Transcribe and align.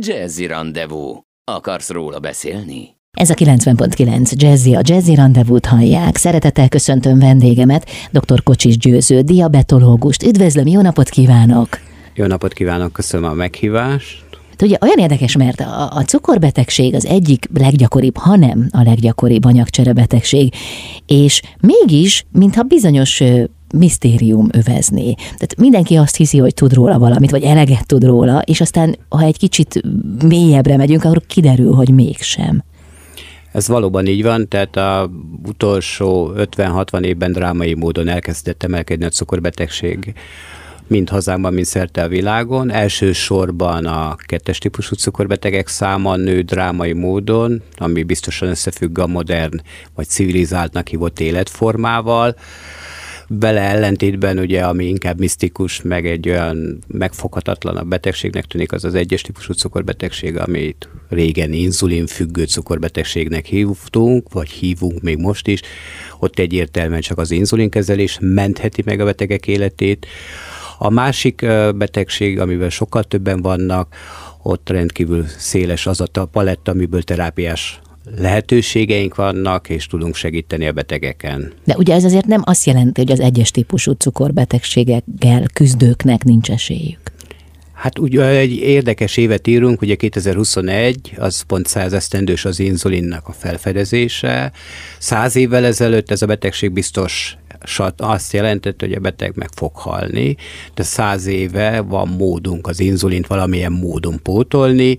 Jazzy 0.00 0.46
Rendezvous. 0.46 1.18
Akarsz 1.44 1.90
róla 1.90 2.18
beszélni? 2.18 2.96
Ez 3.18 3.30
a 3.30 3.34
90.9 3.34 4.32
Jazzy, 4.36 4.74
a 4.74 4.80
Jazzy 4.82 5.14
Rendezvút 5.14 5.66
hallják. 5.66 6.16
Szeretettel 6.16 6.68
köszöntöm 6.68 7.18
vendégemet, 7.18 7.90
dr. 8.10 8.42
Kocsis 8.42 8.76
Győző, 8.76 9.20
diabetológust. 9.20 10.22
Üdvözlöm, 10.22 10.66
jó 10.66 10.80
napot 10.80 11.08
kívánok! 11.08 11.68
Jó 12.14 12.26
napot 12.26 12.52
kívánok, 12.52 12.92
köszönöm 12.92 13.30
a 13.30 13.34
meghívást. 13.34 14.24
Ugye 14.62 14.76
olyan 14.80 14.98
érdekes, 14.98 15.36
mert 15.36 15.60
a, 15.60 15.90
a 15.92 16.02
cukorbetegség 16.02 16.94
az 16.94 17.06
egyik 17.06 17.48
leggyakoribb, 17.54 18.16
hanem 18.16 18.68
a 18.70 18.82
leggyakoribb 18.82 19.44
anyagcserebetegség, 19.44 20.54
és 21.06 21.42
mégis, 21.60 22.26
mintha 22.32 22.62
bizonyos 22.62 23.22
misztérium 23.74 24.48
övezni. 24.52 25.14
Tehát 25.14 25.56
mindenki 25.56 25.96
azt 25.96 26.16
hiszi, 26.16 26.38
hogy 26.38 26.54
tud 26.54 26.72
róla 26.72 26.98
valamit, 26.98 27.30
vagy 27.30 27.42
eleget 27.42 27.86
tud 27.86 28.04
róla, 28.04 28.40
és 28.40 28.60
aztán, 28.60 28.96
ha 29.08 29.22
egy 29.22 29.38
kicsit 29.38 29.82
mélyebbre 30.22 30.76
megyünk, 30.76 31.04
akkor 31.04 31.22
kiderül, 31.26 31.72
hogy 31.72 31.90
mégsem. 31.90 32.62
Ez 33.52 33.68
valóban 33.68 34.06
így 34.06 34.22
van, 34.22 34.48
tehát 34.48 34.76
a 34.76 35.10
utolsó 35.46 36.32
50-60 36.36 37.02
évben 37.04 37.32
drámai 37.32 37.74
módon 37.74 38.08
elkezdett 38.08 38.62
emelkedni 38.62 39.04
a 39.04 39.08
cukorbetegség 39.08 40.14
mind 40.88 41.08
hazánkban, 41.08 41.52
mind 41.52 41.66
szerte 41.66 42.02
a 42.02 42.08
világon. 42.08 42.70
Elsősorban 42.70 43.86
a 43.86 44.16
kettes 44.16 44.58
típusú 44.58 44.94
cukorbetegek 44.94 45.68
száma 45.68 46.16
nő 46.16 46.40
drámai 46.40 46.92
módon, 46.92 47.62
ami 47.76 48.02
biztosan 48.02 48.48
összefügg 48.48 48.98
a 48.98 49.06
modern 49.06 49.60
vagy 49.94 50.06
civilizáltnak 50.06 50.88
hívott 50.88 51.20
életformával 51.20 52.36
vele 53.28 53.60
ellentétben 53.60 54.38
ugye, 54.38 54.64
ami 54.64 54.84
inkább 54.84 55.18
misztikus, 55.18 55.82
meg 55.82 56.06
egy 56.06 56.28
olyan 56.28 56.78
megfoghatatlan 56.86 57.76
a 57.76 57.84
betegségnek 57.84 58.44
tűnik, 58.44 58.72
az 58.72 58.84
az 58.84 58.94
egyes 58.94 59.22
típusú 59.22 59.52
cukorbetegség, 59.52 60.36
amit 60.36 60.88
régen 61.08 61.52
inzulinfüggő 61.52 62.44
cukorbetegségnek 62.44 63.46
hívtunk, 63.46 64.32
vagy 64.32 64.48
hívunk 64.50 65.00
még 65.00 65.18
most 65.18 65.46
is. 65.46 65.60
Ott 66.18 66.38
egyértelműen 66.38 67.00
csak 67.00 67.18
az 67.18 67.30
inzulinkezelés 67.30 68.18
mentheti 68.20 68.82
meg 68.84 69.00
a 69.00 69.04
betegek 69.04 69.46
életét. 69.46 70.06
A 70.78 70.90
másik 70.90 71.46
betegség, 71.74 72.40
amivel 72.40 72.68
sokkal 72.68 73.04
többen 73.04 73.42
vannak, 73.42 73.94
ott 74.42 74.68
rendkívül 74.68 75.26
széles 75.26 75.86
az 75.86 76.00
a 76.00 76.24
paletta, 76.24 76.70
amiből 76.70 77.02
terápiás 77.02 77.80
lehetőségeink 78.16 79.14
vannak, 79.14 79.68
és 79.68 79.86
tudunk 79.86 80.14
segíteni 80.14 80.66
a 80.66 80.72
betegeken. 80.72 81.52
De 81.64 81.76
ugye 81.76 81.94
ez 81.94 82.04
azért 82.04 82.26
nem 82.26 82.42
azt 82.44 82.66
jelenti, 82.66 83.00
hogy 83.00 83.12
az 83.12 83.20
egyes 83.20 83.50
típusú 83.50 83.92
cukorbetegségekkel 83.92 85.46
küzdőknek 85.52 86.24
nincs 86.24 86.50
esélyük. 86.50 87.00
Hát 87.72 87.98
ugye 87.98 88.24
egy 88.24 88.52
érdekes 88.52 89.16
évet 89.16 89.46
írunk, 89.46 89.80
ugye 89.80 89.94
2021, 89.94 91.14
az 91.16 91.40
pont 91.40 91.66
száz 91.66 91.92
esztendős 91.92 92.44
az 92.44 92.60
inzulinnak 92.60 93.28
a 93.28 93.32
felfedezése. 93.32 94.52
Száz 94.98 95.36
évvel 95.36 95.64
ezelőtt 95.64 96.10
ez 96.10 96.22
a 96.22 96.26
betegség 96.26 96.72
biztos 96.72 97.36
azt 97.96 98.32
jelentett, 98.32 98.80
hogy 98.80 98.92
a 98.92 99.00
beteg 99.00 99.32
meg 99.34 99.48
fog 99.54 99.74
halni, 99.74 100.36
de 100.74 100.82
száz 100.82 101.26
éve 101.26 101.80
van 101.80 102.08
módunk 102.08 102.66
az 102.66 102.80
inzulint 102.80 103.26
valamilyen 103.26 103.72
módon 103.72 104.20
pótolni, 104.22 104.98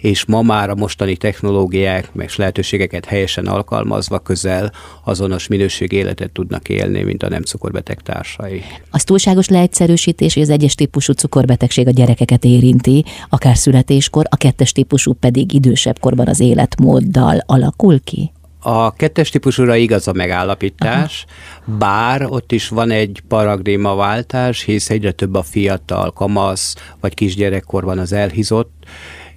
és 0.00 0.24
ma 0.24 0.42
már 0.42 0.70
a 0.70 0.74
mostani 0.74 1.16
technológiák 1.16 2.14
meg 2.14 2.30
lehetőségeket 2.36 3.04
helyesen 3.04 3.46
alkalmazva 3.46 4.18
közel 4.18 4.72
azonos 5.04 5.46
minőség 5.46 5.92
életet 5.92 6.30
tudnak 6.30 6.68
élni, 6.68 7.02
mint 7.02 7.22
a 7.22 7.28
nem 7.28 7.42
cukorbeteg 7.42 8.00
társai. 8.00 8.62
Az 8.90 9.04
túlságos 9.04 9.48
leegyszerűsítés, 9.48 10.34
hogy 10.34 10.42
az 10.42 10.50
egyes 10.50 10.74
típusú 10.74 11.12
cukorbeteg 11.12 11.70
a 11.86 11.90
gyerekeket 11.90 12.44
érinti, 12.44 13.04
akár 13.28 13.56
születéskor, 13.56 14.26
a 14.28 14.36
kettes 14.36 14.72
típusú 14.72 15.12
pedig 15.12 15.52
idősebb 15.52 15.98
korban 15.98 16.26
az 16.26 16.40
életmóddal 16.40 17.42
alakul 17.46 18.00
ki? 18.04 18.32
A 18.70 18.92
kettes 18.92 19.30
típusúra 19.30 19.76
igaz 19.76 20.08
a 20.08 20.12
megállapítás, 20.12 21.24
Aha. 21.28 21.76
bár 21.78 22.24
ott 22.26 22.52
is 22.52 22.68
van 22.68 22.90
egy 22.90 23.22
paradigmaváltás, 23.28 24.62
hisz 24.62 24.90
egyre 24.90 25.12
több 25.12 25.34
a 25.34 25.42
fiatal, 25.42 26.12
kamasz 26.12 26.74
vagy 27.00 27.14
kisgyerekkorban 27.14 27.98
az 27.98 28.12
elhizott 28.12 28.72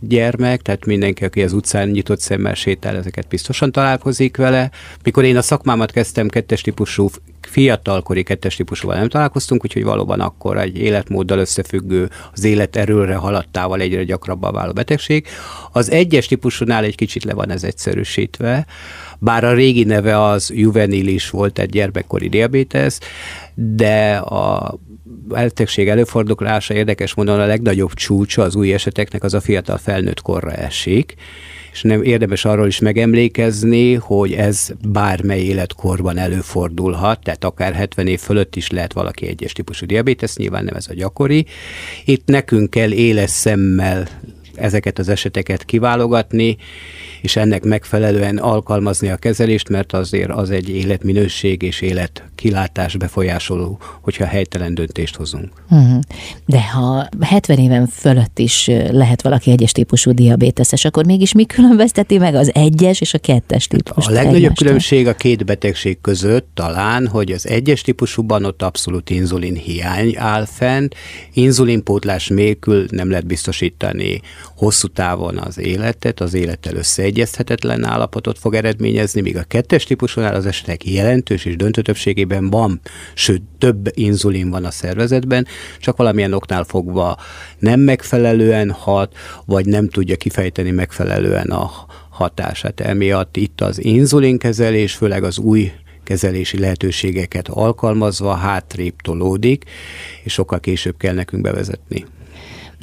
gyermek, 0.01 0.61
tehát 0.61 0.85
mindenki, 0.85 1.25
aki 1.25 1.43
az 1.43 1.53
utcán 1.53 1.87
nyitott 1.87 2.19
szemmel 2.19 2.53
sétál, 2.53 2.95
ezeket 2.95 3.27
biztosan 3.27 3.71
találkozik 3.71 4.37
vele. 4.37 4.71
Mikor 5.03 5.23
én 5.23 5.37
a 5.37 5.41
szakmámat 5.41 5.91
kezdtem, 5.91 6.27
kettes 6.27 6.61
típusú, 6.61 7.09
fiatalkori 7.41 8.23
kettes 8.23 8.55
típusúval 8.55 8.97
nem 8.97 9.09
találkoztunk, 9.09 9.63
úgyhogy 9.63 9.83
valóban 9.83 10.19
akkor 10.19 10.57
egy 10.57 10.77
életmóddal 10.77 11.39
összefüggő, 11.39 12.09
az 12.33 12.43
élet 12.43 12.75
erőre 12.75 13.15
haladtával 13.15 13.79
egyre 13.79 14.03
gyakrabban 14.03 14.53
váló 14.53 14.71
betegség. 14.71 15.27
Az 15.71 15.91
egyes 15.91 16.27
típusúnál 16.27 16.83
egy 16.83 16.95
kicsit 16.95 17.23
le 17.23 17.33
van 17.33 17.49
ez 17.49 17.63
egyszerűsítve, 17.63 18.65
bár 19.19 19.43
a 19.43 19.53
régi 19.53 19.83
neve 19.83 20.23
az 20.23 20.51
juvenilis 20.53 21.29
volt, 21.29 21.59
egy 21.59 21.69
gyermekkori 21.69 22.29
diabetes, 22.29 22.97
de 23.55 24.15
a 24.15 24.79
betegség 25.31 25.89
előfordulása 25.89 26.73
érdekes 26.73 27.13
módon 27.13 27.39
a 27.39 27.45
legnagyobb 27.45 27.93
csúcsa 27.93 28.41
az 28.41 28.55
új 28.55 28.73
eseteknek 28.73 29.23
az 29.23 29.33
a 29.33 29.41
fiatal 29.41 29.77
felnőtt 29.77 30.21
korra 30.21 30.51
esik, 30.51 31.15
és 31.71 31.81
nem 31.81 32.03
érdemes 32.03 32.45
arról 32.45 32.67
is 32.67 32.79
megemlékezni, 32.79 33.93
hogy 33.93 34.33
ez 34.33 34.69
bármely 34.87 35.41
életkorban 35.41 36.17
előfordulhat, 36.17 37.23
tehát 37.23 37.43
akár 37.43 37.73
70 37.73 38.07
év 38.07 38.19
fölött 38.19 38.55
is 38.55 38.69
lehet 38.69 38.93
valaki 38.93 39.27
egyes 39.27 39.53
típusú 39.53 39.85
diabetes, 39.85 40.35
nyilván 40.35 40.63
nem 40.63 40.75
ez 40.75 40.87
a 40.89 40.93
gyakori. 40.93 41.45
Itt 42.05 42.27
nekünk 42.27 42.69
kell 42.69 42.91
éles 42.91 43.29
szemmel 43.29 44.07
ezeket 44.61 44.99
az 44.99 45.09
eseteket 45.09 45.65
kiválogatni, 45.65 46.57
és 47.21 47.35
ennek 47.35 47.63
megfelelően 47.63 48.37
alkalmazni 48.37 49.09
a 49.09 49.15
kezelést, 49.15 49.69
mert 49.69 49.93
azért 49.93 50.29
az 50.29 50.49
egy 50.49 50.69
életminőség 50.69 51.61
és 51.61 51.81
élet 51.81 52.23
kilátás 52.35 52.97
befolyásoló, 52.97 53.79
hogyha 54.01 54.25
helytelen 54.25 54.73
döntést 54.73 55.15
hozunk. 55.15 55.49
Uh-huh. 55.69 55.99
De 56.45 56.61
ha 56.61 57.07
70 57.21 57.57
éven 57.57 57.87
fölött 57.87 58.39
is 58.39 58.67
lehet 58.91 59.21
valaki 59.21 59.51
egyes 59.51 59.71
típusú 59.71 60.11
diabéteses, 60.11 60.85
akkor 60.85 61.05
mégis 61.05 61.33
mi 61.33 61.45
különbözteti 61.45 62.17
meg 62.17 62.35
az 62.35 62.51
egyes 62.53 63.01
és 63.01 63.13
a 63.13 63.17
kettes 63.17 63.67
típus? 63.67 64.07
A 64.07 64.09
legnagyobb 64.09 64.35
egymástól? 64.35 64.65
különbség 64.65 65.07
a 65.07 65.13
két 65.13 65.45
betegség 65.45 66.01
között 66.01 66.49
talán, 66.53 67.07
hogy 67.07 67.31
az 67.31 67.47
egyes 67.47 67.81
típusúban 67.81 68.45
ott 68.45 68.61
abszolút 68.61 69.09
inzulin 69.09 69.55
hiány 69.55 70.15
áll 70.17 70.45
fent, 70.45 70.95
inzulinpótlás 71.33 72.27
nélkül 72.27 72.85
nem 72.89 73.09
lehet 73.09 73.25
biztosítani 73.25 74.21
hosszú 74.61 74.87
távon 74.87 75.37
az 75.37 75.57
életet, 75.59 76.19
az 76.19 76.33
élettel 76.33 76.75
összeegyezhetetlen 76.75 77.83
állapotot 77.83 78.39
fog 78.39 78.53
eredményezni, 78.53 79.21
míg 79.21 79.37
a 79.37 79.43
kettes 79.43 79.83
típusúnál 79.83 80.35
az 80.35 80.45
esetek 80.45 80.85
jelentős 80.85 81.45
és 81.45 81.55
döntő 81.55 81.81
többségében 81.81 82.49
van, 82.49 82.81
sőt 83.13 83.41
több 83.57 83.89
inzulin 83.93 84.49
van 84.49 84.65
a 84.65 84.71
szervezetben, 84.71 85.47
csak 85.79 85.97
valamilyen 85.97 86.33
oknál 86.33 86.63
fogva 86.63 87.17
nem 87.59 87.79
megfelelően 87.79 88.71
hat, 88.71 89.15
vagy 89.45 89.65
nem 89.65 89.89
tudja 89.89 90.15
kifejteni 90.15 90.71
megfelelően 90.71 91.47
a 91.47 91.71
hatását. 92.09 92.79
Emiatt 92.79 93.37
itt 93.37 93.61
az 93.61 93.83
inzulinkezelés, 93.83 94.93
főleg 94.93 95.23
az 95.23 95.37
új 95.37 95.71
kezelési 96.03 96.59
lehetőségeket 96.59 97.47
alkalmazva 97.47 98.33
hátrébb 98.33 98.95
tolódik, 99.03 99.63
és 100.23 100.33
sokkal 100.33 100.59
később 100.59 100.97
kell 100.97 101.13
nekünk 101.13 101.43
bevezetni. 101.43 102.05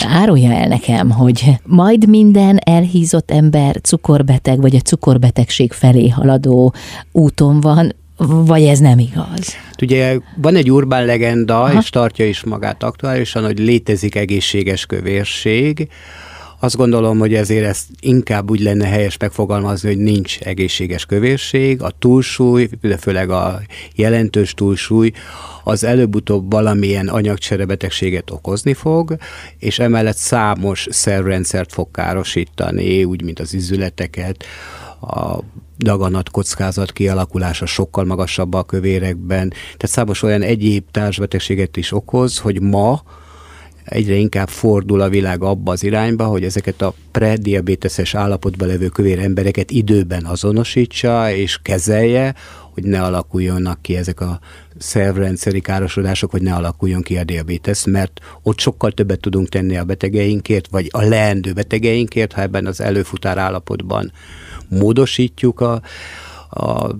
Árulja 0.06 0.53
el 0.53 0.69
nekem, 0.69 1.10
hogy 1.10 1.56
majd 1.64 2.09
minden 2.09 2.59
elhízott 2.64 3.31
ember 3.31 3.81
cukorbeteg, 3.81 4.60
vagy 4.60 4.76
a 4.76 4.81
cukorbetegség 4.81 5.72
felé 5.72 6.09
haladó 6.09 6.75
úton 7.12 7.60
van, 7.60 7.94
vagy 8.26 8.62
ez 8.62 8.78
nem 8.78 8.98
igaz? 8.98 9.56
Ugye 9.82 10.19
van 10.37 10.56
egy 10.56 10.70
urbán 10.70 11.04
legenda, 11.04 11.62
Aha. 11.62 11.78
és 11.78 11.91
tartja 11.91 12.26
is 12.26 12.44
magát 12.44 12.82
aktuálisan, 12.82 13.44
hogy 13.44 13.58
létezik 13.58 14.14
egészséges 14.14 14.87
kövérség, 14.87 15.88
azt 16.60 16.76
gondolom, 16.76 17.19
hogy 17.19 17.34
ezért 17.34 17.66
ezt 17.66 17.86
inkább 18.00 18.50
úgy 18.50 18.60
lenne 18.60 18.87
helyes 18.87 19.16
megfogalmazni, 19.16 19.88
hogy 19.88 19.99
nincs 19.99 20.38
egészséges 20.38 21.06
kövérség, 21.06 21.82
a 21.82 21.90
túlsúly, 21.99 22.69
de 22.81 22.96
főleg 22.96 23.31
a 23.31 23.60
jelentős 23.94 24.55
túlsúly, 24.55 25.12
az 25.64 25.84
előbb-utóbb 25.84 26.50
valamilyen 26.50 27.08
anyagcserebetegséget 27.08 28.31
okozni 28.31 28.75
fog, 28.75 29.16
és 29.58 29.78
emellett 29.78 30.16
számos 30.16 30.87
szervrendszert 30.90 31.72
fog 31.72 31.90
károsítani, 31.90 33.05
úgy, 33.05 33.22
mint 33.22 33.40
az 33.40 33.55
izületeket, 33.55 34.44
a 35.00 35.38
daganat 35.78 36.31
kockázat 36.31 36.93
kialakulása 36.93 37.66
sokkal 37.66 38.05
magasabb 38.05 38.55
a 38.55 38.62
kövérekben, 38.62 39.49
tehát 39.49 39.88
számos 39.88 40.22
olyan 40.22 40.43
egyéb 40.43 40.84
társbetegséget 40.90 41.76
is 41.76 41.93
okoz, 41.93 42.38
hogy 42.38 42.60
ma 42.60 43.02
egyre 43.88 44.14
inkább 44.14 44.49
fordul 44.49 45.00
a 45.00 45.08
világ 45.08 45.43
abba 45.43 45.73
az 45.73 45.85
irányba, 45.85 46.25
hogy 46.25 46.44
ezeket 46.44 46.82
a 46.82 46.94
prediabéteses 47.11 48.14
állapotban 48.14 48.69
levő 48.69 48.88
kövér 48.88 49.19
embereket 49.19 49.70
időben 49.70 50.25
azonosítsa 50.25 51.32
és 51.32 51.58
kezelje, 51.62 52.35
hogy 52.73 52.85
ne 52.85 53.02
alakuljonak 53.02 53.82
ki 53.82 53.96
ezek 53.96 54.20
a 54.20 54.40
szervrendszeri 54.79 55.61
károsodások, 55.61 56.31
hogy 56.31 56.43
ne 56.43 56.55
alakuljon 56.55 57.02
ki 57.02 57.17
a 57.17 57.25
diabétesz, 57.25 57.85
mert 57.85 58.20
ott 58.43 58.58
sokkal 58.58 58.93
többet 58.93 59.20
tudunk 59.20 59.49
tenni 59.49 59.76
a 59.76 59.85
betegeinkért, 59.85 60.69
vagy 60.70 60.88
a 60.91 61.02
leendő 61.02 61.52
betegeinkért, 61.52 62.32
ha 62.32 62.41
ebben 62.41 62.67
az 62.67 62.81
előfutár 62.81 63.38
állapotban 63.38 64.12
módosítjuk 64.69 65.61
a, 65.61 65.82
a 66.50 66.90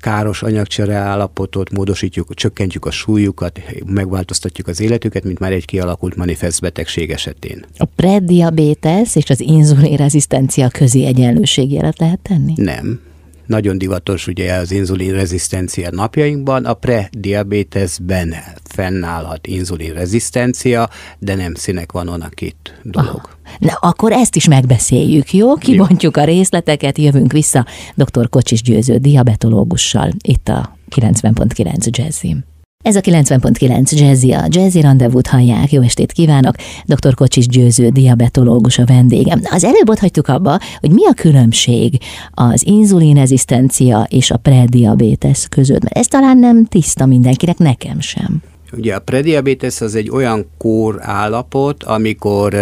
káros 0.00 0.42
anyagcsere 0.42 0.94
állapotot, 0.94 1.70
módosítjuk, 1.70 2.34
csökkentjük 2.34 2.84
a 2.84 2.90
súlyukat, 2.90 3.60
megváltoztatjuk 3.86 4.66
az 4.66 4.80
életüket, 4.80 5.24
mint 5.24 5.38
már 5.38 5.52
egy 5.52 5.64
kialakult 5.64 6.16
manifest 6.16 6.60
betegség 6.60 7.10
esetén. 7.10 7.64
A 7.76 7.84
prediabetes 7.84 9.16
és 9.16 9.30
az 9.30 9.40
inzulinrezisztencia 9.40 10.68
közi 10.68 11.04
egyenlőségjelet 11.04 11.98
lehet 11.98 12.20
tenni? 12.20 12.52
Nem 12.56 13.00
nagyon 13.48 13.78
divatos 13.78 14.26
ugye 14.26 14.52
az 14.52 14.70
inzulinrezisztencia 14.70 15.90
napjainkban, 15.90 16.64
a 16.64 16.74
prediabetesben 16.74 18.34
fennállhat 18.64 19.46
inzulinrezisztencia, 19.46 20.88
de 21.18 21.34
nem 21.34 21.54
színek 21.54 21.92
van 21.92 22.08
a 22.08 22.28
két 22.28 22.80
dolog. 22.82 23.08
Aha. 23.08 23.28
Na, 23.58 23.72
akkor 23.80 24.12
ezt 24.12 24.36
is 24.36 24.48
megbeszéljük, 24.48 25.32
jó? 25.32 25.54
Kibontjuk 25.54 26.16
a 26.16 26.24
részleteket, 26.24 26.98
jövünk 26.98 27.32
vissza 27.32 27.66
dr. 27.94 28.28
Kocsis 28.28 28.62
Győző 28.62 28.96
diabetológussal 28.96 30.10
itt 30.22 30.48
a 30.48 30.76
90.9 30.90 31.90
Jazzim. 31.90 32.44
Ez 32.84 32.96
a 32.96 33.00
90.9 33.00 33.98
Jazzy, 33.98 34.32
a 34.32 34.46
Jazzy 34.48 34.80
Rendezvút 34.80 35.26
hallják. 35.26 35.72
Jó 35.72 35.82
estét 35.82 36.12
kívánok! 36.12 36.54
Dr. 36.84 37.14
Kocsis 37.14 37.46
Győző, 37.46 37.88
diabetológus 37.88 38.78
a 38.78 38.84
vendégem. 38.84 39.40
Az 39.50 39.64
előbb 39.64 39.88
ott 39.88 39.98
hagytuk 39.98 40.28
abba, 40.28 40.58
hogy 40.80 40.90
mi 40.90 41.06
a 41.06 41.12
különbség 41.12 41.98
az 42.30 42.66
inzulinezisztencia 42.66 44.06
és 44.10 44.30
a 44.30 44.36
prediabetes 44.36 45.46
között, 45.48 45.82
mert 45.82 45.96
ez 45.96 46.06
talán 46.06 46.38
nem 46.38 46.64
tiszta 46.64 47.06
mindenkinek, 47.06 47.58
nekem 47.58 48.00
sem. 48.00 48.42
Ugye 48.72 48.94
a 48.94 49.00
prediabetes 49.00 49.80
az 49.80 49.94
egy 49.94 50.10
olyan 50.10 50.50
kór 50.58 50.96
állapot, 51.00 51.82
amikor 51.82 52.54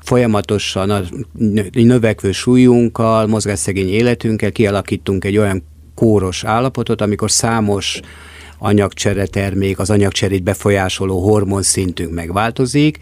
folyamatosan 0.00 0.90
a 0.90 1.00
növekvő 1.72 2.32
súlyunkkal, 2.32 3.26
mozgásszegény 3.26 3.88
életünkkel 3.88 4.52
kialakítunk 4.52 5.24
egy 5.24 5.38
olyan 5.38 5.64
kóros 5.94 6.44
állapotot, 6.44 7.00
amikor 7.00 7.30
számos 7.30 8.00
anyagcsere 8.58 9.26
termék, 9.26 9.78
az 9.78 9.90
anyagcserét 9.90 10.42
befolyásoló 10.42 11.20
hormonszintünk 11.20 12.12
megváltozik, 12.12 12.98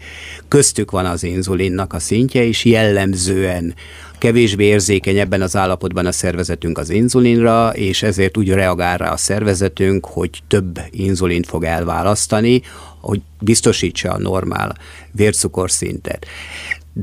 köztük 0.47 0.91
van 0.91 1.05
az 1.05 1.23
inzulinnak 1.23 1.93
a 1.93 1.99
szintje, 1.99 2.43
és 2.43 2.65
jellemzően 2.65 3.73
kevésbé 4.17 4.65
érzékeny 4.65 5.17
ebben 5.17 5.41
az 5.41 5.55
állapotban 5.55 6.05
a 6.05 6.11
szervezetünk 6.11 6.77
az 6.77 6.89
inzulinra, 6.89 7.69
és 7.73 8.03
ezért 8.03 8.37
úgy 8.37 8.49
reagál 8.49 8.97
rá 8.97 9.11
a 9.11 9.17
szervezetünk, 9.17 10.05
hogy 10.05 10.29
több 10.47 10.79
inzulint 10.91 11.45
fog 11.47 11.63
elválasztani, 11.63 12.61
hogy 13.01 13.21
biztosítsa 13.39 14.11
a 14.11 14.19
normál 14.19 14.77
vércukorszintet 15.11 16.25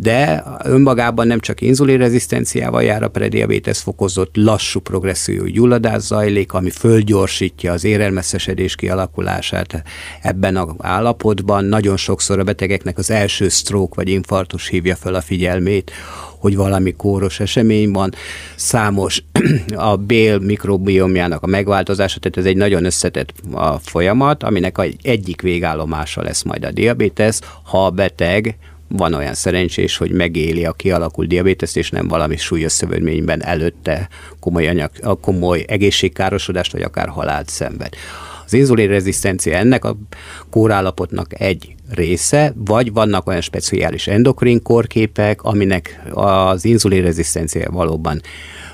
de 0.01 0.45
önmagában 0.65 1.27
nem 1.27 1.41
csak 1.41 1.61
inzulinrezisztenciával 1.61 2.83
jár 2.83 3.03
a 3.03 3.09
prediabetes 3.09 3.79
fokozott, 3.79 4.37
lassú 4.37 4.81
progresszió 4.81 5.45
gyulladás 5.45 6.03
zajlik, 6.03 6.53
ami 6.53 6.71
fölgyorsítja 6.71 7.73
az 7.73 7.85
érelmeszesedés 7.85 8.75
kialakulását 8.75 9.83
ebben 10.23 10.57
az 10.57 10.69
állapotban. 10.79 11.65
Nagyon 11.65 11.97
sokszor 11.97 12.39
a 12.39 12.45
betegeknek 12.45 12.99
az 12.99 13.11
első 13.11 13.49
stroke 13.49 13.95
vagy 13.95 14.09
infarktus 14.09 14.69
hívja 14.69 14.97
fel 14.97 15.15
a 15.15 15.21
figyelmét, 15.21 15.91
hogy 16.39 16.57
valami 16.57 16.93
kóros 16.93 17.41
esemény 17.41 17.91
van, 17.91 18.15
számos 18.57 19.25
a 19.75 19.97
bél 19.97 20.39
mikrobiomjának 20.39 21.43
a 21.43 21.47
megváltozása, 21.47 22.19
tehát 22.19 22.39
ez 22.39 22.45
egy 22.45 22.57
nagyon 22.57 22.85
összetett 22.85 23.33
a 23.53 23.79
folyamat, 23.79 24.43
aminek 24.43 24.77
egyik 25.03 25.43
végállomása 25.43 26.23
lesz 26.23 26.43
majd 26.43 26.65
a 26.65 26.71
diabetes, 26.71 27.39
ha 27.63 27.87
a 27.87 27.91
beteg 27.91 28.57
van 28.97 29.15
olyan 29.15 29.35
szerencsés, 29.35 29.97
hogy 29.97 30.11
megéli 30.11 30.65
a 30.65 30.73
kialakult 30.73 31.29
diabéteszt, 31.29 31.77
és 31.77 31.91
nem 31.91 32.09
valami 32.09 32.37
súlyos 32.37 32.73
szövődményben 32.73 33.45
előtte 33.45 34.09
komoly, 34.41 34.69
anyag, 34.69 34.91
komoly 35.21 35.65
egészségkárosodást, 35.69 36.73
vagy 36.73 36.83
akár 36.83 37.09
halált 37.09 37.49
szenved. 37.49 37.95
Az 38.45 38.53
inzulinrezisztencia 38.53 39.57
ennek 39.57 39.85
a 39.85 39.97
kórállapotnak 40.51 41.41
egy 41.41 41.75
része, 41.91 42.53
vagy 42.57 42.93
vannak 42.93 43.27
olyan 43.27 43.41
speciális 43.41 44.07
endokrin 44.07 44.63
kórképek, 44.63 45.43
aminek 45.43 46.03
az 46.13 46.65
inzulinrezisztencia 46.65 47.71
valóban 47.71 48.21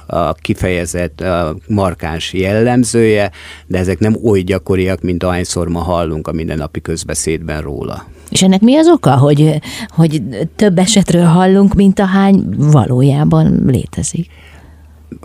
a 0.06 0.32
kifejezett 0.32 1.20
a 1.20 1.56
markáns 1.68 2.32
jellemzője, 2.32 3.30
de 3.66 3.78
ezek 3.78 3.98
nem 3.98 4.16
oly 4.24 4.40
gyakoriak, 4.40 5.00
mint 5.00 5.22
ahányszor 5.22 5.68
ma 5.68 5.80
hallunk 5.80 6.28
a 6.28 6.32
mindennapi 6.32 6.80
közbeszédben 6.80 7.62
róla. 7.62 8.06
És 8.30 8.42
ennek 8.42 8.60
mi 8.60 8.76
az 8.76 8.88
oka, 8.88 9.16
hogy, 9.16 9.60
hogy 9.88 10.22
több 10.56 10.78
esetről 10.78 11.24
hallunk, 11.24 11.74
mint 11.74 12.00
ahány 12.00 12.44
valójában 12.56 13.62
létezik? 13.66 14.30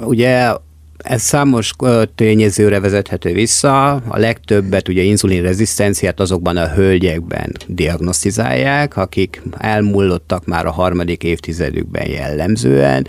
Ugye 0.02 0.54
ez 0.98 1.22
számos 1.22 1.74
tényezőre 2.16 2.80
vezethető 2.80 3.34
vissza. 3.34 3.92
A 3.94 4.18
legtöbbet 4.18 4.88
ugye 4.88 5.02
inzulinrezisztenciát 5.02 6.20
azokban 6.20 6.58
a 6.58 6.68
hölgyekben 6.68 7.52
diagnosztizálják, 7.68 8.98
akik 8.98 9.42
elmullottak 9.58 10.46
már 10.46 10.66
a 10.66 10.72
harmadik 10.72 11.24
évtizedükben 11.24 12.10
jellemzően, 12.10 13.08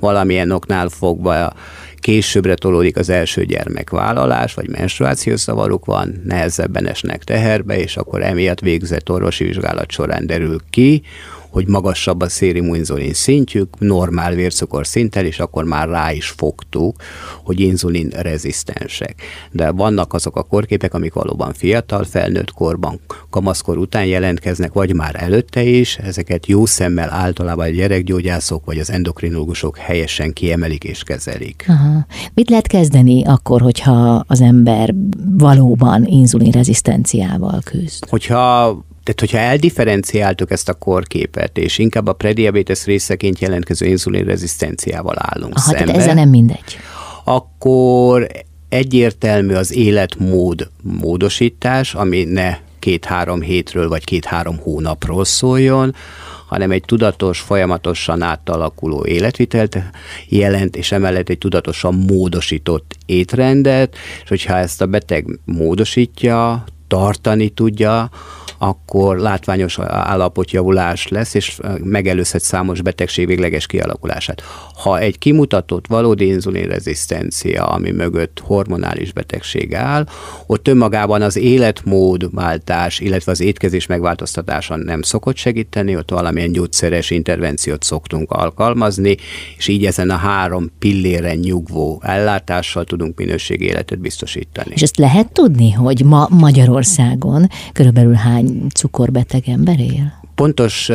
valamilyen 0.00 0.50
oknál 0.50 0.88
fogva 0.88 1.52
későbbre 2.00 2.54
tolódik 2.54 2.96
az 2.96 3.08
első 3.08 3.44
gyermekvállalás, 3.44 4.54
vagy 4.54 4.68
menstruációs 4.68 5.40
zavaruk 5.40 5.84
van, 5.84 6.22
nehezebben 6.24 6.86
esnek 6.86 7.24
teherbe, 7.24 7.78
és 7.78 7.96
akkor 7.96 8.22
emiatt 8.22 8.60
végzett 8.60 9.10
orvosi 9.10 9.44
vizsgálat 9.44 9.90
során 9.90 10.26
derül 10.26 10.60
ki, 10.70 11.02
hogy 11.58 11.68
magasabb 11.68 12.20
a 12.20 12.28
szérimuinzulin 12.28 13.12
szintjük, 13.12 13.78
normál 13.78 14.34
vércukor 14.34 14.86
szinttel, 14.86 15.24
és 15.24 15.38
akkor 15.38 15.64
már 15.64 15.88
rá 15.88 16.12
is 16.12 16.28
fogtuk, 16.28 16.96
hogy 17.44 17.60
inzulin 17.60 18.08
rezisztensek. 18.08 19.22
De 19.50 19.70
vannak 19.70 20.12
azok 20.12 20.36
a 20.36 20.42
korképek, 20.42 20.94
amik 20.94 21.12
valóban 21.12 21.52
fiatal, 21.52 22.04
felnőtt 22.04 22.52
korban, 22.52 23.00
kamaszkor 23.30 23.78
után 23.78 24.04
jelentkeznek, 24.04 24.72
vagy 24.72 24.94
már 24.94 25.14
előtte 25.18 25.62
is, 25.62 25.96
ezeket 25.96 26.46
jó 26.46 26.66
szemmel 26.66 27.10
általában 27.10 27.66
a 27.66 27.70
gyerekgyógyászok 27.70 28.64
vagy 28.64 28.78
az 28.78 28.90
endokrinológusok 28.90 29.76
helyesen 29.76 30.32
kiemelik 30.32 30.84
és 30.84 31.02
kezelik. 31.02 31.64
Aha. 31.68 32.06
Mit 32.34 32.50
lehet 32.50 32.66
kezdeni 32.66 33.24
akkor, 33.24 33.60
hogyha 33.60 34.24
az 34.26 34.40
ember 34.40 34.94
valóban 35.38 36.04
inzulinrezisztenciával 36.04 37.60
küzd? 37.64 38.08
Hogyha 38.08 38.86
tehát, 39.08 39.32
hogyha 39.32 39.50
eldifferenciáltuk 39.50 40.50
ezt 40.50 40.68
a 40.68 40.74
korképet, 40.74 41.58
és 41.58 41.78
inkább 41.78 42.06
a 42.06 42.12
prediabetes 42.12 42.84
részeként 42.84 43.38
jelentkező 43.38 43.86
inzulinrezisztenciával 43.86 45.14
állunk 45.18 45.54
Aha, 45.56 45.70
szembe, 45.70 45.92
tehát 45.92 46.08
ez 46.08 46.14
nem 46.14 46.28
mindegy. 46.28 46.78
Akkor 47.24 48.26
egyértelmű 48.68 49.54
az 49.54 49.74
életmód 49.74 50.70
módosítás, 50.82 51.94
ami 51.94 52.24
ne 52.24 52.56
két-három 52.78 53.40
hétről 53.40 53.88
vagy 53.88 54.04
két-három 54.04 54.58
hónapról 54.58 55.24
szóljon, 55.24 55.94
hanem 56.46 56.70
egy 56.70 56.84
tudatos, 56.84 57.40
folyamatosan 57.40 58.22
átalakuló 58.22 59.04
életvitelt 59.06 59.78
jelent, 60.28 60.76
és 60.76 60.92
emellett 60.92 61.28
egy 61.28 61.38
tudatosan 61.38 61.94
módosított 61.94 62.96
étrendet, 63.06 63.96
és 64.22 64.28
hogyha 64.28 64.56
ezt 64.56 64.80
a 64.80 64.86
beteg 64.86 65.38
módosítja, 65.44 66.64
tartani 66.88 67.48
tudja, 67.48 68.10
akkor 68.58 69.18
látványos 69.18 69.78
állapotjavulás 69.86 71.08
lesz, 71.08 71.34
és 71.34 71.58
megelőzhet 71.84 72.42
számos 72.42 72.82
betegség 72.82 73.26
végleges 73.26 73.66
kialakulását. 73.66 74.42
Ha 74.74 74.98
egy 74.98 75.18
kimutatott 75.18 75.86
valódi 75.86 76.26
inzulinrezisztencia, 76.26 77.66
ami 77.66 77.90
mögött 77.90 78.42
hormonális 78.44 79.12
betegség 79.12 79.74
áll, 79.74 80.06
ott 80.46 80.68
önmagában 80.68 81.22
az 81.22 81.36
életmódváltás, 81.36 83.00
illetve 83.00 83.32
az 83.32 83.40
étkezés 83.40 83.86
megváltoztatása 83.86 84.76
nem 84.76 85.02
szokott 85.02 85.36
segíteni, 85.36 85.96
ott 85.96 86.10
valamilyen 86.10 86.52
gyógyszeres 86.52 87.10
intervenciót 87.10 87.82
szoktunk 87.82 88.30
alkalmazni, 88.30 89.16
és 89.56 89.68
így 89.68 89.86
ezen 89.86 90.10
a 90.10 90.16
három 90.16 90.70
pilléren 90.78 91.36
nyugvó 91.36 92.02
ellátással 92.04 92.84
tudunk 92.84 93.18
minőségi 93.18 93.64
életet 93.64 93.98
biztosítani. 93.98 94.70
És 94.74 94.82
ezt 94.82 94.96
lehet 94.96 95.32
tudni, 95.32 95.70
hogy 95.70 96.04
ma 96.04 96.26
Magyarországon 96.30 97.48
körülbelül 97.72 98.14
hány 98.14 98.47
cukorbeteg 98.74 99.42
ember 99.48 99.80
él? 99.80 100.12
Pontos 100.34 100.90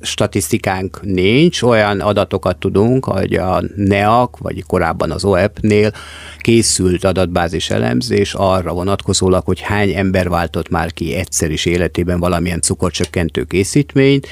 statisztikánk 0.00 1.00
nincs, 1.02 1.62
olyan 1.62 2.00
adatokat 2.00 2.56
tudunk, 2.56 3.04
hogy 3.04 3.34
a 3.34 3.62
NEAC, 3.76 4.38
vagy 4.38 4.64
korábban 4.66 5.10
az 5.10 5.24
OEP-nél 5.24 5.92
készült 6.38 7.04
adatbázis 7.04 7.70
elemzés 7.70 8.34
arra 8.34 8.72
vonatkozólag, 8.72 9.44
hogy 9.44 9.60
hány 9.60 9.90
ember 9.90 10.28
váltott 10.28 10.68
már 10.68 10.92
ki 10.92 11.14
egyszer 11.14 11.50
is 11.50 11.64
életében 11.64 12.20
valamilyen 12.20 12.60
cukorcsökkentő 12.60 13.42
készítményt, 13.42 14.26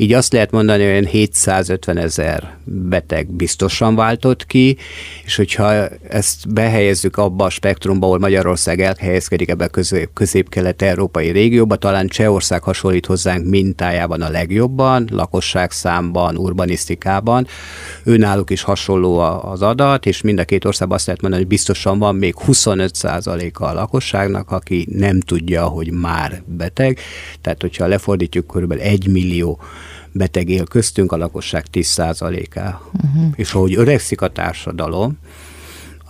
így 0.00 0.12
azt 0.12 0.32
lehet 0.32 0.50
mondani, 0.50 0.82
hogy 0.82 0.90
olyan 0.90 1.04
750 1.04 1.96
ezer 1.96 2.56
beteg 2.64 3.30
biztosan 3.30 3.94
váltott 3.94 4.46
ki, 4.46 4.76
és 5.24 5.36
hogyha 5.36 5.72
ezt 6.08 6.52
behelyezzük 6.52 7.16
abba 7.16 7.44
a 7.44 7.50
spektrumba, 7.50 8.06
ahol 8.06 8.18
Magyarország 8.18 8.80
elhelyezkedik 8.80 9.48
ebbe 9.48 9.64
a 9.64 10.04
közép-kelet-európai 10.14 11.30
régióba, 11.30 11.76
talán 11.76 12.08
Csehország 12.08 12.62
hasonlít 12.62 13.06
hozzánk 13.06 13.46
mintájában 13.46 14.22
a 14.22 14.28
legjobban, 14.28 15.08
lakosság 15.12 15.70
számban, 15.70 16.36
urbanisztikában. 16.36 17.46
Őnáluk 18.04 18.50
is 18.50 18.62
hasonló 18.62 19.18
az 19.18 19.62
adat, 19.62 20.06
és 20.06 20.22
mind 20.22 20.38
a 20.38 20.44
két 20.44 20.64
országban 20.64 20.96
azt 20.96 21.06
lehet 21.06 21.20
mondani, 21.20 21.42
hogy 21.42 21.52
biztosan 21.52 21.98
van 21.98 22.16
még 22.16 22.34
25%-a 22.46 23.64
a 23.64 23.72
lakosságnak, 23.72 24.50
aki 24.50 24.86
nem 24.90 25.20
tudja, 25.20 25.64
hogy 25.64 25.90
már 25.90 26.42
beteg. 26.46 26.98
Tehát, 27.40 27.60
hogyha 27.60 27.86
lefordítjuk, 27.86 28.46
körülbelül 28.46 28.82
1 28.82 29.08
millió 29.08 29.60
beteg 30.18 30.48
él 30.48 30.64
köztünk, 30.64 31.12
a 31.12 31.16
lakosság 31.16 31.64
10%-á. 31.72 32.80
Uh-huh. 32.92 33.32
És 33.34 33.52
ahogy 33.52 33.74
öregszik 33.76 34.20
a 34.20 34.28
társadalom, 34.28 35.18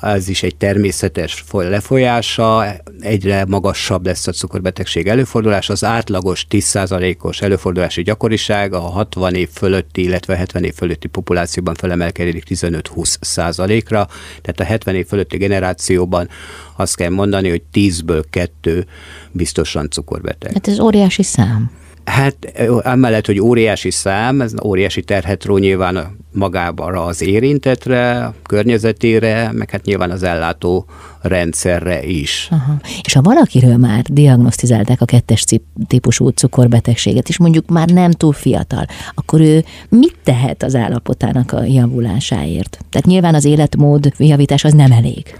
ez 0.01 0.29
is 0.29 0.43
egy 0.43 0.57
természetes 0.57 1.45
lefolyása, 1.53 2.67
egyre 3.01 3.45
magasabb 3.45 4.07
lesz 4.07 4.27
a 4.27 4.33
cukorbetegség 4.33 5.09
előfordulás, 5.09 5.71
az 5.71 5.85
átlagos 5.85 6.47
10%-os 6.51 7.41
előfordulási 7.41 8.03
gyakoriság 8.03 8.73
a 8.73 8.81
60 8.81 9.35
év 9.35 9.49
fölötti, 9.53 10.03
illetve 10.03 10.37
70 10.37 10.65
év 10.65 10.75
fölötti 10.75 11.09
populációban 11.09 11.75
felemelkedik 11.75 12.45
15-20%-ra, 12.49 14.07
tehát 14.43 14.61
a 14.61 14.65
70 14.65 14.95
év 14.95 15.07
fölötti 15.07 15.37
generációban 15.37 16.29
azt 16.77 16.97
kell 16.97 17.11
mondani, 17.11 17.49
hogy 17.49 17.63
10-ből 17.73 18.25
2 18.31 18.87
biztosan 19.33 19.91
cukorbeteg. 19.91 20.53
Hát 20.53 20.69
ez 20.69 20.79
óriási 20.79 21.23
szám. 21.23 21.71
Hát 22.09 22.37
amellett, 22.83 23.27
hogy 23.27 23.41
óriási 23.41 23.91
szám, 23.91 24.41
ez 24.41 24.53
óriási 24.65 25.03
terhet 25.03 25.45
ró 25.45 25.57
nyilván 25.57 26.17
magára 26.33 27.05
az 27.05 27.23
érintetre, 27.23 28.33
környezetére, 28.47 29.51
meg 29.53 29.71
hát 29.71 29.85
nyilván 29.85 30.11
az 30.11 30.23
ellátó 30.23 30.87
rendszerre 31.21 32.03
is. 32.05 32.49
Aha. 32.51 32.75
És 33.03 33.13
ha 33.13 33.23
valakiről 33.23 33.77
már 33.77 34.03
diagnosztizálták 34.03 35.01
a 35.01 35.05
kettes 35.05 35.45
típusú 35.87 36.29
cukorbetegséget, 36.29 37.29
és 37.29 37.39
mondjuk 37.39 37.69
már 37.69 37.89
nem 37.89 38.11
túl 38.11 38.33
fiatal, 38.33 38.87
akkor 39.15 39.41
ő 39.41 39.65
mit 39.89 40.17
tehet 40.25 40.63
az 40.63 40.75
állapotának 40.75 41.53
a 41.53 41.65
javulásáért? 41.65 42.79
Tehát 42.91 43.07
nyilván 43.07 43.35
az 43.35 43.45
életmód 43.45 44.13
javítás 44.19 44.65
az 44.65 44.73
nem 44.73 44.93
elég. 44.93 45.39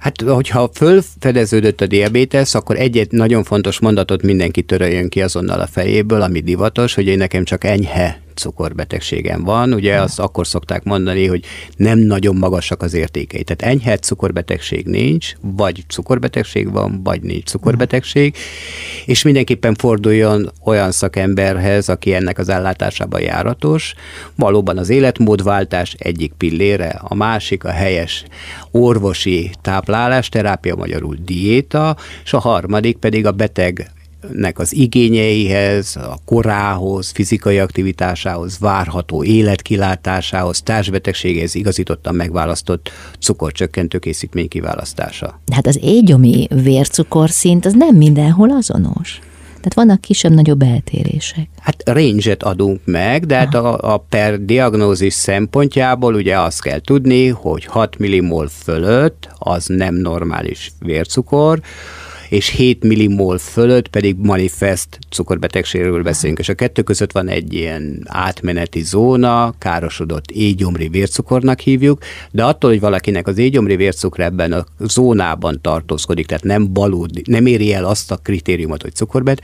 Hát, 0.00 0.20
hogyha 0.20 0.70
fölfedeződött 0.74 1.80
a 1.80 1.86
diabétesz, 1.86 2.54
akkor 2.54 2.76
egyet 2.76 3.10
nagyon 3.10 3.44
fontos 3.44 3.80
mondatot 3.80 4.22
mindenki 4.22 4.62
töröljön 4.62 5.08
ki 5.08 5.22
azonnal 5.22 5.60
a 5.60 5.66
fejéből, 5.66 6.22
ami 6.22 6.40
divatos, 6.40 6.94
hogy 6.94 7.06
én 7.06 7.18
nekem 7.18 7.44
csak 7.44 7.64
enyhe 7.64 8.20
cukorbetegségem 8.40 9.44
van. 9.44 9.72
Ugye 9.72 10.00
azt 10.00 10.18
akkor 10.18 10.46
szokták 10.46 10.84
mondani, 10.84 11.26
hogy 11.26 11.44
nem 11.76 11.98
nagyon 11.98 12.36
magasak 12.36 12.82
az 12.82 12.94
értékei. 12.94 13.42
Tehát 13.42 13.74
enyhe 13.74 13.98
cukorbetegség 13.98 14.86
nincs, 14.86 15.32
vagy 15.40 15.84
cukorbetegség 15.88 16.72
van, 16.72 17.00
vagy 17.02 17.22
nincs 17.22 17.44
cukorbetegség, 17.44 18.36
és 19.06 19.22
mindenképpen 19.22 19.74
forduljon 19.74 20.50
olyan 20.64 20.92
szakemberhez, 20.92 21.88
aki 21.88 22.14
ennek 22.14 22.38
az 22.38 22.48
ellátásában 22.48 23.20
járatos. 23.20 23.94
Valóban 24.34 24.78
az 24.78 24.88
életmódváltás 24.88 25.94
egyik 25.98 26.32
pillére, 26.32 27.00
a 27.02 27.14
másik 27.14 27.64
a 27.64 27.70
helyes 27.70 28.24
orvosi 28.70 29.50
táplálás, 29.62 30.28
terápia 30.28 30.74
magyarul 30.74 31.16
diéta, 31.24 31.96
és 32.24 32.32
a 32.32 32.38
harmadik 32.38 32.96
pedig 32.96 33.26
a 33.26 33.32
beteg 33.32 33.90
nek 34.32 34.58
az 34.58 34.74
igényeihez, 34.74 35.96
a 35.96 36.18
korához, 36.24 37.10
fizikai 37.10 37.58
aktivitásához, 37.58 38.58
várható 38.58 39.24
életkilátásához, 39.24 40.62
társbetegséghez 40.62 41.54
igazítottan 41.54 42.14
megválasztott 42.14 42.90
cukorcsökkentő 43.20 43.98
készítmény 43.98 44.48
kiválasztása. 44.48 45.40
De 45.44 45.54
hát 45.54 45.66
az 45.66 45.78
égyomi 45.82 46.46
vércukorszint 46.62 47.66
az 47.66 47.72
nem 47.72 47.96
mindenhol 47.96 48.50
azonos. 48.50 49.20
Tehát 49.60 49.74
vannak 49.74 50.00
kisebb-nagyobb 50.00 50.62
eltérések. 50.62 51.48
Hát 51.60 51.82
range 51.88 52.36
adunk 52.38 52.80
meg, 52.84 53.26
de 53.26 53.36
hát 53.36 53.54
a, 53.54 53.94
a 53.94 53.96
per 54.08 54.44
diagnózis 54.44 55.14
szempontjából 55.14 56.14
ugye 56.14 56.38
azt 56.38 56.62
kell 56.62 56.78
tudni, 56.78 57.28
hogy 57.28 57.64
6 57.64 57.98
millimol 57.98 58.48
fölött 58.48 59.28
az 59.38 59.66
nem 59.66 59.94
normális 59.94 60.72
vércukor, 60.78 61.60
és 62.30 62.48
7 62.48 62.82
millimol 62.82 63.38
fölött 63.38 63.88
pedig 63.88 64.16
manifest 64.18 64.98
cukorbetegségről 65.08 66.02
beszélünk, 66.02 66.38
és 66.38 66.48
a 66.48 66.54
kettő 66.54 66.82
között 66.82 67.12
van 67.12 67.28
egy 67.28 67.54
ilyen 67.54 68.06
átmeneti 68.08 68.82
zóna, 68.82 69.54
károsodott 69.58 70.30
égyomri 70.30 70.88
vércukornak 70.88 71.60
hívjuk, 71.60 71.98
de 72.30 72.44
attól, 72.44 72.70
hogy 72.70 72.80
valakinek 72.80 73.26
az 73.26 73.38
égyomri 73.38 73.76
vércukor 73.76 74.20
ebben 74.20 74.52
a 74.52 74.64
zónában 74.78 75.58
tartózkodik, 75.62 76.26
tehát 76.26 76.44
nem 76.44 76.72
balód, 76.72 77.10
nem 77.24 77.46
éri 77.46 77.72
el 77.72 77.84
azt 77.84 78.10
a 78.10 78.16
kritériumot, 78.16 78.82
hogy 78.82 78.94
cukorbet, 78.94 79.42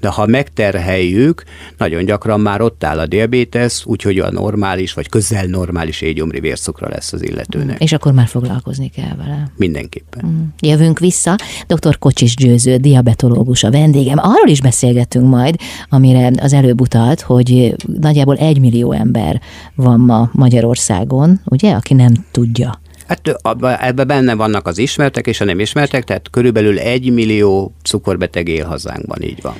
de 0.00 0.08
ha 0.08 0.26
megterheljük, 0.26 1.42
nagyon 1.78 2.04
gyakran 2.04 2.40
már 2.40 2.60
ott 2.60 2.84
áll 2.84 2.98
a 2.98 3.06
diabetes, 3.06 3.82
úgyhogy 3.84 4.18
a 4.18 4.30
normális 4.30 4.92
vagy 4.92 5.08
közel 5.08 5.46
normális 5.46 6.00
égyomri 6.00 6.40
vércukra 6.40 6.88
lesz 6.88 7.12
az 7.12 7.22
illetőnek. 7.22 7.82
És 7.82 7.92
akkor 7.92 8.12
már 8.12 8.26
foglalkozni 8.26 8.90
kell 8.90 9.16
vele. 9.16 9.50
Mindenképpen. 9.56 10.26
Mm. 10.26 10.42
Jövünk 10.60 10.98
vissza. 10.98 11.36
Dr. 11.66 11.98
Kocsis 12.16 12.36
Győző, 12.36 12.76
diabetológus 12.76 13.64
a 13.64 13.70
vendégem. 13.70 14.18
Arról 14.18 14.48
is 14.48 14.60
beszélgetünk 14.60 15.28
majd, 15.28 15.56
amire 15.88 16.30
az 16.40 16.52
előbb 16.52 16.80
utalt, 16.80 17.20
hogy 17.20 17.74
nagyjából 18.00 18.36
egy 18.36 18.60
millió 18.60 18.92
ember 18.92 19.40
van 19.74 20.00
ma 20.00 20.30
Magyarországon, 20.32 21.40
ugye, 21.44 21.72
aki 21.72 21.94
nem 21.94 22.12
tudja 22.30 22.80
Hát 23.06 23.38
ebben 23.80 24.06
benne 24.06 24.34
vannak 24.34 24.66
az 24.66 24.78
ismertek 24.78 25.26
és 25.26 25.40
a 25.40 25.44
nem 25.44 25.60
ismertek, 25.60 26.04
tehát 26.04 26.30
körülbelül 26.30 26.78
egy 26.78 27.12
millió 27.12 27.72
cukorbeteg 27.82 28.48
él 28.48 28.64
hazánkban, 28.64 29.22
így 29.22 29.42
van 29.42 29.54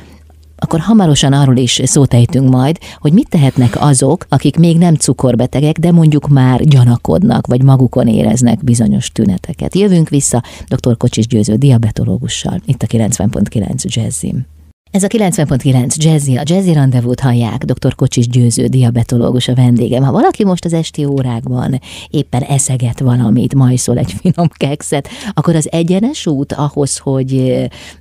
akkor 0.57 0.81
hamarosan 0.81 1.33
arról 1.33 1.57
is 1.57 1.81
szót 1.85 2.15
ejtünk 2.15 2.49
majd, 2.49 2.79
hogy 2.99 3.13
mit 3.13 3.29
tehetnek 3.29 3.81
azok, 3.81 4.27
akik 4.29 4.57
még 4.57 4.79
nem 4.79 4.95
cukorbetegek, 4.95 5.79
de 5.79 5.93
mondjuk 5.93 6.29
már 6.29 6.63
gyanakodnak, 6.63 7.47
vagy 7.47 7.63
magukon 7.63 8.09
éreznek 8.09 8.65
bizonyos 8.65 9.13
tüneteket. 9.13 9.75
Jövünk 9.75 10.09
vissza 10.09 10.43
dr. 10.69 10.97
Kocsis 10.97 11.27
Győző 11.27 11.55
diabetológussal, 11.55 12.61
itt 12.67 12.83
a 12.83 12.87
90.9 12.87 13.83
Jazzim. 13.83 14.56
Ez 14.97 15.03
a 15.03 15.09
90.9 15.09 15.97
Jazzy, 15.97 16.37
a 16.37 16.43
Jazzy 16.45 16.73
rendezvút 16.73 17.21
hallják, 17.21 17.65
dr. 17.65 17.95
Kocsis 17.95 18.29
Győző, 18.29 18.67
diabetológus 18.67 19.49
a 19.49 19.55
vendégem. 19.55 20.03
Ha 20.03 20.13
valaki 20.13 20.45
most 20.45 20.65
az 20.65 20.73
esti 20.73 21.05
órákban 21.05 21.81
éppen 22.11 22.43
eszeget 22.43 23.01
valamit, 23.01 23.55
majszol 23.55 23.99
egy 23.99 24.13
finom 24.21 24.49
kekszet, 24.49 25.09
akkor 25.35 25.55
az 25.55 25.73
egyenes 25.73 26.27
út 26.27 26.53
ahhoz, 26.53 26.99
hogy 26.99 27.33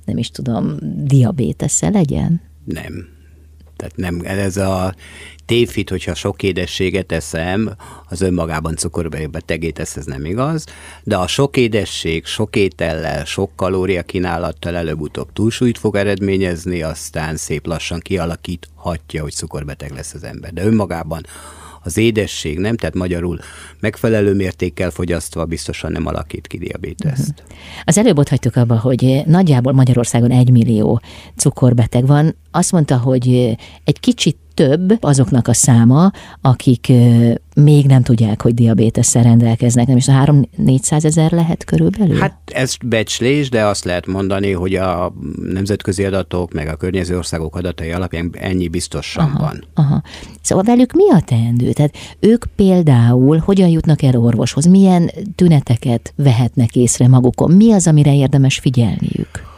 nem 0.04 0.18
is 0.18 0.30
tudom, 0.30 0.76
diabétesze 1.04 1.88
legyen? 1.88 2.40
Nem. 2.64 3.15
Tehát 3.76 3.96
nem, 3.96 4.20
ez 4.24 4.56
a 4.56 4.94
tévhit, 5.46 5.90
hogyha 5.90 6.14
sok 6.14 6.42
édességet 6.42 7.12
eszem, 7.12 7.76
az 8.08 8.20
önmagában 8.20 8.76
cukorbetegé 8.76 9.70
tesz, 9.70 9.96
ez 9.96 10.04
nem 10.04 10.24
igaz, 10.24 10.64
de 11.02 11.16
a 11.16 11.26
sok 11.26 11.56
édesség, 11.56 12.24
sok 12.24 12.56
étellel, 12.56 13.24
sok 13.24 13.50
kalória 13.56 14.02
kínálattal 14.02 14.76
előbb-utóbb 14.76 15.32
túlsúlyt 15.32 15.78
fog 15.78 15.96
eredményezni, 15.96 16.82
aztán 16.82 17.36
szép 17.36 17.66
lassan 17.66 18.00
kialakíthatja, 18.00 19.22
hogy 19.22 19.32
cukorbeteg 19.32 19.90
lesz 19.90 20.14
az 20.14 20.24
ember. 20.24 20.52
De 20.52 20.64
önmagában 20.64 21.26
az 21.86 21.96
édesség 21.96 22.58
nem, 22.58 22.76
tehát 22.76 22.94
magyarul 22.94 23.38
megfelelő 23.80 24.34
mértékkel 24.34 24.90
fogyasztva 24.90 25.44
biztosan 25.44 25.92
nem 25.92 26.06
alakít 26.06 26.46
ki 26.46 26.58
diabéteszt. 26.58 27.42
Uh-huh. 27.42 27.56
Az 27.84 27.98
előbb 27.98 28.18
ott 28.18 28.28
hagytuk 28.28 28.56
abba, 28.56 28.78
hogy 28.78 29.22
nagyjából 29.26 29.72
Magyarországon 29.72 30.30
egy 30.30 30.50
millió 30.50 31.00
cukorbeteg 31.36 32.06
van. 32.06 32.36
Azt 32.50 32.72
mondta, 32.72 32.98
hogy 32.98 33.56
egy 33.84 34.00
kicsit 34.00 34.36
több 34.56 34.96
azoknak 35.00 35.48
a 35.48 35.52
száma, 35.52 36.10
akik 36.40 36.92
még 37.54 37.86
nem 37.86 38.02
tudják, 38.02 38.42
hogy 38.42 38.54
diabétesszel 38.54 39.22
rendelkeznek. 39.22 39.86
Nem 39.86 39.96
is 39.96 40.08
a 40.08 40.12
3-400 40.12 41.04
ezer 41.04 41.32
lehet 41.32 41.64
körülbelül? 41.64 42.18
Hát 42.18 42.38
ez 42.44 42.76
becslés, 42.84 43.48
de 43.48 43.64
azt 43.64 43.84
lehet 43.84 44.06
mondani, 44.06 44.52
hogy 44.52 44.74
a 44.74 45.12
nemzetközi 45.52 46.04
adatok, 46.04 46.52
meg 46.52 46.68
a 46.68 46.76
környező 46.76 47.16
országok 47.16 47.56
adatai 47.56 47.90
alapján 47.90 48.30
ennyi 48.32 48.68
biztosan 48.68 49.24
aha, 49.24 49.38
van. 49.38 49.64
Aha. 49.74 50.02
Szóval 50.42 50.64
velük 50.64 50.92
mi 50.92 51.10
a 51.10 51.20
teendő? 51.20 51.72
Tehát 51.72 51.96
ők 52.20 52.44
például 52.56 53.38
hogyan 53.38 53.68
jutnak 53.68 54.02
el 54.02 54.16
orvoshoz? 54.16 54.66
Milyen 54.66 55.10
tüneteket 55.34 56.12
vehetnek 56.16 56.76
észre 56.76 57.08
magukon? 57.08 57.50
Mi 57.50 57.72
az, 57.72 57.86
amire 57.86 58.14
érdemes 58.14 58.58
figyelniük? 58.58 59.54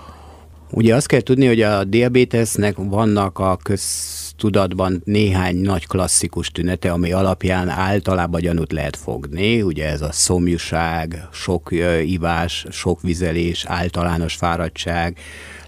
Ugye 0.71 0.95
azt 0.95 1.07
kell 1.07 1.21
tudni, 1.21 1.47
hogy 1.47 1.63
a 1.63 1.85
diabétesnek 1.85 2.75
vannak 2.77 3.39
a 3.39 3.57
köz 3.63 4.27
köztudatban 4.39 5.03
néhány 5.05 5.57
nagy 5.57 5.87
klasszikus 5.87 6.51
tünete, 6.51 6.93
ami 6.93 7.13
alapján 7.13 7.69
általában 7.69 8.41
gyanút 8.41 8.73
lehet 8.73 8.97
fogni. 8.97 9.63
Ugye 9.63 9.89
ez 9.89 10.03
a 10.03 10.13
szomjúság, 10.13 11.29
sok 11.33 11.71
ivás, 12.05 12.67
sok 12.71 13.03
vizelés, 13.03 13.65
általános 13.67 14.35
fáradtság, 14.35 15.19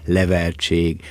levertség, 0.05 1.01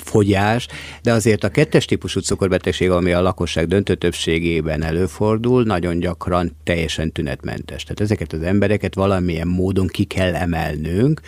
fogyás, 0.00 0.66
de 1.02 1.12
azért 1.12 1.44
a 1.44 1.48
kettes 1.48 1.84
típusú 1.84 2.20
cukorbetegség, 2.20 2.90
ami 2.90 3.12
a 3.12 3.22
lakosság 3.22 3.66
döntő 3.66 3.94
többségében 3.94 4.82
előfordul, 4.82 5.62
nagyon 5.62 5.98
gyakran 5.98 6.56
teljesen 6.64 7.12
tünetmentes. 7.12 7.82
Tehát 7.82 8.00
ezeket 8.00 8.32
az 8.32 8.42
embereket 8.42 8.94
valamilyen 8.94 9.48
módon 9.48 9.86
ki 9.86 10.04
kell 10.04 10.34
emelnünk. 10.34 11.20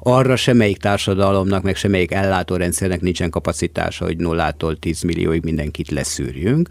Arra 0.00 0.36
semmelyik 0.36 0.76
társadalomnak, 0.76 1.62
meg 1.62 1.76
semmelyik 1.76 2.12
ellátórendszernek 2.12 3.00
nincsen 3.00 3.30
kapacitása, 3.30 4.04
hogy 4.04 4.16
nullától 4.16 4.78
10 4.78 5.02
millióig 5.02 5.42
mindenkit 5.42 5.90
leszűrjünk 5.90 6.68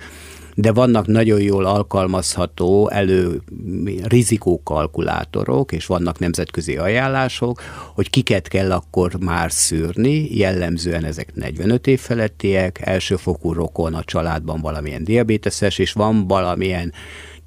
de 0.59 0.71
vannak 0.71 1.07
nagyon 1.07 1.41
jól 1.41 1.65
alkalmazható 1.65 2.89
elő 2.89 3.41
rizikókalkulátorok, 4.03 5.71
és 5.71 5.85
vannak 5.85 6.19
nemzetközi 6.19 6.77
ajánlások, 6.77 7.61
hogy 7.93 8.09
kiket 8.09 8.47
kell 8.47 8.71
akkor 8.71 9.13
már 9.19 9.51
szűrni, 9.51 10.37
jellemzően 10.37 11.03
ezek 11.03 11.35
45 11.35 11.87
év 11.87 11.99
felettiek, 11.99 12.79
elsőfokú 12.81 13.53
rokon 13.53 13.93
a 13.93 14.03
családban 14.03 14.61
valamilyen 14.61 15.03
diabéteses, 15.03 15.77
és 15.77 15.91
van 15.91 16.27
valamilyen 16.27 16.93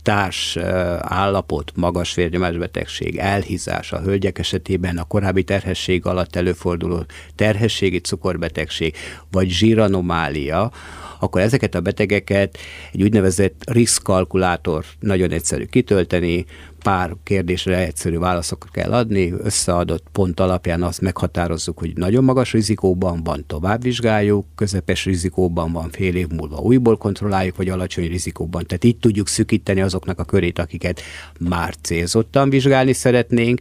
társ 0.02 0.56
állapot, 1.00 1.72
magas 1.74 2.14
vérnyomásbetegség, 2.14 3.16
elhízás 3.16 3.92
a 3.92 4.00
hölgyek 4.00 4.38
esetében, 4.38 4.98
a 4.98 5.04
korábbi 5.04 5.44
terhesség 5.44 6.06
alatt 6.06 6.36
előforduló 6.36 7.04
terhességi 7.34 7.98
cukorbetegség, 8.00 8.94
vagy 9.30 9.48
zsíranomália, 9.48 10.72
akkor 11.20 11.40
ezeket 11.40 11.74
a 11.74 11.80
betegeket 11.80 12.58
egy 12.92 13.02
úgynevezett 13.02 13.62
riskkalkulátor 13.70 14.84
nagyon 15.00 15.30
egyszerű 15.30 15.64
kitölteni, 15.64 16.46
pár 16.82 17.16
kérdésre 17.22 17.76
egyszerű 17.76 18.18
válaszokat 18.18 18.70
kell 18.70 18.92
adni, 18.92 19.32
összeadott 19.38 20.06
pont 20.12 20.40
alapján 20.40 20.82
azt 20.82 21.00
meghatározzuk, 21.00 21.78
hogy 21.78 21.92
nagyon 21.96 22.24
magas 22.24 22.52
rizikóban 22.52 23.22
van, 23.22 23.44
tovább 23.46 23.82
vizsgáljuk, 23.82 24.46
közepes 24.54 25.04
rizikóban 25.04 25.72
van, 25.72 25.90
fél 25.90 26.14
év 26.14 26.28
múlva 26.28 26.58
újból 26.58 26.96
kontrolláljuk, 26.96 27.56
vagy 27.56 27.68
alacsony 27.68 28.08
rizikóban. 28.08 28.66
Tehát 28.66 28.84
így 28.84 28.96
tudjuk 28.96 29.28
szükíteni 29.28 29.80
azoknak 29.80 30.18
a 30.18 30.24
körét, 30.24 30.58
akiket 30.58 31.00
már 31.40 31.74
célzottan 31.82 32.50
vizsgálni 32.50 32.92
szeretnénk, 32.92 33.60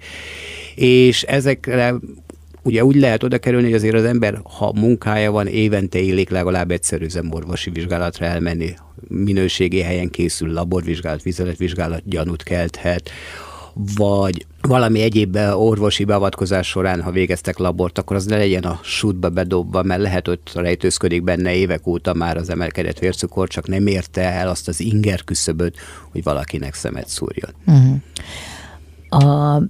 és 0.76 1.24
ezekre 1.24 1.96
ugye 2.64 2.86
úgy 2.86 2.96
lehet 2.96 3.24
oda 3.24 3.38
kerülni, 3.38 3.66
hogy 3.66 3.76
azért 3.76 3.96
az 3.96 4.04
ember, 4.04 4.42
ha 4.44 4.72
munkája 4.76 5.32
van, 5.32 5.48
évente 5.48 6.00
élik 6.00 6.30
legalább 6.30 6.72
egyszer 6.72 7.02
üzemorvosi 7.02 7.70
vizsgálatra 7.70 8.26
elmenni, 8.26 8.74
minőségi 9.08 9.82
helyen 9.82 10.10
készül 10.10 10.54
laborvizsgálat, 10.54 11.22
vizeletvizsgálat 11.22 12.02
gyanút 12.06 12.44
kelthet, 12.44 13.10
vagy 13.96 14.46
valami 14.62 15.02
egyéb 15.02 15.36
orvosi 15.54 16.04
beavatkozás 16.04 16.68
során, 16.68 17.02
ha 17.02 17.12
végeztek 17.12 17.58
labort, 17.58 17.98
akkor 17.98 18.16
az 18.16 18.26
ne 18.26 18.38
legyen 18.38 18.64
a 18.64 18.80
sútba 18.84 19.30
bedobva, 19.30 19.84
mert 19.84 20.02
lehet, 20.02 20.28
hogy 20.28 20.40
rejtőzködik 20.54 21.24
benne 21.24 21.54
évek 21.54 21.88
óta 21.88 22.14
már 22.14 22.38
az 22.38 22.50
emelkedett 22.50 23.00
vércukor, 23.00 23.48
csak 23.48 23.68
nem 23.68 23.88
érte 23.88 24.22
el 24.22 24.50
azt 24.50 24.68
az 24.68 24.80
inger 24.80 25.24
küszöböt, 25.24 25.78
hogy 26.12 26.24
valakinek 26.24 26.74
szemet 26.74 27.08
szúrjon. 27.08 27.52
Uh-huh. 27.66 27.96
A 29.10 29.62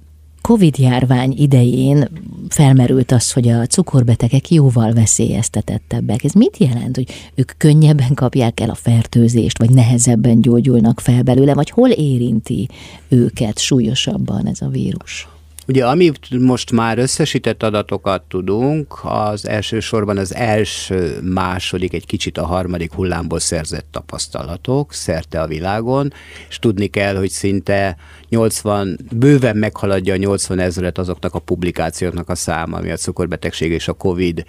Covid-járvány 0.50 1.34
idején 1.36 2.08
felmerült 2.48 3.12
az, 3.12 3.32
hogy 3.32 3.48
a 3.48 3.66
cukorbetegek 3.66 4.50
jóval 4.50 4.92
veszélyeztetettebbek. 4.92 6.24
Ez 6.24 6.32
mit 6.32 6.56
jelent, 6.56 6.96
hogy 6.96 7.08
ők 7.34 7.52
könnyebben 7.56 8.14
kapják 8.14 8.60
el 8.60 8.70
a 8.70 8.74
fertőzést, 8.74 9.58
vagy 9.58 9.70
nehezebben 9.70 10.40
gyógyulnak 10.40 11.00
fel 11.00 11.22
belőle, 11.22 11.54
vagy 11.54 11.70
hol 11.70 11.90
érinti 11.90 12.68
őket 13.08 13.58
súlyosabban 13.58 14.46
ez 14.46 14.60
a 14.60 14.68
vírus? 14.68 15.28
Ugye, 15.70 15.86
amit 15.86 16.38
most 16.38 16.72
már 16.72 16.98
összesített 16.98 17.62
adatokat 17.62 18.22
tudunk, 18.22 18.98
az 19.02 19.48
elsősorban 19.48 20.16
az 20.16 20.34
első, 20.34 21.18
második, 21.22 21.92
egy 21.92 22.06
kicsit 22.06 22.38
a 22.38 22.46
harmadik 22.46 22.92
hullámból 22.92 23.38
szerzett 23.38 23.86
tapasztalatok 23.90 24.92
szerte 24.92 25.40
a 25.40 25.46
világon, 25.46 26.12
és 26.48 26.58
tudni 26.58 26.86
kell, 26.86 27.16
hogy 27.16 27.30
szinte 27.30 27.96
80, 28.28 28.98
bőven 29.12 29.56
meghaladja 29.56 30.14
a 30.14 30.16
80 30.16 30.58
ezeret 30.58 30.98
azoknak 30.98 31.34
a 31.34 31.38
publikációknak 31.38 32.28
a 32.28 32.34
száma, 32.34 32.76
ami 32.76 32.90
a 32.90 32.96
cukorbetegség 32.96 33.70
és 33.70 33.88
a 33.88 33.92
COVID 33.92 34.44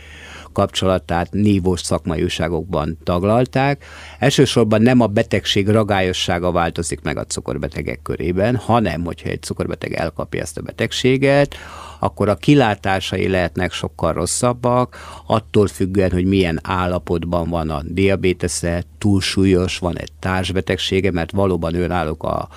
kapcsolatát 0.51 1.31
nívós 1.31 1.81
szakmai 1.81 2.23
újságokban 2.23 2.97
taglalták. 3.03 3.85
Elsősorban 4.19 4.81
nem 4.81 4.99
a 4.99 5.07
betegség 5.07 5.69
ragályossága 5.69 6.51
változik 6.51 7.01
meg 7.01 7.17
a 7.17 7.25
cukorbetegek 7.25 8.01
körében, 8.01 8.55
hanem 8.55 9.03
hogyha 9.03 9.29
egy 9.29 9.41
cukorbeteg 9.41 9.93
elkapja 9.93 10.41
ezt 10.41 10.57
a 10.57 10.61
betegséget, 10.61 11.55
akkor 11.99 12.29
a 12.29 12.35
kilátásai 12.35 13.27
lehetnek 13.27 13.71
sokkal 13.71 14.13
rosszabbak, 14.13 14.97
attól 15.25 15.67
függően, 15.67 16.11
hogy 16.11 16.25
milyen 16.25 16.59
állapotban 16.63 17.49
van 17.49 17.69
a 17.69 17.81
diabétesze, 17.85 18.83
túlsúlyos, 18.97 19.77
van 19.77 19.97
egy 19.97 20.11
társbetegsége, 20.19 21.11
mert 21.11 21.31
valóban 21.31 21.75
önállók 21.75 22.23
a 22.23 22.49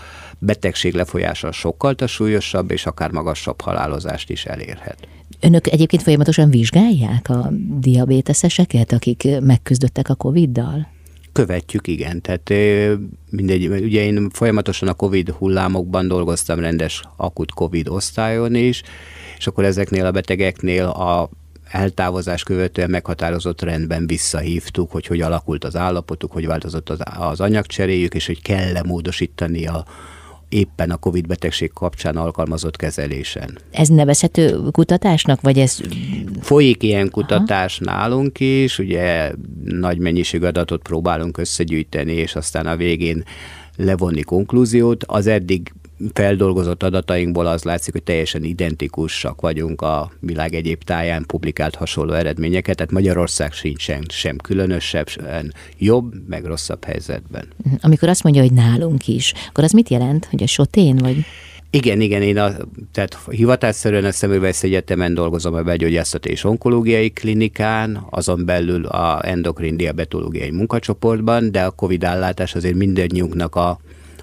betegség 0.45 0.95
lefolyása 0.95 1.53
sokkal 1.53 1.95
súlyosabb, 2.07 2.71
és 2.71 2.87
akár 2.87 3.11
magasabb 3.11 3.61
halálozást 3.61 4.31
is 4.31 4.45
elérhet. 4.45 4.99
Önök 5.41 5.67
egyébként 5.67 6.03
folyamatosan 6.03 6.51
vizsgálják 6.51 7.29
a 7.29 7.51
diabéteszeseket, 7.79 8.93
akik 8.93 9.29
megküzdöttek 9.41 10.09
a 10.09 10.15
Covid-dal? 10.15 10.93
Követjük, 11.33 11.87
igen. 11.87 12.21
Tehát 12.21 12.53
mindegy, 13.31 13.67
ugye 13.67 14.03
én 14.03 14.31
folyamatosan 14.31 14.89
a 14.89 14.95
Covid 14.95 15.31
hullámokban 15.31 16.09
dolgoztam 16.09 16.61
rendes 16.61 17.03
akut 17.17 17.53
Covid 17.53 17.89
osztályon 17.89 18.55
is, 18.55 18.83
és 19.39 19.47
akkor 19.47 19.65
ezeknél 19.65 20.07
a 20.07 20.11
betegeknél 20.11 20.85
a 20.85 21.31
eltávozás 21.71 22.43
követően 22.43 22.91
meghatározott 22.91 23.63
rendben 23.63 24.07
visszahívtuk, 24.07 24.91
hogy 24.91 25.07
hogy 25.07 25.21
alakult 25.21 25.65
az 25.65 25.77
állapotuk, 25.77 26.33
hogy 26.33 26.47
változott 26.47 26.91
az, 26.91 26.99
az 27.19 27.41
anyagcseréjük, 27.41 28.15
és 28.15 28.27
hogy 28.27 28.43
kell-e 28.43 28.83
módosítani 28.83 29.67
a, 29.67 29.85
éppen 30.55 30.91
a 30.91 30.97
COVID 30.97 31.27
betegség 31.27 31.73
kapcsán 31.73 32.17
alkalmazott 32.17 32.77
kezelésen. 32.77 33.59
Ez 33.71 33.89
nevezhető 33.89 34.61
kutatásnak, 34.71 35.41
vagy 35.41 35.59
ez... 35.59 35.79
Folyik 36.41 36.83
ilyen 36.83 37.11
kutatás 37.11 37.81
Aha. 37.81 37.97
nálunk 37.97 38.41
is, 38.41 38.79
ugye 38.79 39.33
nagy 39.65 39.99
mennyiségű 39.99 40.47
adatot 40.47 40.83
próbálunk 40.83 41.39
összegyűjteni, 41.39 42.13
és 42.13 42.35
aztán 42.37 42.67
a 42.67 42.77
végén 42.77 43.25
levonni 43.77 44.23
konklúziót. 44.23 45.05
Az 45.07 45.27
eddig 45.27 45.73
feldolgozott 46.13 46.83
adatainkból 46.83 47.47
az 47.47 47.63
látszik, 47.63 47.93
hogy 47.93 48.03
teljesen 48.03 48.45
identikusak 48.45 49.41
vagyunk 49.41 49.83
a 49.83 50.13
világ 50.21 50.55
egyéb 50.55 50.83
táján 50.83 51.25
publikált 51.27 51.75
hasonló 51.75 52.13
eredményeket, 52.13 52.77
tehát 52.77 52.93
Magyarország 52.93 53.53
sincsen 53.53 54.05
sem 54.09 54.37
különösebb, 54.37 55.09
sem 55.09 55.51
jobb, 55.79 56.13
meg 56.29 56.45
rosszabb 56.45 56.85
helyzetben. 56.85 57.49
Amikor 57.81 58.09
azt 58.09 58.23
mondja, 58.23 58.43
hogy 58.43 58.53
nálunk 58.53 59.09
is, 59.09 59.33
akkor 59.49 59.65
az 59.65 59.73
mit 59.73 59.89
jelent, 59.89 60.25
hogy 60.25 60.43
a 60.43 60.47
sotén 60.47 60.97
vagy? 60.97 61.25
Igen, 61.71 62.01
igen, 62.01 62.23
én 62.23 62.39
a, 62.39 62.51
tehát 62.93 63.19
hivatásszerűen 63.31 64.05
a 64.05 64.13
Szemülvesz 64.13 64.63
Egyetemen 64.63 65.15
dolgozom 65.15 65.55
a 65.55 65.63
begyógyászati 65.63 66.31
és 66.31 66.45
onkológiai 66.45 67.11
klinikán, 67.11 68.07
azon 68.11 68.45
belül 68.45 68.87
a 68.87 69.29
endokrin 69.29 69.77
diabetológiai 69.77 70.51
munkacsoportban, 70.51 71.53
de 71.53 71.65
a 71.65 71.71
COVID 71.71 72.05
állátás 72.05 72.55
azért 72.55 72.75
mindannyiunknak 72.75 73.55
a 73.55 73.79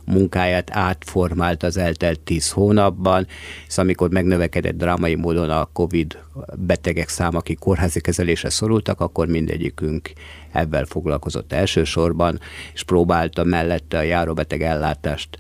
munkáját 0.06 0.70
átformált 0.72 1.64
az 1.64 1.78
eltelt 1.78 2.20
tíz 2.20 2.52
hónapban, 2.52 3.28
és 3.68 3.78
amikor 3.78 4.10
megnövekedett 4.10 4.78
drámai 4.78 5.16
módon 5.16 5.50
a 5.50 5.70
COVID 5.74 6.18
betegek 6.56 7.10
száma, 7.10 7.38
akik 7.38 7.60
kórházi 7.60 8.02
kezelésre 8.02 8.50
szorultak, 8.50 9.00
akkor 9.00 9.28
mindegyikünk 9.28 10.12
ebben 10.52 10.86
foglalkozott 10.86 11.54
elsősorban, 11.54 12.40
és 12.74 12.84
próbálta 12.84 13.44
mellette 13.44 13.98
a 13.98 14.02
járóbeteg 14.02 14.62
ellátást 14.62 15.38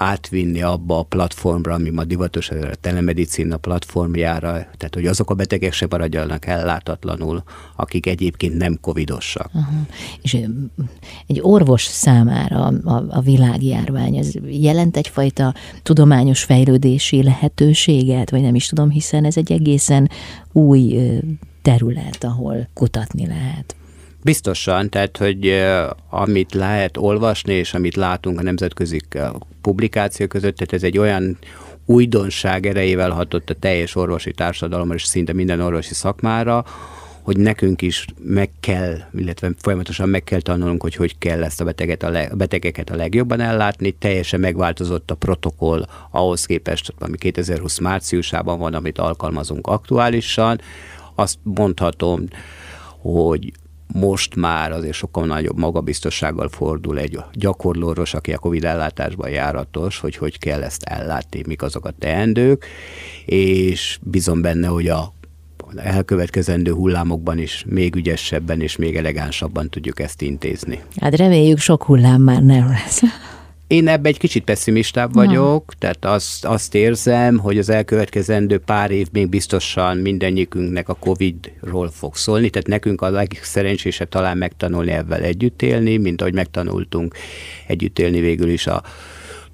átvinni 0.00 0.62
abba 0.62 0.98
a 0.98 1.02
platformra, 1.02 1.74
ami 1.74 1.90
ma 1.90 2.04
divatos, 2.04 2.50
a 2.50 2.74
telemedicina 2.80 3.56
platformjára, 3.56 4.50
tehát 4.50 4.94
hogy 4.94 5.06
azok 5.06 5.30
a 5.30 5.34
betegek 5.34 5.72
se 5.72 5.86
maradjanak 5.90 6.46
ellátatlanul, 6.46 7.42
akik 7.76 8.06
egyébként 8.06 8.56
nem 8.56 8.78
covidosak. 8.80 9.50
Aha. 9.52 9.86
És 10.22 10.36
egy 11.26 11.40
orvos 11.40 11.82
számára 11.82 12.66
a, 12.66 13.04
a 13.08 13.20
világjárvány, 13.20 14.16
ez 14.16 14.32
jelent 14.48 14.96
egyfajta 14.96 15.54
tudományos 15.82 16.42
fejlődési 16.42 17.22
lehetőséget, 17.22 18.30
vagy 18.30 18.42
nem 18.42 18.54
is 18.54 18.66
tudom, 18.66 18.90
hiszen 18.90 19.24
ez 19.24 19.36
egy 19.36 19.52
egészen 19.52 20.10
új 20.52 20.98
terület, 21.62 22.24
ahol 22.24 22.68
kutatni 22.74 23.26
lehet. 23.26 23.74
Biztosan, 24.22 24.88
tehát, 24.88 25.16
hogy 25.16 25.64
amit 26.10 26.54
lehet 26.54 26.96
olvasni, 26.96 27.52
és 27.52 27.74
amit 27.74 27.96
látunk 27.96 28.38
a 28.38 28.42
nemzetközi 28.42 29.00
publikáció 29.60 30.26
között, 30.26 30.56
tehát 30.56 30.72
ez 30.72 30.82
egy 30.82 30.98
olyan 30.98 31.38
újdonság 31.86 32.66
erejével 32.66 33.10
hatott 33.10 33.50
a 33.50 33.54
teljes 33.54 33.96
orvosi 33.96 34.32
társadalomra, 34.32 34.94
és 34.94 35.04
szinte 35.04 35.32
minden 35.32 35.60
orvosi 35.60 35.94
szakmára, 35.94 36.64
hogy 37.22 37.38
nekünk 37.38 37.82
is 37.82 38.04
meg 38.18 38.50
kell, 38.60 38.96
illetve 39.14 39.50
folyamatosan 39.58 40.08
meg 40.08 40.24
kell 40.24 40.40
tanulnunk, 40.40 40.82
hogy 40.82 40.94
hogy 40.94 41.18
kell 41.18 41.44
ezt 41.44 41.60
a, 41.60 41.64
beteget 41.64 42.02
a, 42.02 42.08
le, 42.08 42.22
a 42.22 42.36
betegeket 42.36 42.90
a 42.90 42.96
legjobban 42.96 43.40
ellátni. 43.40 43.90
Teljesen 43.90 44.40
megváltozott 44.40 45.10
a 45.10 45.14
protokoll 45.14 45.86
ahhoz 46.10 46.44
képest, 46.44 46.94
ami 46.98 47.16
2020 47.16 47.78
márciusában 47.78 48.58
van, 48.58 48.74
amit 48.74 48.98
alkalmazunk 48.98 49.66
aktuálisan. 49.66 50.60
Azt 51.14 51.38
mondhatom, 51.42 52.28
hogy 52.98 53.52
most 53.92 54.36
már 54.36 54.72
azért 54.72 54.94
sokkal 54.94 55.26
nagyobb 55.26 55.58
magabiztossággal 55.58 56.48
fordul 56.48 56.98
egy 56.98 57.18
gyakorlóros, 57.32 58.14
aki 58.14 58.32
a 58.32 58.38
Covid 58.38 58.64
ellátásban 58.64 59.30
járatos, 59.30 59.98
hogy 59.98 60.16
hogy 60.16 60.38
kell 60.38 60.62
ezt 60.62 60.82
ellátni, 60.82 61.42
mik 61.46 61.62
azok 61.62 61.84
a 61.84 61.94
teendők, 61.98 62.66
és 63.24 63.98
bizon 64.02 64.42
benne, 64.42 64.66
hogy 64.66 64.88
a 64.88 65.12
elkövetkezendő 65.76 66.72
hullámokban 66.72 67.38
is 67.38 67.64
még 67.68 67.94
ügyesebben 67.94 68.60
és 68.60 68.76
még 68.76 68.96
elegánsabban 68.96 69.68
tudjuk 69.68 70.00
ezt 70.00 70.22
intézni. 70.22 70.80
Hát 70.96 71.16
reméljük 71.16 71.58
sok 71.58 71.82
hullám 71.82 72.22
már 72.22 72.42
nem 72.42 72.68
lesz. 72.68 73.02
Én 73.70 73.88
ebbe 73.88 74.08
egy 74.08 74.18
kicsit 74.18 74.44
pessimistább 74.44 75.14
vagyok, 75.14 75.64
Na. 75.66 75.74
tehát 75.78 76.04
azt, 76.04 76.44
azt 76.44 76.74
érzem, 76.74 77.38
hogy 77.38 77.58
az 77.58 77.68
elkövetkezendő 77.68 78.58
pár 78.58 78.90
év 78.90 79.08
még 79.12 79.28
biztosan 79.28 79.96
mindennyikünknek 79.96 80.88
a 80.88 80.94
Covid-ról 80.94 81.90
fog 81.90 82.16
szólni, 82.16 82.50
tehát 82.50 82.66
nekünk 82.68 83.02
a 83.02 83.10
legszerencsésebb 83.10 84.08
talán 84.08 84.38
megtanulni 84.38 84.90
ebben 84.90 85.22
együtt 85.22 85.62
élni, 85.62 85.96
mint 85.96 86.20
ahogy 86.20 86.34
megtanultunk 86.34 87.14
együtt 87.66 87.98
élni 87.98 88.20
végül 88.20 88.48
is 88.48 88.66
a 88.66 88.82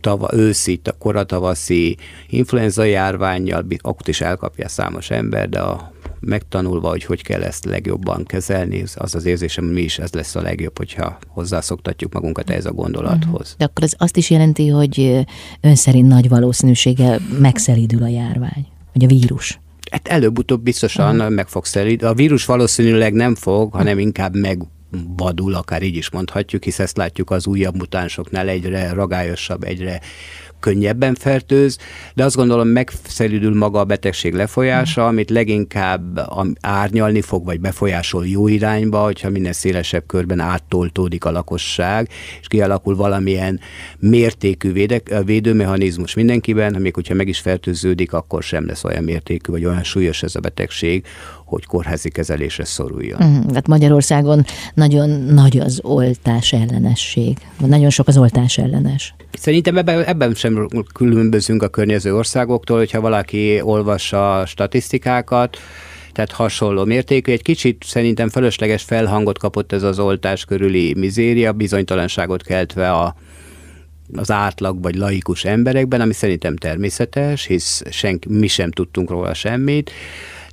tava, 0.00 0.28
őszi, 0.32 0.80
a 0.84 0.92
koratavaszi 0.98 1.96
influenza 2.28 2.84
járványjal, 2.84 3.66
ott 3.82 4.08
is 4.08 4.20
elkapja 4.20 4.68
számos 4.68 5.10
ember, 5.10 5.48
de 5.48 5.60
a 5.60 5.92
megtanulva, 6.20 6.88
hogy 6.88 7.04
hogy 7.04 7.22
kell 7.22 7.42
ezt 7.42 7.64
legjobban 7.64 8.24
kezelni, 8.24 8.84
az 8.94 9.14
az 9.14 9.24
érzésem, 9.24 9.64
mi 9.64 9.80
is 9.80 9.98
ez 9.98 10.12
lesz 10.12 10.34
a 10.34 10.42
legjobb, 10.42 10.76
hogyha 10.76 11.18
hozzászoktatjuk 11.28 12.12
magunkat 12.12 12.50
ez 12.50 12.66
a 12.66 12.72
gondolathoz. 12.72 13.54
De 13.58 13.64
akkor 13.64 13.84
ez 13.84 13.92
azt 13.96 14.16
is 14.16 14.30
jelenti, 14.30 14.68
hogy 14.68 15.24
ön 15.60 15.74
szerint 15.74 16.08
nagy 16.08 16.28
valószínűséggel 16.28 17.20
megszelídül 17.38 18.02
a 18.02 18.08
járvány, 18.08 18.66
vagy 18.92 19.04
a 19.04 19.06
vírus? 19.06 19.60
Hát 19.90 20.08
előbb-utóbb 20.08 20.62
biztosan 20.62 21.16
uh-huh. 21.16 21.34
meg 21.34 21.48
fog 21.48 21.64
szelídni. 21.64 22.06
A 22.06 22.14
vírus 22.14 22.44
valószínűleg 22.44 23.12
nem 23.12 23.34
fog, 23.34 23.72
hanem 23.72 23.98
inkább 23.98 24.36
meg 24.36 24.62
vadul, 25.16 25.54
akár 25.54 25.82
így 25.82 25.96
is 25.96 26.10
mondhatjuk, 26.10 26.64
hisz 26.64 26.78
ezt 26.78 26.96
látjuk 26.96 27.30
az 27.30 27.46
újabb 27.46 27.76
mutánsoknál 27.76 28.48
egyre 28.48 28.92
ragályosabb, 28.92 29.64
egyre 29.64 30.00
könnyebben 30.60 31.14
fertőz, 31.14 31.78
de 32.14 32.24
azt 32.24 32.36
gondolom 32.36 32.68
megszelidül 32.68 33.54
maga 33.54 33.78
a 33.78 33.84
betegség 33.84 34.34
lefolyása, 34.34 35.02
mm. 35.02 35.06
amit 35.06 35.30
leginkább 35.30 36.20
árnyalni 36.60 37.20
fog, 37.20 37.44
vagy 37.44 37.60
befolyásol 37.60 38.26
jó 38.26 38.48
irányba, 38.48 39.04
hogyha 39.04 39.30
minél 39.30 39.52
szélesebb 39.52 40.06
körben 40.06 40.40
áttoltódik 40.40 41.24
a 41.24 41.30
lakosság, 41.30 42.08
és 42.40 42.46
kialakul 42.46 42.96
valamilyen 42.96 43.60
mértékű 43.98 44.72
védek, 44.72 45.14
védőmechanizmus 45.24 46.14
mindenkiben, 46.14 46.74
még 46.80 46.94
hogyha 46.94 47.14
meg 47.14 47.28
is 47.28 47.38
fertőződik, 47.38 48.12
akkor 48.12 48.42
sem 48.42 48.66
lesz 48.66 48.84
olyan 48.84 49.04
mértékű, 49.04 49.52
vagy 49.52 49.64
olyan 49.64 49.82
súlyos 49.82 50.22
ez 50.22 50.34
a 50.34 50.40
betegség, 50.40 51.04
hogy 51.44 51.64
kórházi 51.64 52.10
kezelésre 52.10 52.64
szoruljon. 52.64 53.20
Uh-huh. 53.22 53.46
Tehát 53.46 53.66
Magyarországon 53.66 54.44
nagyon 54.74 55.10
nagy 55.10 55.58
az 55.58 55.80
oltás 55.82 56.52
ellenesség. 56.52 57.36
Nagyon 57.66 57.90
sok 57.90 58.08
az 58.08 58.18
oltás 58.18 58.58
ellenes. 58.58 59.14
Szerintem 59.36 59.76
ebben, 59.76 60.04
ebben 60.04 60.34
sem 60.34 60.68
különbözünk 60.94 61.62
a 61.62 61.68
környező 61.68 62.14
országoktól, 62.14 62.78
hogyha 62.78 63.00
valaki 63.00 63.60
olvassa 63.62 64.38
a 64.38 64.46
statisztikákat, 64.46 65.58
tehát 66.12 66.32
hasonló 66.32 66.84
mértékű. 66.84 67.32
Egy 67.32 67.42
kicsit 67.42 67.84
szerintem 67.86 68.28
fölösleges 68.28 68.82
felhangot 68.82 69.38
kapott 69.38 69.72
ez 69.72 69.82
az 69.82 69.98
oltás 69.98 70.44
körüli 70.44 70.94
mizéria, 70.94 71.52
bizonytalanságot 71.52 72.42
keltve 72.42 72.92
a, 72.92 73.14
az 74.14 74.30
átlag 74.30 74.82
vagy 74.82 74.94
laikus 74.94 75.44
emberekben, 75.44 76.00
ami 76.00 76.12
szerintem 76.12 76.56
természetes, 76.56 77.46
hisz 77.46 77.82
senki, 77.90 78.28
mi 78.28 78.46
sem 78.46 78.70
tudtunk 78.70 79.10
róla 79.10 79.34
semmit 79.34 79.90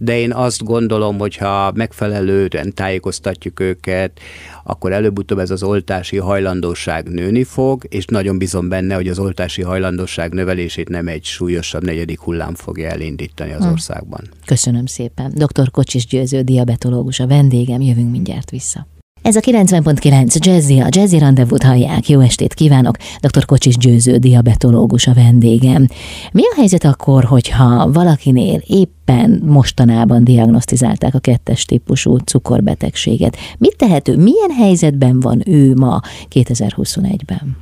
de 0.03 0.19
én 0.19 0.33
azt 0.33 0.63
gondolom, 0.63 1.17
hogy 1.17 1.35
ha 1.35 1.71
megfelelően 1.75 2.73
tájékoztatjuk 2.73 3.59
őket, 3.59 4.19
akkor 4.63 4.91
előbb-utóbb 4.91 5.37
ez 5.39 5.49
az 5.49 5.63
oltási 5.63 6.17
hajlandóság 6.17 7.07
nőni 7.07 7.43
fog, 7.43 7.83
és 7.89 8.05
nagyon 8.05 8.37
bizom 8.37 8.69
benne, 8.69 8.95
hogy 8.95 9.07
az 9.07 9.19
oltási 9.19 9.61
hajlandóság 9.61 10.33
növelését 10.33 10.89
nem 10.89 11.07
egy 11.07 11.23
súlyosabb 11.23 11.83
negyedik 11.83 12.19
hullám 12.19 12.55
fogja 12.55 12.89
elindítani 12.89 13.53
az 13.53 13.63
hm. 13.63 13.71
országban. 13.71 14.21
Köszönöm 14.45 14.85
szépen. 14.85 15.31
Dr. 15.35 15.71
Kocsis 15.71 16.05
Győző, 16.05 16.41
diabetológus 16.41 17.19
a 17.19 17.27
vendégem, 17.27 17.81
jövünk 17.81 18.11
mindjárt 18.11 18.49
vissza. 18.49 18.87
Ez 19.23 19.35
a 19.35 19.39
90.9 19.39 20.45
Jazzy, 20.45 20.79
a 20.79 20.87
Jazzy 20.89 21.17
Rendezvút 21.17 21.63
hallják. 21.63 22.09
Jó 22.09 22.19
estét 22.19 22.53
kívánok! 22.53 22.95
Dr. 23.19 23.45
Kocsis 23.45 23.77
Győző, 23.77 24.17
diabetológus 24.17 25.07
a 25.07 25.13
vendégem. 25.13 25.87
Mi 26.31 26.41
a 26.41 26.53
helyzet 26.55 26.83
akkor, 26.83 27.23
hogyha 27.23 27.91
valakinél 27.91 28.61
éppen 28.67 29.41
mostanában 29.45 30.23
diagnosztizálták 30.23 31.13
a 31.13 31.19
kettes 31.19 31.65
típusú 31.65 32.17
cukorbetegséget? 32.17 33.37
Mit 33.57 33.77
tehető? 33.77 34.17
Milyen 34.17 34.51
helyzetben 34.57 35.19
van 35.19 35.41
ő 35.45 35.73
ma 35.73 35.99
2021-ben? 36.33 37.57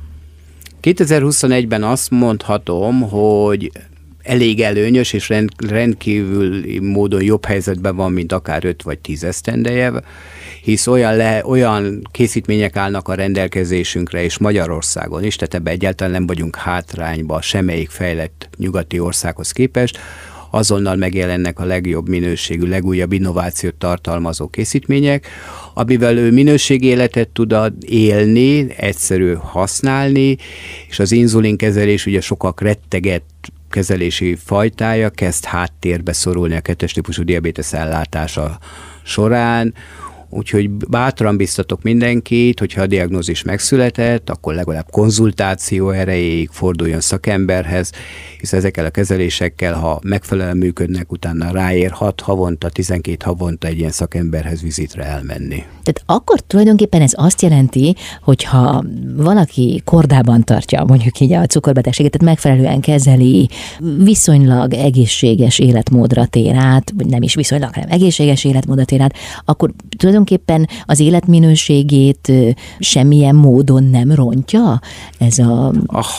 2021-ben 0.82 1.82
azt 1.82 2.10
mondhatom, 2.10 3.00
hogy 3.00 3.70
elég 4.22 4.60
előnyös 4.60 5.12
és 5.12 5.32
rendkívül 5.68 6.64
módon 6.80 7.22
jobb 7.22 7.44
helyzetben 7.44 7.96
van, 7.96 8.12
mint 8.12 8.32
akár 8.32 8.64
5 8.64 8.82
vagy 8.82 8.98
10 8.98 9.24
esztendeje, 9.24 9.92
hisz 10.62 10.86
olyan, 10.86 11.16
le, 11.16 11.42
olyan 11.46 12.08
készítmények 12.10 12.76
állnak 12.76 13.08
a 13.08 13.14
rendelkezésünkre, 13.14 14.22
és 14.22 14.38
Magyarországon 14.38 15.24
is, 15.24 15.36
tehát 15.36 15.54
ebbe 15.54 15.70
egyáltalán 15.70 16.12
nem 16.12 16.26
vagyunk 16.26 16.56
hátrányba 16.56 17.40
semmelyik 17.40 17.90
fejlett 17.90 18.48
nyugati 18.56 18.98
országhoz 18.98 19.50
képest, 19.50 19.98
azonnal 20.50 20.96
megjelennek 20.96 21.58
a 21.58 21.64
legjobb 21.64 22.08
minőségű, 22.08 22.68
legújabb 22.68 23.12
innovációt 23.12 23.74
tartalmazó 23.74 24.48
készítmények, 24.48 25.26
amivel 25.74 26.16
ő 26.16 26.30
minőségi 26.30 26.86
életet 26.86 27.28
tud 27.28 27.54
élni, 27.80 28.74
egyszerű 28.76 29.34
használni, 29.34 30.36
és 30.88 30.98
az 30.98 31.12
inzulinkezelés 31.12 32.06
ugye 32.06 32.20
sokak 32.20 32.60
rettegett 32.60 33.52
kezelési 33.70 34.36
fajtája 34.44 35.10
kezd 35.10 35.44
háttérbe 35.44 36.12
szorulni 36.12 36.56
a 36.56 36.60
kettes 36.60 36.92
típusú 36.92 37.22
diabétesz 37.22 37.72
ellátása 37.72 38.58
során, 39.02 39.74
Úgyhogy 40.34 40.70
bátran 40.70 41.36
biztatok 41.36 41.82
mindenkit, 41.82 42.58
hogyha 42.58 42.82
a 42.82 42.86
diagnózis 42.86 43.42
megszületett, 43.42 44.30
akkor 44.30 44.54
legalább 44.54 44.90
konzultáció 44.90 45.90
erejéig 45.90 46.48
forduljon 46.52 47.00
szakemberhez, 47.00 47.90
hisz 48.38 48.52
ezekkel 48.52 48.84
a 48.84 48.90
kezelésekkel, 48.90 49.74
ha 49.74 50.00
megfelelően 50.02 50.56
működnek, 50.56 51.12
utána 51.12 51.50
ráér 51.50 51.90
6 51.90 52.20
havonta, 52.20 52.68
12 52.68 53.16
havonta 53.24 53.66
egy 53.66 53.78
ilyen 53.78 53.90
szakemberhez 53.90 54.62
vizitre 54.62 55.04
elmenni. 55.04 55.64
Tehát 55.82 56.02
akkor 56.06 56.40
tulajdonképpen 56.40 57.02
ez 57.02 57.12
azt 57.14 57.42
jelenti, 57.42 57.96
hogy 58.22 58.44
ha 58.44 58.84
valaki 59.16 59.82
kordában 59.84 60.44
tartja 60.44 60.84
mondjuk 60.84 61.20
így 61.20 61.32
a 61.32 61.46
cukorbetegséget, 61.46 62.12
tehát 62.12 62.34
megfelelően 62.34 62.80
kezeli, 62.80 63.48
viszonylag 63.98 64.74
egészséges 64.74 65.58
életmódra 65.58 66.26
tér 66.26 66.54
át, 66.54 66.92
nem 67.08 67.22
is 67.22 67.34
viszonylag, 67.34 67.74
hanem 67.74 67.88
egészséges 67.90 68.44
életmódra 68.44 68.84
tér 68.84 69.00
át, 69.00 69.14
akkor 69.44 69.72
tulajdonképpen 69.96 70.20
tulajdonképpen 70.24 70.68
az 70.86 71.00
életminőségét 71.00 72.32
semmilyen 72.78 73.34
módon 73.34 73.84
nem 73.84 74.12
rontja 74.12 74.80
ez 75.18 75.38
a 75.38 75.72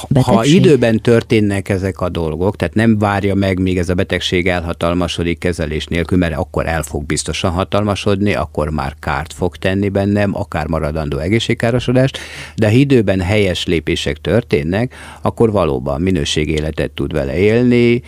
betegség? 0.09 0.35
Ha 0.35 0.45
időben 0.45 1.01
történnek 1.01 1.69
ezek 1.69 2.01
a 2.01 2.09
dolgok, 2.09 2.55
tehát 2.55 2.73
nem 2.73 2.97
várja 2.97 3.35
meg, 3.35 3.59
míg 3.59 3.77
ez 3.77 3.89
a 3.89 3.93
betegség 3.93 4.47
elhatalmasodik 4.47 5.37
kezelés 5.37 5.85
nélkül, 5.85 6.17
mert 6.17 6.37
akkor 6.37 6.67
el 6.67 6.83
fog 6.83 7.05
biztosan 7.05 7.51
hatalmasodni, 7.51 8.33
akkor 8.33 8.69
már 8.69 8.95
kárt 8.99 9.33
fog 9.33 9.55
tenni 9.55 9.89
bennem, 9.89 10.35
akár 10.35 10.67
maradandó 10.67 11.17
egészségkárosodást, 11.17 12.17
de 12.55 12.67
ha 12.67 12.73
időben 12.73 13.21
helyes 13.21 13.65
lépések 13.65 14.17
történnek, 14.17 14.93
akkor 15.21 15.51
valóban 15.51 16.01
minőségéletet 16.01 16.91
tud 16.91 17.13
vele 17.13 17.37
élni, 17.37 18.01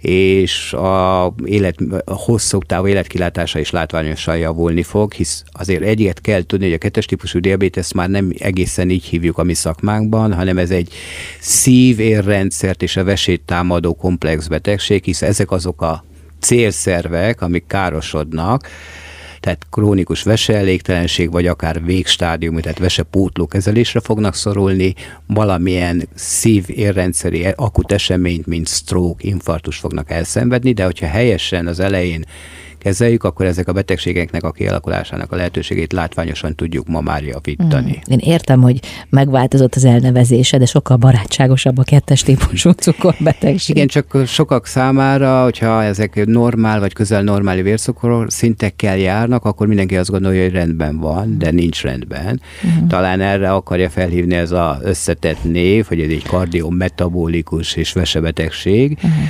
és 0.00 0.72
a, 0.72 1.34
élet, 1.44 1.76
a 2.04 2.14
hosszú 2.14 2.58
távú 2.58 2.86
életkilátása 2.86 3.58
is 3.58 3.70
látványosan 3.70 4.36
javulni 4.36 4.82
fog, 4.82 5.12
hisz 5.12 5.41
azért 5.52 5.82
egyet 5.82 6.20
kell 6.20 6.42
tudni, 6.42 6.64
hogy 6.64 6.74
a 6.74 6.78
kettes 6.78 7.06
típusú 7.06 7.38
diabétesz 7.38 7.92
már 7.92 8.08
nem 8.08 8.32
egészen 8.38 8.90
így 8.90 9.04
hívjuk 9.04 9.38
a 9.38 9.42
mi 9.42 9.54
szakmánkban, 9.54 10.34
hanem 10.34 10.58
ez 10.58 10.70
egy 10.70 10.92
szív-érrendszert 11.40 12.82
és 12.82 12.96
a 12.96 13.04
vesét 13.04 13.42
támadó 13.42 13.94
komplex 13.94 14.46
betegség, 14.46 15.04
hisz 15.04 15.22
ezek 15.22 15.50
azok 15.50 15.82
a 15.82 16.04
célszervek, 16.40 17.40
amik 17.40 17.64
károsodnak, 17.66 18.68
tehát 19.42 19.66
krónikus 19.70 20.22
veseelégtelenség, 20.22 21.30
vagy 21.30 21.46
akár 21.46 21.84
végstádium, 21.84 22.60
tehát 22.60 22.78
vesepótló 22.78 23.46
kezelésre 23.46 24.00
fognak 24.00 24.34
szorulni, 24.34 24.94
valamilyen 25.26 26.08
szív-érrendszeri 26.14 27.46
akut 27.56 27.92
eseményt, 27.92 28.46
mint 28.46 28.68
stroke, 28.68 29.28
infarktus 29.28 29.76
fognak 29.76 30.10
elszenvedni, 30.10 30.72
de 30.72 30.84
hogyha 30.84 31.06
helyesen 31.06 31.66
az 31.66 31.80
elején 31.80 32.24
kezeljük, 32.82 33.24
akkor 33.24 33.46
ezek 33.46 33.68
a 33.68 33.72
betegségeknek 33.72 34.42
a 34.42 34.50
kialakulásának 34.50 35.32
a 35.32 35.36
lehetőségét 35.36 35.92
látványosan 35.92 36.54
tudjuk 36.54 36.88
ma 36.88 37.00
már 37.00 37.22
javítani. 37.22 37.90
Mm. 37.90 38.12
Én 38.12 38.18
értem, 38.18 38.60
hogy 38.60 38.80
megváltozott 39.08 39.74
az 39.74 39.84
elnevezése, 39.84 40.58
de 40.58 40.66
sokkal 40.66 40.96
barátságosabb 40.96 41.78
a 41.78 41.82
kettes 41.82 42.22
típusú 42.22 42.70
cukorbetegség. 42.70 43.76
Igen, 43.76 43.86
csak 43.88 44.26
sokak 44.26 44.66
számára, 44.66 45.42
hogyha 45.42 45.82
ezek 45.82 46.24
normál 46.26 46.80
vagy 46.80 46.92
közel 46.92 47.22
normális 47.22 47.62
vércukor 47.62 48.26
szintekkel 48.28 48.96
járnak, 48.96 49.44
akkor 49.44 49.66
mindenki 49.66 49.96
azt 49.96 50.10
gondolja, 50.10 50.42
hogy 50.42 50.52
rendben 50.52 50.98
van, 50.98 51.38
de 51.38 51.50
nincs 51.50 51.82
rendben. 51.82 52.40
Uh-huh. 52.64 52.88
Talán 52.88 53.20
erre 53.20 53.52
akarja 53.52 53.90
felhívni 53.90 54.34
ez 54.34 54.50
az 54.50 54.76
összetett 54.82 55.44
név, 55.44 55.86
hogy 55.86 56.00
ez 56.00 56.10
egy 56.10 56.24
kardiometabolikus 56.26 57.74
és 57.74 57.92
vesebetegség. 57.92 58.90
Uh-huh. 58.96 59.24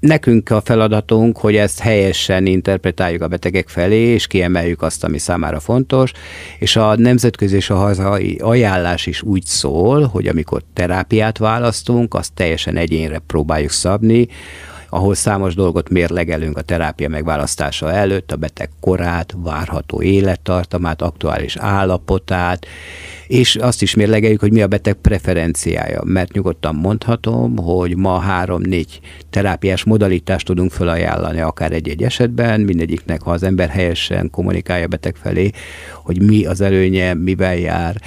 Nekünk 0.00 0.50
a 0.50 0.60
feladatunk, 0.60 1.38
hogy 1.38 1.56
ezt 1.56 1.80
helyesen 1.80 2.46
interpretáljuk 2.46 3.22
a 3.22 3.28
betegek 3.28 3.68
felé, 3.68 4.00
és 4.00 4.26
kiemeljük 4.26 4.82
azt, 4.82 5.04
ami 5.04 5.18
számára 5.18 5.60
fontos, 5.60 6.12
és 6.58 6.76
a 6.76 6.96
nemzetközi 6.96 7.56
és 7.56 7.70
a 7.70 7.76
hazai 7.76 8.38
ajánlás 8.42 9.06
is 9.06 9.22
úgy 9.22 9.44
szól, 9.44 10.06
hogy 10.06 10.26
amikor 10.26 10.62
terápiát 10.72 11.38
választunk, 11.38 12.14
azt 12.14 12.32
teljesen 12.34 12.76
egyénre 12.76 13.18
próbáljuk 13.18 13.70
szabni, 13.70 14.28
ahol 14.90 15.14
számos 15.14 15.54
dolgot 15.54 15.88
mérlegelünk 15.88 16.56
a 16.56 16.62
terápia 16.62 17.08
megválasztása 17.08 17.92
előtt, 17.92 18.32
a 18.32 18.36
beteg 18.36 18.70
korát, 18.80 19.34
várható 19.36 20.02
élettartamát, 20.02 21.02
aktuális 21.02 21.56
állapotát, 21.56 22.66
és 23.26 23.56
azt 23.56 23.82
is 23.82 23.94
mérlegeljük, 23.94 24.40
hogy 24.40 24.52
mi 24.52 24.62
a 24.62 24.66
beteg 24.66 24.94
preferenciája, 24.94 26.02
mert 26.04 26.32
nyugodtan 26.32 26.74
mondhatom, 26.74 27.56
hogy 27.56 27.96
ma 27.96 28.18
három-négy 28.18 29.00
terápiás 29.30 29.84
modalitást 29.84 30.46
tudunk 30.46 30.70
felajánlani 30.70 31.40
akár 31.40 31.72
egy-egy 31.72 32.02
esetben, 32.02 32.60
mindegyiknek, 32.60 33.22
ha 33.22 33.30
az 33.30 33.42
ember 33.42 33.68
helyesen 33.68 34.30
kommunikálja 34.30 34.86
beteg 34.86 35.16
felé, 35.16 35.50
hogy 36.02 36.22
mi 36.22 36.46
az 36.46 36.60
előnye, 36.60 37.14
mivel 37.14 37.56
jár, 37.56 38.00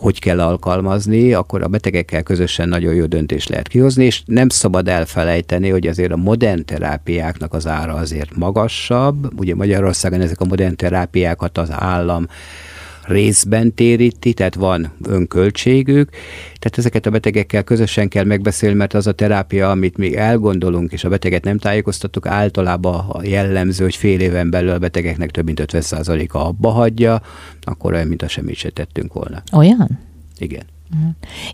hogy 0.00 0.18
kell 0.18 0.40
alkalmazni, 0.40 1.32
akkor 1.32 1.62
a 1.62 1.68
betegekkel 1.68 2.22
közösen 2.22 2.68
nagyon 2.68 2.94
jó 2.94 3.04
döntést 3.04 3.48
lehet 3.48 3.68
kihozni, 3.68 4.04
és 4.04 4.22
nem 4.24 4.48
szabad 4.48 4.88
elfelejteni, 4.88 5.68
hogy 5.68 5.86
azért 5.86 6.12
a 6.12 6.16
modern 6.16 6.64
terápiáknak 6.64 7.54
az 7.54 7.66
ára 7.66 7.94
azért 7.94 8.36
magasabb. 8.36 9.40
Ugye 9.40 9.54
Magyarországon 9.54 10.20
ezek 10.20 10.40
a 10.40 10.44
modern 10.44 10.76
terápiákat 10.76 11.58
az 11.58 11.70
állam 11.72 12.26
részben 13.10 13.74
téríti, 13.74 14.32
tehát 14.32 14.54
van 14.54 14.92
önköltségük, 15.02 16.10
tehát 16.58 16.78
ezeket 16.78 17.06
a 17.06 17.10
betegekkel 17.10 17.62
közösen 17.62 18.08
kell 18.08 18.24
megbeszélni, 18.24 18.76
mert 18.76 18.94
az 18.94 19.06
a 19.06 19.12
terápia, 19.12 19.70
amit 19.70 19.96
mi 19.96 20.16
elgondolunk, 20.16 20.92
és 20.92 21.04
a 21.04 21.08
beteget 21.08 21.44
nem 21.44 21.58
tájékoztattuk, 21.58 22.26
általában 22.26 22.94
a 23.08 23.24
jellemző, 23.24 23.84
hogy 23.84 23.96
fél 23.96 24.20
éven 24.20 24.50
belül 24.50 24.70
a 24.70 24.78
betegeknek 24.78 25.30
több 25.30 25.44
mint 25.44 25.62
50%-a 25.66 26.38
abba 26.38 26.70
hagyja, 26.70 27.22
akkor 27.62 27.92
olyan, 27.92 28.06
mint 28.06 28.22
a 28.22 28.28
semmit 28.28 28.56
se 28.56 28.70
tettünk 28.70 29.12
volna. 29.12 29.42
Olyan? 29.52 29.98
Igen. 30.38 30.62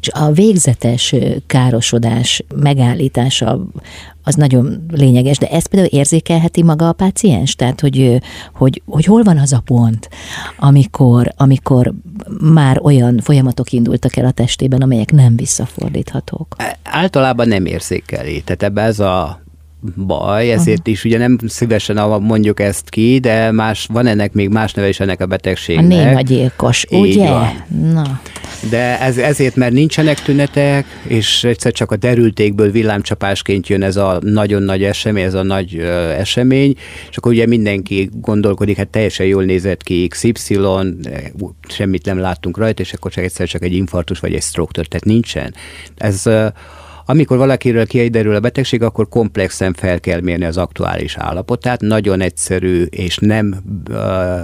És 0.01 0.09
a 0.09 0.33
végzetes 0.33 1.14
károsodás 1.46 2.44
megállítása 2.55 3.66
az 4.22 4.35
nagyon 4.35 4.87
lényeges, 4.90 5.38
de 5.38 5.49
ezt 5.49 5.66
például 5.66 5.90
érzékelheti 5.92 6.62
maga 6.62 6.88
a 6.88 6.92
páciens? 6.92 7.55
Tehát, 7.55 7.81
hogy, 7.81 8.20
hogy, 8.53 8.83
hogy 8.87 9.05
hol 9.05 9.22
van 9.22 9.38
az 9.38 9.53
a 9.53 9.62
pont, 9.64 10.09
amikor, 10.57 11.33
amikor 11.37 11.92
már 12.40 12.81
olyan 12.83 13.20
folyamatok 13.20 13.72
indultak 13.72 14.16
el 14.16 14.25
a 14.25 14.31
testében, 14.31 14.83
amelyek 14.83 15.12
nem 15.12 15.37
visszafordíthatók? 15.37 16.57
Általában 16.83 17.49
nem 17.49 17.66
érzékeli. 17.66 18.42
Tehát 18.42 18.62
ebbe 18.62 18.83
ez 18.83 19.01
a 19.01 19.44
baj, 20.07 20.53
ezért 20.53 20.79
uh-huh. 20.79 20.94
is 20.94 21.05
ugye 21.05 21.18
nem 21.18 21.38
szívesen 21.46 22.20
mondjuk 22.20 22.61
ezt 22.61 22.88
ki, 22.88 23.18
de 23.18 23.51
más, 23.51 23.87
van 23.92 24.07
ennek 24.07 24.33
még 24.33 24.49
más 24.49 24.72
neve 24.72 24.88
is 24.88 25.01
ennek 25.01 25.20
a 25.20 25.27
betegségnek. 25.27 25.85
A 25.85 26.05
némagyilkos, 26.05 26.87
ugye? 26.90 27.29
Van. 27.29 27.64
Na. 27.92 28.20
De 28.70 29.00
ez, 29.00 29.18
ezért, 29.18 29.57
mert 29.57 29.72
nincsenek 29.72 30.22
tünetek, 30.22 30.87
és 31.02 31.44
egyszer 31.44 31.72
csak 31.72 31.90
a 31.90 31.96
derültékből 31.96 32.70
villámcsapásként 32.70 33.68
jön 33.68 33.83
ez 33.83 33.96
a 33.96 34.18
nagyon 34.20 34.62
nagy 34.62 34.85
esemény, 34.85 35.24
ez 35.24 35.35
a 35.35 35.42
nagy 35.42 35.76
ö, 35.76 36.11
esemény, 36.11 36.74
és 37.11 37.16
akkor 37.16 37.33
ugye 37.33 37.46
mindenki 37.46 38.11
gondolkodik, 38.12 38.76
hát 38.76 38.88
teljesen 38.88 39.26
jól 39.26 39.44
nézett 39.44 39.83
ki 39.83 40.09
XY, 40.09 40.59
semmit 41.68 42.05
nem 42.05 42.18
láttunk 42.18 42.59
rajta, 42.59 42.83
és 42.83 42.92
akkor 42.92 43.11
csak 43.11 43.24
egyszer 43.24 43.48
csak 43.48 43.62
egy 43.62 43.74
infarktus 43.74 44.18
vagy 44.18 44.35
egy 44.35 44.42
stroke 44.42 44.72
tört, 44.72 44.88
tehát 44.88 45.05
nincsen. 45.05 45.55
Ez 45.96 46.22
amikor 47.07 47.37
valakiről 47.37 47.87
kiderül 47.87 48.35
a 48.35 48.40
betegség, 48.40 48.83
akkor 48.83 49.09
komplexen 49.09 49.73
fel 49.73 50.01
kell 50.01 50.21
mérni 50.21 50.45
az 50.45 50.57
aktuális 50.57 51.16
állapotát. 51.16 51.81
Nagyon 51.81 52.21
egyszerű 52.21 52.83
és 52.83 53.19
nem 53.19 53.57
uh, 53.90 53.97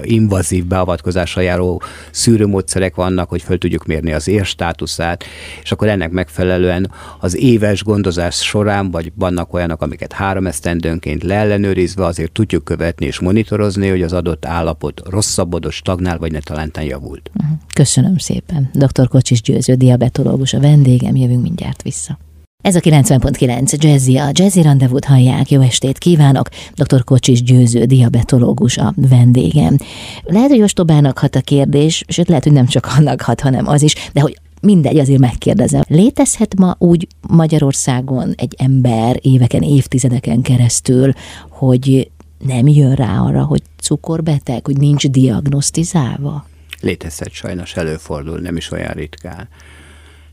invazív 0.02 0.66
beavatkozással 0.66 1.42
járó 1.42 1.82
szűrőmódszerek 2.10 2.94
vannak, 2.94 3.28
hogy 3.28 3.42
fel 3.42 3.58
tudjuk 3.58 3.84
mérni 3.84 4.12
az 4.12 4.28
érstátuszát, 4.28 5.24
és 5.62 5.72
akkor 5.72 5.88
ennek 5.88 6.10
megfelelően 6.10 6.90
az 7.20 7.36
éves 7.36 7.84
gondozás 7.84 8.36
során, 8.36 8.90
vagy 8.90 9.12
vannak 9.14 9.52
olyanok, 9.54 9.82
amiket 9.82 10.12
három 10.12 10.46
esztendőnként 10.46 11.22
leellenőrizve 11.22 12.04
azért 12.04 12.32
tudjuk 12.32 12.64
követni 12.64 13.06
és 13.06 13.20
monitorozni, 13.20 13.88
hogy 13.88 14.02
az 14.02 14.12
adott 14.12 14.46
állapot 14.46 15.02
rosszabbodott, 15.08 15.72
stagnál, 15.72 16.18
vagy 16.18 16.32
ne 16.32 16.84
javult. 16.84 17.30
Köszönöm 17.74 18.18
szépen. 18.18 18.70
Dr. 18.72 19.08
Kocsis 19.08 19.42
Győző, 19.42 19.74
diabetológus 19.74 20.52
a 20.52 20.60
vendégem, 20.60 21.16
jövünk 21.16 21.42
mindjárt 21.42 21.82
vissza. 21.82 22.18
Ez 22.62 22.76
a 22.76 22.80
90.9 22.80 23.82
Jazzy, 23.82 24.16
a 24.16 24.30
Jazzy 24.32 24.62
Rendezvút 24.62 25.04
hallják, 25.04 25.50
jó 25.50 25.60
estét 25.60 25.98
kívánok, 25.98 26.48
dr. 26.74 27.04
Kocsis 27.04 27.42
Győző, 27.42 27.84
diabetológus 27.84 28.76
a 28.76 28.92
vendégem. 28.96 29.76
Lehet, 30.24 30.50
hogy 30.50 30.62
ostobának 30.62 31.18
hat 31.18 31.34
a 31.34 31.40
kérdés, 31.40 32.04
sőt 32.08 32.28
lehet, 32.28 32.44
hogy 32.44 32.52
nem 32.52 32.66
csak 32.66 32.86
annak 32.96 33.20
hat, 33.20 33.40
hanem 33.40 33.68
az 33.68 33.82
is, 33.82 33.94
de 34.12 34.20
hogy 34.20 34.40
mindegy, 34.60 34.98
azért 34.98 35.18
megkérdezem. 35.18 35.82
Létezhet 35.88 36.58
ma 36.58 36.74
úgy 36.78 37.06
Magyarországon 37.28 38.34
egy 38.36 38.54
ember 38.58 39.18
éveken, 39.20 39.62
évtizedeken 39.62 40.42
keresztül, 40.42 41.12
hogy 41.48 42.10
nem 42.46 42.68
jön 42.68 42.94
rá 42.94 43.18
arra, 43.18 43.44
hogy 43.44 43.62
cukorbeteg, 43.80 44.66
hogy 44.66 44.76
nincs 44.76 45.08
diagnosztizálva? 45.08 46.46
Létezhet, 46.80 47.32
sajnos 47.32 47.76
előfordul, 47.76 48.38
nem 48.38 48.56
is 48.56 48.70
olyan 48.70 48.92
ritkán. 48.92 49.48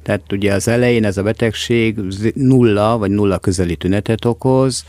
Tehát 0.04 0.32
ugye 0.32 0.54
az 0.54 0.68
elején 0.68 1.06
ez 1.06 1.18
a 1.18 1.24
betegség 1.24 2.00
nulla 2.34 2.98
vagy 2.98 3.12
nulla 3.12 3.38
közeli 3.38 3.76
tünetet 3.76 4.26
okoz, 4.26 4.86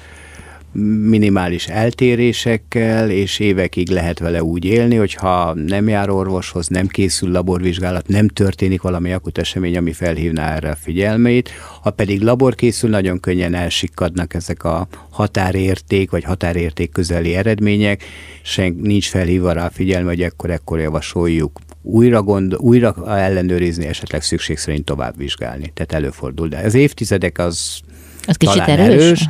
minimális 0.72 1.66
eltérésekkel, 1.66 3.10
és 3.10 3.38
évekig 3.38 3.88
lehet 3.88 4.18
vele 4.18 4.42
úgy 4.42 4.64
élni, 4.64 4.94
hogyha 4.94 5.54
nem 5.54 5.88
jár 5.88 6.10
orvoshoz, 6.10 6.68
nem 6.68 6.86
készül 6.86 7.30
laborvizsgálat, 7.30 8.08
nem 8.08 8.28
történik 8.28 8.82
valami 8.82 9.12
akut 9.12 9.38
esemény, 9.38 9.76
ami 9.76 9.92
felhívná 9.92 10.54
erre 10.54 10.70
a 10.70 10.76
figyelmét. 10.76 11.50
Ha 11.82 11.90
pedig 11.90 12.22
labor 12.22 12.54
készül, 12.54 12.90
nagyon 12.90 13.20
könnyen 13.20 13.54
elsikkadnak 13.54 14.34
ezek 14.34 14.64
a 14.64 14.88
határérték, 15.10 16.10
vagy 16.10 16.24
határérték 16.24 16.92
közeli 16.92 17.34
eredmények, 17.34 18.04
sen 18.42 18.78
nincs 18.82 19.08
felhívva 19.08 19.52
rá 19.52 19.66
a 19.66 19.70
figyelme, 19.70 20.08
hogy 20.08 20.22
ekkor-ekkor 20.22 20.80
javasoljuk 20.80 21.58
újra, 21.82 22.22
gond, 22.22 22.54
újra 22.56 23.18
ellenőrizni, 23.18 23.86
esetleg 23.86 24.22
szükség 24.22 24.58
szerint 24.58 24.84
tovább 24.84 25.16
vizsgálni. 25.16 25.70
Tehát 25.74 25.92
előfordul. 25.92 26.48
De 26.48 26.58
az 26.58 26.74
évtizedek 26.74 27.38
az, 27.38 27.80
az 28.26 28.36
kicsit 28.36 28.62
erős, 28.62 29.02
erős 29.02 29.26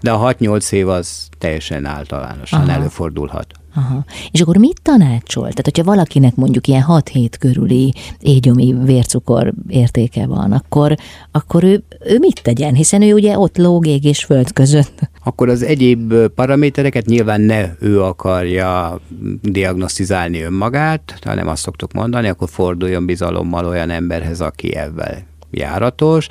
de 0.00 0.12
a 0.12 0.34
6-8 0.34 0.72
év 0.72 0.88
az 0.88 1.28
teljesen 1.38 1.84
általánosan 1.84 2.60
Aha. 2.60 2.70
előfordulhat. 2.70 3.46
Aha. 3.74 4.04
És 4.30 4.40
akkor 4.40 4.56
mit 4.56 4.82
tanácsol? 4.82 5.48
Tehát, 5.48 5.64
hogyha 5.64 5.84
valakinek 5.84 6.34
mondjuk 6.34 6.66
ilyen 6.66 6.84
6-7 6.88 7.30
körüli 7.40 7.94
égyomi 8.20 8.74
vércukor 8.84 9.52
értéke 9.68 10.26
van, 10.26 10.52
akkor, 10.52 10.94
akkor 11.30 11.64
ő, 11.64 11.82
ő 12.04 12.18
mit 12.18 12.42
tegyen? 12.42 12.74
Hiszen 12.74 13.02
ő 13.02 13.12
ugye 13.12 13.38
ott 13.38 13.56
lóg 13.56 13.86
ég 13.86 14.04
és 14.04 14.24
föld 14.24 14.52
között. 14.52 15.00
Akkor 15.24 15.48
az 15.48 15.62
egyéb 15.62 16.14
paramétereket 16.14 17.06
nyilván 17.06 17.40
ne 17.40 17.68
ő 17.80 18.02
akarja 18.02 19.00
diagnosztizálni 19.42 20.40
önmagát, 20.40 21.18
hanem 21.24 21.48
azt 21.48 21.62
szoktuk 21.62 21.92
mondani, 21.92 22.28
akkor 22.28 22.48
forduljon 22.48 23.06
bizalommal 23.06 23.66
olyan 23.66 23.90
emberhez, 23.90 24.40
aki 24.40 24.74
ebben 24.74 25.26
járatos 25.50 26.26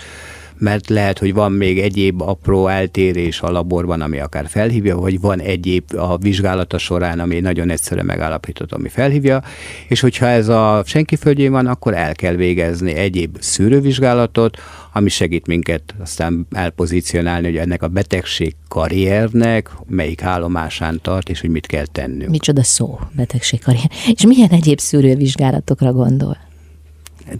mert 0.58 0.89
lehet, 0.89 1.20
hogy 1.20 1.34
van 1.34 1.52
még 1.52 1.80
egyéb 1.80 2.22
apró 2.22 2.67
eltérés 2.67 3.41
a 3.41 3.52
laborban, 3.52 4.02
ami 4.02 4.20
akár 4.20 4.48
felhívja, 4.48 4.98
vagy 4.98 5.20
van 5.20 5.39
egyéb 5.39 5.84
a 5.96 6.17
vizsgálata 6.17 6.78
során, 6.78 7.20
ami 7.20 7.39
nagyon 7.39 7.70
egyszerűen 7.70 8.06
megállapított, 8.06 8.72
ami 8.72 8.89
felhívja, 8.89 9.43
és 9.88 10.00
hogyha 10.00 10.26
ez 10.26 10.48
a 10.48 10.84
senki 10.86 11.15
földjén 11.15 11.52
van, 11.52 11.67
akkor 11.67 11.93
el 11.93 12.15
kell 12.15 12.36
végezni 12.36 12.93
egyéb 12.93 13.38
szűrővizsgálatot, 13.39 14.58
ami 14.93 15.10
segít 15.10 15.48
minket 15.48 15.96
aztán 16.00 16.48
elpozícionálni, 16.52 17.48
hogy 17.48 17.58
ennek 17.58 17.84
a 17.84 17.88
betegség 17.88 18.56
karriernek 18.67 19.70
melyik 19.88 20.24
állomásán 20.24 21.00
tart, 21.02 21.30
és 21.30 21.41
hogy 21.41 21.50
mit 21.50 21.65
kell 21.65 21.86
tennünk. 21.86 22.30
Micsoda 22.30 22.63
szó, 22.63 23.00
betegség 23.12 23.63
karrier. 23.63 23.91
És 24.15 24.26
milyen 24.26 24.50
egyéb 24.50 24.80
szűrővizsgálatokra 24.80 25.91
gondol? 25.91 26.47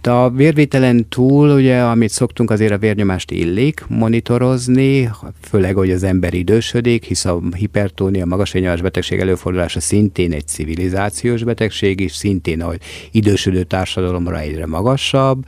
A 0.02 0.30
vérvételen 0.30 1.08
túl, 1.08 1.50
ugye, 1.50 1.80
amit 1.80 2.10
szoktunk, 2.10 2.50
azért 2.50 2.72
a 2.72 2.78
vérnyomást 2.78 3.30
illik 3.30 3.84
monitorozni, 3.88 5.10
főleg, 5.40 5.74
hogy 5.74 5.90
az 5.90 6.02
ember 6.02 6.34
idősödik, 6.34 7.04
hisz 7.04 7.24
a 7.24 7.40
hipertónia, 7.56 8.24
magas 8.24 8.52
vérnyomás 8.52 8.80
betegség 8.80 9.20
előfordulása 9.20 9.80
szintén 9.80 10.32
egy 10.32 10.46
civilizációs 10.46 11.44
betegség 11.44 12.00
is, 12.00 12.12
szintén 12.12 12.62
a 12.62 12.72
idősödő 13.10 13.62
társadalomra 13.62 14.38
egyre 14.38 14.66
magasabb, 14.66 15.44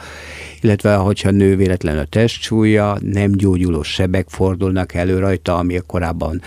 illetve 0.60 0.94
hogyha 0.94 1.30
nő 1.30 1.56
véletlenül 1.56 2.00
a 2.00 2.04
testsúlya, 2.04 2.98
nem 3.00 3.32
gyógyuló 3.32 3.82
sebek 3.82 4.28
fordulnak 4.28 4.94
elő 4.94 5.18
rajta, 5.18 5.58
ami 5.58 5.78
korábban 5.86 6.42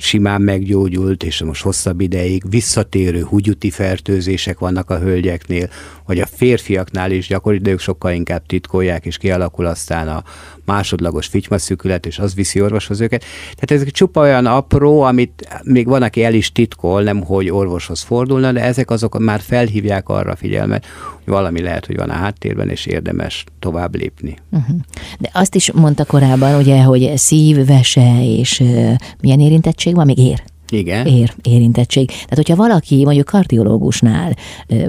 simán 0.00 0.40
meggyógyult, 0.40 1.22
és 1.22 1.42
most 1.42 1.62
hosszabb 1.62 2.00
ideig 2.00 2.42
visszatérő 2.48 3.22
húgyuti 3.22 3.70
fertőzések 3.70 4.58
vannak 4.58 4.90
a 4.90 4.98
hölgyeknél, 4.98 5.68
vagy 6.06 6.20
a 6.20 6.26
férfiaknál 6.26 7.10
is 7.10 7.26
gyakori, 7.26 7.58
de 7.58 7.70
ők 7.70 7.80
sokkal 7.80 8.12
inkább 8.12 8.46
titkolják, 8.46 9.06
és 9.06 9.16
kialakul 9.16 9.66
aztán 9.66 10.08
a 10.08 10.24
másodlagos 10.66 11.26
fitymaszükület, 11.26 12.06
és 12.06 12.18
az 12.18 12.34
viszi 12.34 12.60
orvoshoz 12.60 13.00
őket. 13.00 13.24
Tehát 13.54 13.70
ezek 13.70 13.90
csupa 13.90 14.20
olyan 14.20 14.46
apró, 14.46 15.00
amit 15.00 15.60
még 15.62 15.86
van, 15.86 16.02
aki 16.02 16.24
el 16.24 16.34
is 16.34 16.52
titkol, 16.52 17.02
nem 17.02 17.22
hogy 17.22 17.50
orvoshoz 17.50 18.02
fordulna, 18.02 18.52
de 18.52 18.60
ezek 18.60 18.90
azok 18.90 19.18
már 19.18 19.40
felhívják 19.40 20.08
arra 20.08 20.30
a 20.30 20.36
figyelmet, 20.36 20.86
hogy 21.14 21.32
valami 21.34 21.60
lehet, 21.62 21.86
hogy 21.86 21.96
van 21.96 22.10
a 22.10 22.14
háttérben, 22.14 22.68
és 22.68 22.86
érdemes 22.86 23.44
tovább 23.58 23.94
lépni. 23.94 24.36
Uh-huh. 24.50 24.76
De 25.18 25.30
azt 25.32 25.54
is 25.54 25.72
mondta 25.72 26.04
korábban, 26.04 26.54
ugye, 26.54 26.82
hogy 26.82 27.12
szív, 27.16 27.66
vese 27.66 28.18
és 28.22 28.60
uh, 28.60 28.94
milyen 29.20 29.40
érintettség 29.40 29.94
van, 29.94 30.06
még 30.06 30.18
ér? 30.18 30.42
Igen. 30.70 31.06
Ér, 31.06 31.34
érintettség. 31.42 32.06
Tehát, 32.06 32.34
hogyha 32.34 32.56
valaki 32.56 33.04
mondjuk 33.04 33.26
kardiológusnál 33.26 34.34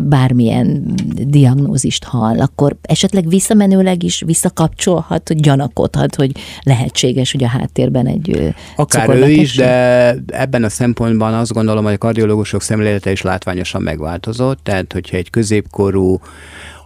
bármilyen 0.02 0.96
diagnózist 1.28 2.04
hall, 2.04 2.40
akkor 2.40 2.76
esetleg 2.82 3.28
visszamenőleg 3.28 4.04
is 4.04 4.24
visszakapcsolhat, 4.26 5.28
hogy 5.28 5.40
gyanakodhat, 5.40 6.16
hogy 6.16 6.32
lehetséges, 6.64 7.32
hogy 7.32 7.44
a 7.44 7.48
háttérben 7.48 8.08
egy 8.08 8.54
Akár 8.76 9.10
ő 9.10 9.30
is, 9.30 9.56
de 9.56 10.16
ebben 10.28 10.64
a 10.64 10.70
szempontban 10.70 11.34
azt 11.34 11.54
gondolom, 11.54 11.84
hogy 11.84 11.94
a 11.94 11.98
kardiológusok 11.98 12.62
szemlélete 12.62 13.12
is 13.12 13.22
látványosan 13.22 13.82
megváltozott, 13.82 14.60
tehát 14.64 14.94
hogyha 14.94 15.18
egy 15.18 15.30
középkorú 15.30 16.20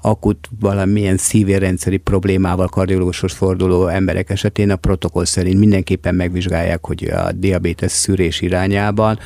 akut 0.02 0.50
valamilyen 0.60 1.18
szívérrendszeri 1.18 1.98
problémával 1.98 2.68
kardiológushoz 2.68 3.34
forduló 3.34 3.88
emberek 3.88 4.30
esetén 4.30 4.70
a 4.70 4.76
protokoll 4.76 5.26
szerint 5.26 5.60
mindenképpen 5.60 6.16
megvizsgálják, 6.16 6.86
hogy 6.86 7.04
a 7.04 7.32
diabetes 7.32 7.92
szűrés 7.92 8.42
irányában 8.42 9.20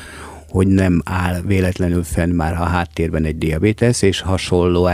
hogy 0.48 0.66
nem 0.66 1.02
áll 1.04 1.40
véletlenül 1.40 2.02
fenn 2.04 2.30
már 2.30 2.52
a 2.52 2.64
háttérben 2.64 3.24
egy 3.24 3.38
diabetes, 3.38 4.02
és 4.02 4.20
hasonló 4.20 4.86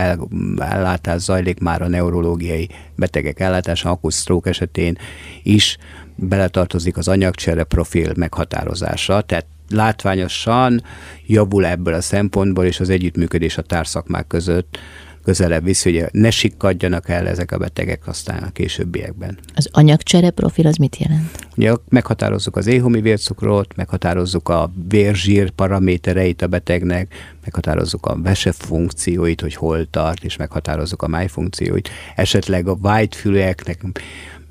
ellátás 0.58 1.20
zajlik 1.20 1.60
már 1.60 1.82
a 1.82 1.88
neurológiai 1.88 2.68
betegek 2.96 3.40
ellátása, 3.40 3.90
akut 3.90 4.12
stroke 4.12 4.50
esetén 4.50 4.98
is 5.42 5.78
beletartozik 6.14 6.96
az 6.96 7.08
anyagcsere 7.08 7.64
profil 7.64 8.12
meghatározása, 8.16 9.20
tehát 9.20 9.46
látványosan 9.70 10.82
javul 11.26 11.66
ebből 11.66 11.94
a 11.94 12.00
szempontból, 12.00 12.64
és 12.64 12.80
az 12.80 12.90
együttműködés 12.90 13.58
a 13.58 13.62
társzakmák 13.62 14.26
között 14.26 14.78
közelebb 15.24 15.64
viszi, 15.64 15.98
hogy 15.98 16.08
ne 16.12 16.30
sikkadjanak 16.30 17.08
el 17.08 17.28
ezek 17.28 17.52
a 17.52 17.58
betegek 17.58 18.06
aztán 18.06 18.42
a 18.42 18.50
későbbiekben. 18.50 19.38
Az 19.54 19.68
anyagcsere 19.72 20.30
profil 20.30 20.66
az 20.66 20.76
mit 20.76 20.96
jelent? 20.96 21.46
Ugye 21.56 21.72
meghatározzuk 21.88 22.56
az 22.56 22.66
éhomi 22.66 23.00
vércukrot, 23.00 23.76
meghatározzuk 23.76 24.48
a 24.48 24.72
vérzsír 24.88 25.50
paramétereit 25.50 26.42
a 26.42 26.46
betegnek, 26.46 27.14
meghatározzuk 27.42 28.06
a 28.06 28.22
vese 28.22 28.52
funkcióit, 28.52 29.40
hogy 29.40 29.54
hol 29.54 29.90
tart, 29.90 30.24
és 30.24 30.36
meghatározzuk 30.36 31.02
a 31.02 31.08
máj 31.08 31.28
funkcióit. 31.28 31.88
Esetleg 32.14 32.68
a 32.68 32.78
whitefüleknek 32.82 33.82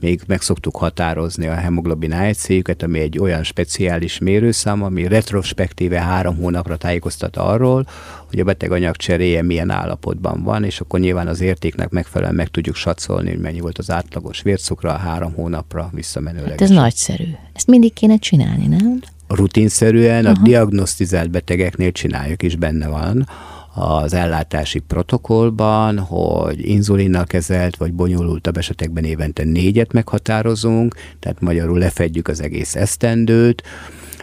még 0.01 0.21
meg 0.27 0.41
szoktuk 0.41 0.75
határozni 0.75 1.47
a 1.47 1.53
hemoglobin 1.53 2.11
AEC-jüket, 2.11 2.83
ami 2.83 2.99
egy 2.99 3.19
olyan 3.19 3.43
speciális 3.43 4.17
mérőszám, 4.17 4.83
ami 4.83 5.07
retrospektíve 5.07 5.99
három 5.99 6.35
hónapra 6.35 6.77
tájékoztat 6.77 7.37
arról, 7.37 7.87
hogy 8.29 8.39
a 8.39 8.43
beteganyag 8.43 8.95
cseréje 8.95 9.41
milyen 9.41 9.69
állapotban 9.69 10.43
van, 10.43 10.63
és 10.63 10.79
akkor 10.79 10.99
nyilván 10.99 11.27
az 11.27 11.41
értéknek 11.41 11.89
megfelelően 11.89 12.35
meg 12.35 12.47
tudjuk 12.47 12.75
satszolni, 12.75 13.29
hogy 13.29 13.39
mennyi 13.39 13.59
volt 13.59 13.77
az 13.77 13.91
átlagos 13.91 14.41
vércukra 14.41 14.91
három 14.91 15.33
hónapra 15.33 15.89
visszamenőleg. 15.93 16.49
Hát 16.49 16.61
ez 16.61 16.69
nagyszerű. 16.69 17.27
Ezt 17.53 17.67
mindig 17.67 17.93
kéne 17.93 18.17
csinálni, 18.17 18.67
nem? 18.67 18.99
Rutinszerűen 19.27 20.25
Aha. 20.25 20.39
a 20.39 20.43
diagnosztizált 20.43 21.29
betegeknél 21.29 21.91
csináljuk, 21.91 22.43
is 22.43 22.55
benne 22.55 22.87
van 22.87 23.27
az 23.73 24.13
ellátási 24.13 24.79
protokollban, 24.79 25.99
hogy 25.99 26.67
inzulinnal 26.67 27.25
kezelt 27.25 27.75
vagy 27.77 27.93
bonyolultabb 27.93 28.57
esetekben 28.57 29.03
évente 29.03 29.43
négyet 29.43 29.93
meghatározunk, 29.93 30.95
tehát 31.19 31.41
magyarul 31.41 31.77
lefedjük 31.77 32.27
az 32.27 32.41
egész 32.41 32.75
esztendőt, 32.75 33.63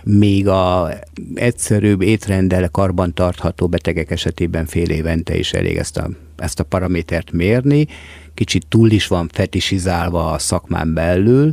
míg 0.04 0.48
a 0.48 0.90
egyszerűbb 1.34 2.02
étrendel 2.02 2.68
karbantartható 2.68 3.68
betegek 3.68 4.11
esetében 4.11 4.66
fél 4.66 4.90
évente 4.90 5.37
is 5.37 5.52
elég 5.52 5.76
ezt 5.76 5.96
a, 5.96 6.11
ezt 6.37 6.61
a 6.61 6.64
paramétert 6.64 7.32
mérni. 7.32 7.87
Kicsit 8.34 8.66
túl 8.68 8.90
is 8.90 9.06
van 9.06 9.28
fetisizálva 9.32 10.30
a 10.30 10.38
szakmán 10.38 10.94
belül, 10.94 11.52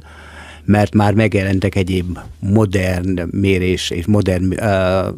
mert 0.66 0.94
már 0.94 1.14
megjelentek 1.14 1.76
egyéb 1.76 2.20
modern 2.40 3.22
mérés 3.32 3.90
és 3.90 4.06
modern 4.06 4.46
uh, 4.46 5.16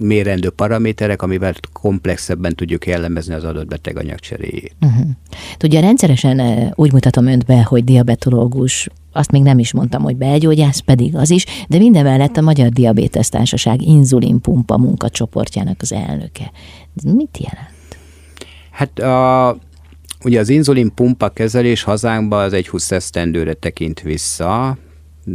mérendő 0.00 0.50
paraméterek, 0.50 1.22
amivel 1.22 1.54
komplexebben 1.72 2.54
tudjuk 2.54 2.86
jellemezni 2.86 3.34
az 3.34 3.44
adott 3.44 3.66
beteg 3.66 3.98
anyagcseréjét. 3.98 4.74
Uh-huh. 4.80 5.06
Tudja, 5.56 5.80
rendszeresen 5.80 6.72
úgy 6.74 6.92
mutatom 6.92 7.26
önt 7.26 7.44
be, 7.44 7.62
hogy 7.62 7.84
diabetológus, 7.84 8.88
azt 9.12 9.30
még 9.30 9.42
nem 9.42 9.58
is 9.58 9.72
mondtam, 9.72 10.02
hogy 10.02 10.16
belgyógyász, 10.16 10.78
pedig 10.78 11.16
az 11.16 11.30
is, 11.30 11.44
de 11.68 11.78
minden 11.78 12.04
mellett 12.04 12.36
a 12.36 12.40
Magyar 12.40 12.68
Diabétesz 12.68 13.28
Társaság 13.28 13.82
inzulinpumpa 13.82 14.78
munkacsoportjának 14.78 15.76
az 15.80 15.92
elnöke. 15.92 16.50
Ez 16.96 17.12
mit 17.12 17.38
jelent? 17.38 17.98
Hát 18.70 18.98
a, 18.98 19.48
ugye 20.24 20.40
az 20.40 20.48
inzulinpumpa 20.48 21.28
kezelés 21.28 21.82
hazánkban 21.82 22.44
az 22.44 22.52
egy 22.52 22.68
20 22.68 22.90
esztendőre 22.90 23.54
tekint 23.54 24.00
vissza, 24.00 24.78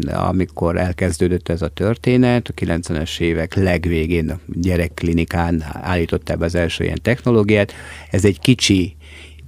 amikor 0.07 0.77
elkezdődött 0.77 1.49
ez 1.49 1.61
a 1.61 1.67
történet, 1.67 2.47
a 2.47 2.53
90-es 2.53 3.19
évek 3.19 3.53
legvégén 3.53 4.29
a 4.29 4.39
gyerekklinikán 4.47 5.63
állították 5.71 6.37
be 6.37 6.45
az 6.45 6.55
első 6.55 6.83
ilyen 6.83 6.99
technológiát. 7.01 7.73
Ez 8.09 8.25
egy 8.25 8.39
kicsi 8.39 8.95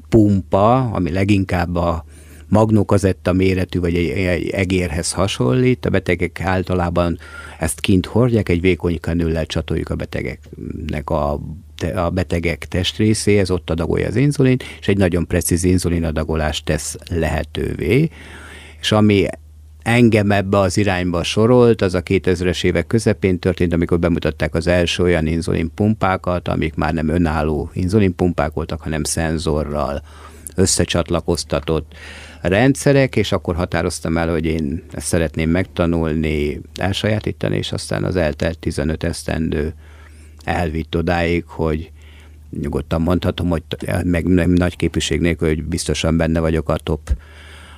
pumpa, 0.09 0.75
ami 0.91 1.11
leginkább 1.11 1.75
a 1.75 2.05
magnókazetta 2.49 3.33
méretű, 3.33 3.79
vagy 3.79 3.95
egy, 3.95 4.09
egy 4.09 4.49
egérhez 4.49 5.11
hasonlít. 5.11 5.85
A 5.85 5.89
betegek 5.89 6.41
általában 6.41 7.17
ezt 7.59 7.79
kint 7.79 8.05
hordják, 8.05 8.49
egy 8.49 8.61
vékony 8.61 8.99
kanüllel 8.99 9.45
csatoljuk 9.45 9.89
a 9.89 9.95
betegeknek 9.95 11.09
a 11.09 11.39
a 11.95 12.09
betegek 12.09 12.65
testrészéhez, 12.65 13.51
ott 13.51 13.69
adagolja 13.69 14.07
az 14.07 14.15
inzulin, 14.15 14.57
és 14.79 14.87
egy 14.87 14.97
nagyon 14.97 15.27
precíz 15.27 15.63
inzulinadagolást 15.63 16.65
tesz 16.65 16.95
lehetővé. 17.09 18.09
És 18.79 18.91
ami 18.91 19.25
engem 19.81 20.31
ebbe 20.31 20.57
az 20.57 20.77
irányba 20.77 21.23
sorolt, 21.23 21.81
az 21.81 21.93
a 21.93 22.03
2000-es 22.03 22.63
évek 22.63 22.87
közepén 22.87 23.39
történt, 23.39 23.73
amikor 23.73 23.99
bemutatták 23.99 24.55
az 24.55 24.67
első 24.67 25.03
olyan 25.03 25.27
inzulinpumpákat, 25.27 26.47
amik 26.47 26.75
már 26.75 26.93
nem 26.93 27.07
önálló 27.07 27.69
inzulinpumpák 27.73 28.53
voltak, 28.53 28.81
hanem 28.81 29.03
szenzorral 29.03 30.01
összecsatlakoztatott 30.55 31.93
rendszerek, 32.41 33.15
és 33.15 33.31
akkor 33.31 33.55
határoztam 33.55 34.17
el, 34.17 34.29
hogy 34.29 34.45
én 34.45 34.83
ezt 34.91 35.07
szeretném 35.07 35.49
megtanulni, 35.49 36.61
elsajátítani, 36.75 37.57
és 37.57 37.71
aztán 37.71 38.03
az 38.03 38.15
eltelt 38.15 38.59
15 38.59 39.03
esztendő 39.03 39.73
elvitt 40.47 40.95
odáig, 40.95 41.43
hogy 41.47 41.91
nyugodtan 42.61 43.01
mondhatom, 43.01 43.49
hogy 43.49 43.63
meg 44.03 44.25
nem 44.25 44.49
nagy 44.49 44.75
képviség 44.75 45.19
nélkül, 45.19 45.47
hogy 45.47 45.63
biztosan 45.63 46.17
benne 46.17 46.39
vagyok 46.39 46.69
a 46.69 46.77
top 46.77 47.09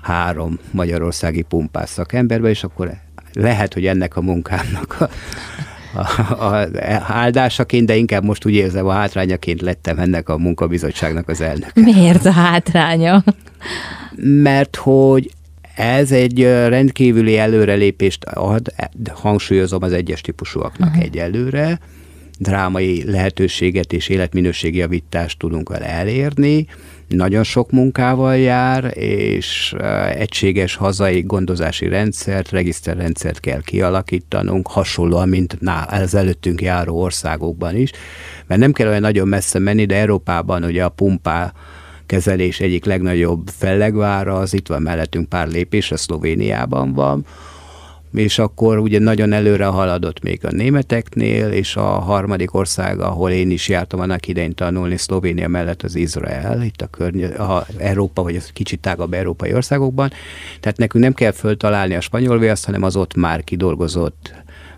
három 0.01 0.59
magyarországi 0.71 1.41
pumpás 1.41 1.89
szakemberbe, 1.89 2.49
és 2.49 2.63
akkor 2.63 2.91
lehet, 3.33 3.73
hogy 3.73 3.85
ennek 3.85 4.15
a 4.15 4.21
munkámnak 4.21 4.97
a, 4.99 5.09
a, 5.99 6.61
a, 6.61 6.69
áldásaként, 7.07 7.85
de 7.85 7.95
inkább 7.95 8.23
most 8.23 8.45
úgy 8.45 8.53
érzem, 8.53 8.87
a 8.87 8.91
hátrányaként 8.91 9.61
lettem 9.61 9.99
ennek 9.99 10.29
a 10.29 10.37
munkabizottságnak 10.37 11.29
az 11.29 11.41
elnöke. 11.41 11.81
Miért 11.81 12.25
a 12.25 12.31
hátránya? 12.31 13.23
Mert 14.21 14.75
hogy 14.75 15.31
ez 15.75 16.11
egy 16.11 16.43
rendkívüli 16.43 17.37
előrelépést 17.37 18.23
ad, 18.23 18.73
hangsúlyozom 19.13 19.83
az 19.83 19.93
egyes 19.93 20.21
típusúaknak 20.21 20.89
uh-huh. 20.89 21.03
egyelőre, 21.03 21.79
drámai 22.39 23.03
lehetőséget 23.11 23.93
és 23.93 24.07
életminőségi 24.07 24.77
javítást 24.77 25.39
tudunk 25.39 25.69
vele 25.69 25.87
elérni, 25.89 26.67
nagyon 27.07 27.43
sok 27.43 27.71
munkával 27.71 28.37
jár, 28.37 28.97
és 28.97 29.75
egységes 30.13 30.75
hazai 30.75 31.21
gondozási 31.21 31.87
rendszert, 31.87 32.49
regiszterrendszert 32.49 33.39
kell 33.39 33.61
kialakítanunk, 33.61 34.67
hasonlóan, 34.67 35.29
mint 35.29 35.57
az 35.87 36.15
előttünk 36.15 36.61
járó 36.61 37.01
országokban 37.01 37.75
is, 37.75 37.91
mert 38.47 38.61
nem 38.61 38.71
kell 38.71 38.87
olyan 38.87 39.01
nagyon 39.01 39.27
messze 39.27 39.59
menni, 39.59 39.85
de 39.85 39.95
Európában 39.95 40.63
ugye 40.63 40.83
a 40.83 40.89
pumpá 40.89 41.53
kezelés 42.05 42.59
egyik 42.59 42.85
legnagyobb 42.85 43.47
fellegvára, 43.57 44.35
az 44.35 44.53
itt 44.53 44.67
van 44.67 44.81
mellettünk 44.81 45.29
pár 45.29 45.47
lépésre, 45.47 45.97
Szlovéniában 45.97 46.93
van, 46.93 47.25
és 48.13 48.39
akkor 48.39 48.77
ugye 48.77 48.99
nagyon 48.99 49.33
előre 49.33 49.65
haladott 49.65 50.21
még 50.21 50.45
a 50.45 50.51
németeknél, 50.51 51.51
és 51.51 51.75
a 51.75 51.81
harmadik 51.81 52.53
ország, 52.53 52.99
ahol 52.99 53.31
én 53.31 53.51
is 53.51 53.69
jártam 53.69 53.99
annak 53.99 54.27
idején 54.27 54.55
tanulni, 54.55 54.97
Szlovénia 54.97 55.47
mellett 55.47 55.83
az 55.83 55.95
Izrael, 55.95 56.61
itt 56.61 56.81
a, 56.81 56.87
környe, 56.87 57.27
a 57.27 57.65
Európa, 57.77 58.23
vagy 58.23 58.35
a 58.35 58.39
kicsit 58.53 58.79
tágabb 58.79 59.13
európai 59.13 59.53
országokban. 59.53 60.11
Tehát 60.59 60.77
nekünk 60.77 61.03
nem 61.03 61.13
kell 61.13 61.31
föltalálni 61.31 61.95
a 61.95 62.01
spanyol 62.01 62.39
viaszt, 62.39 62.65
hanem 62.65 62.83
az 62.83 62.95
ott 62.95 63.15
már 63.15 63.43
kidolgozott 63.43 64.33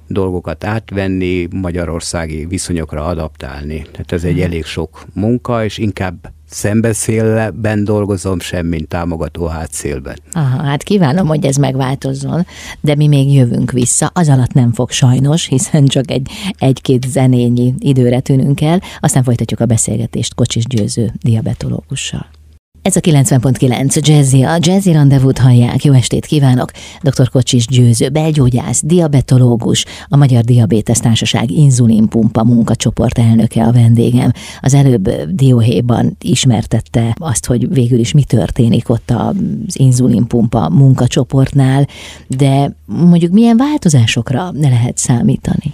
dolgokat 0.08 0.64
átvenni, 0.64 1.48
magyarországi 1.52 2.46
viszonyokra 2.46 3.06
adaptálni. 3.06 3.86
Tehát 3.92 4.12
ez 4.12 4.24
egy 4.24 4.36
mhm. 4.36 4.44
elég 4.44 4.66
sok 4.66 5.04
munka, 5.14 5.64
és 5.64 5.78
inkább 5.78 6.32
szembeszélben 6.52 7.84
dolgozom, 7.84 8.39
sem 8.39 8.66
mint 8.66 8.88
támogató 8.88 9.45
hátszélben. 9.45 10.18
Aha, 10.32 10.64
hát 10.64 10.84
kívánom, 10.84 11.28
hogy 11.28 11.45
ez 11.45 11.56
megváltozzon, 11.56 12.45
de 12.82 12.95
mi 12.95 13.08
még 13.08 13.34
jövünk 13.34 13.72
vissza, 13.72 14.12
az 14.14 14.30
alatt 14.30 14.54
nem 14.54 14.74
fog 14.74 14.89
sajnos, 14.89 15.45
hiszen 15.45 15.86
csak 15.86 16.12
egy, 16.12 16.30
egy-két 16.58 17.08
zenényi 17.08 17.74
időre 17.78 18.20
tűnünk 18.20 18.62
el, 18.62 18.82
aztán 18.99 19.24
folytatjuk 19.24 19.60
a 19.60 19.66
beszélgetést 19.66 20.36
Kocsis 20.36 20.66
Győző 20.66 21.14
diabetológussal. 21.22 22.41
Ez 22.82 22.96
a 22.96 23.00
90.9 23.00 24.08
Jazzy, 24.08 24.44
a 24.44 24.58
Jazzy 24.60 24.92
Rendezvút 24.92 25.38
hallják. 25.38 25.84
Jó 25.84 25.94
estét 25.94 26.26
kívánok! 26.26 26.72
Dr. 27.02 27.30
Kocsis 27.30 27.68
Győző, 27.68 28.10
belgyógyász, 28.10 28.82
diabetológus, 28.84 29.86
a 30.08 30.18
Magyar 30.18 30.44
Diabétesz 30.44 31.00
Társaság 31.00 31.52
inzulinpumpa 31.52 32.44
munkacsoport 32.44 33.18
elnöke 33.18 33.64
a 33.64 33.72
vendégem. 33.72 34.32
Az 34.62 34.74
előbb 34.74 35.10
dióhéjban 35.30 36.18
ismertette 36.22 37.16
azt, 37.20 37.46
hogy 37.46 37.74
végül 37.74 38.00
is 38.00 38.12
mi 38.12 38.24
történik 38.24 38.90
ott 38.90 39.12
az 39.12 39.80
inzulinpumpa 39.80 40.70
munkacsoportnál, 40.70 41.88
de 42.28 42.76
mondjuk 42.86 43.32
milyen 43.32 43.58
változásokra 43.58 44.52
ne 44.52 44.70
lehet 44.70 44.98
számítani? 44.98 45.74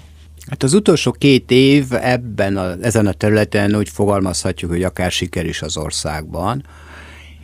Hát 0.49 0.63
az 0.63 0.73
utolsó 0.73 1.11
két 1.11 1.51
év 1.51 1.85
ebben 2.01 2.57
a, 2.57 2.73
ezen 2.81 3.07
a 3.07 3.11
területen 3.11 3.75
úgy 3.75 3.89
fogalmazhatjuk, 3.89 4.71
hogy 4.71 4.83
akár 4.83 5.11
siker 5.11 5.45
is 5.45 5.61
az 5.61 5.77
országban 5.77 6.63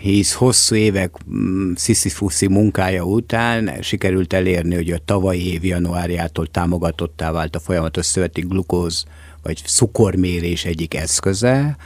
hisz 0.04 0.34
hosszú 0.34 0.76
évek 0.76 1.12
mm, 1.34 1.72
sziszifuszi 1.76 2.48
munkája 2.48 3.04
után 3.04 3.72
sikerült 3.82 4.34
elérni, 4.34 4.76
hogy 4.76 4.92
a 4.92 5.02
tavalyi 5.06 5.54
év 5.54 5.66
januárjától 5.66 6.48
támogatottá 6.48 7.32
vált 7.32 7.56
a 7.56 7.60
folyamatos 7.60 8.06
szöveti 8.06 8.42
glukóz 8.42 9.06
vagy 9.44 9.62
cukormérés 9.66 10.66
egyik 10.66 10.94
eszköze, 10.94 11.78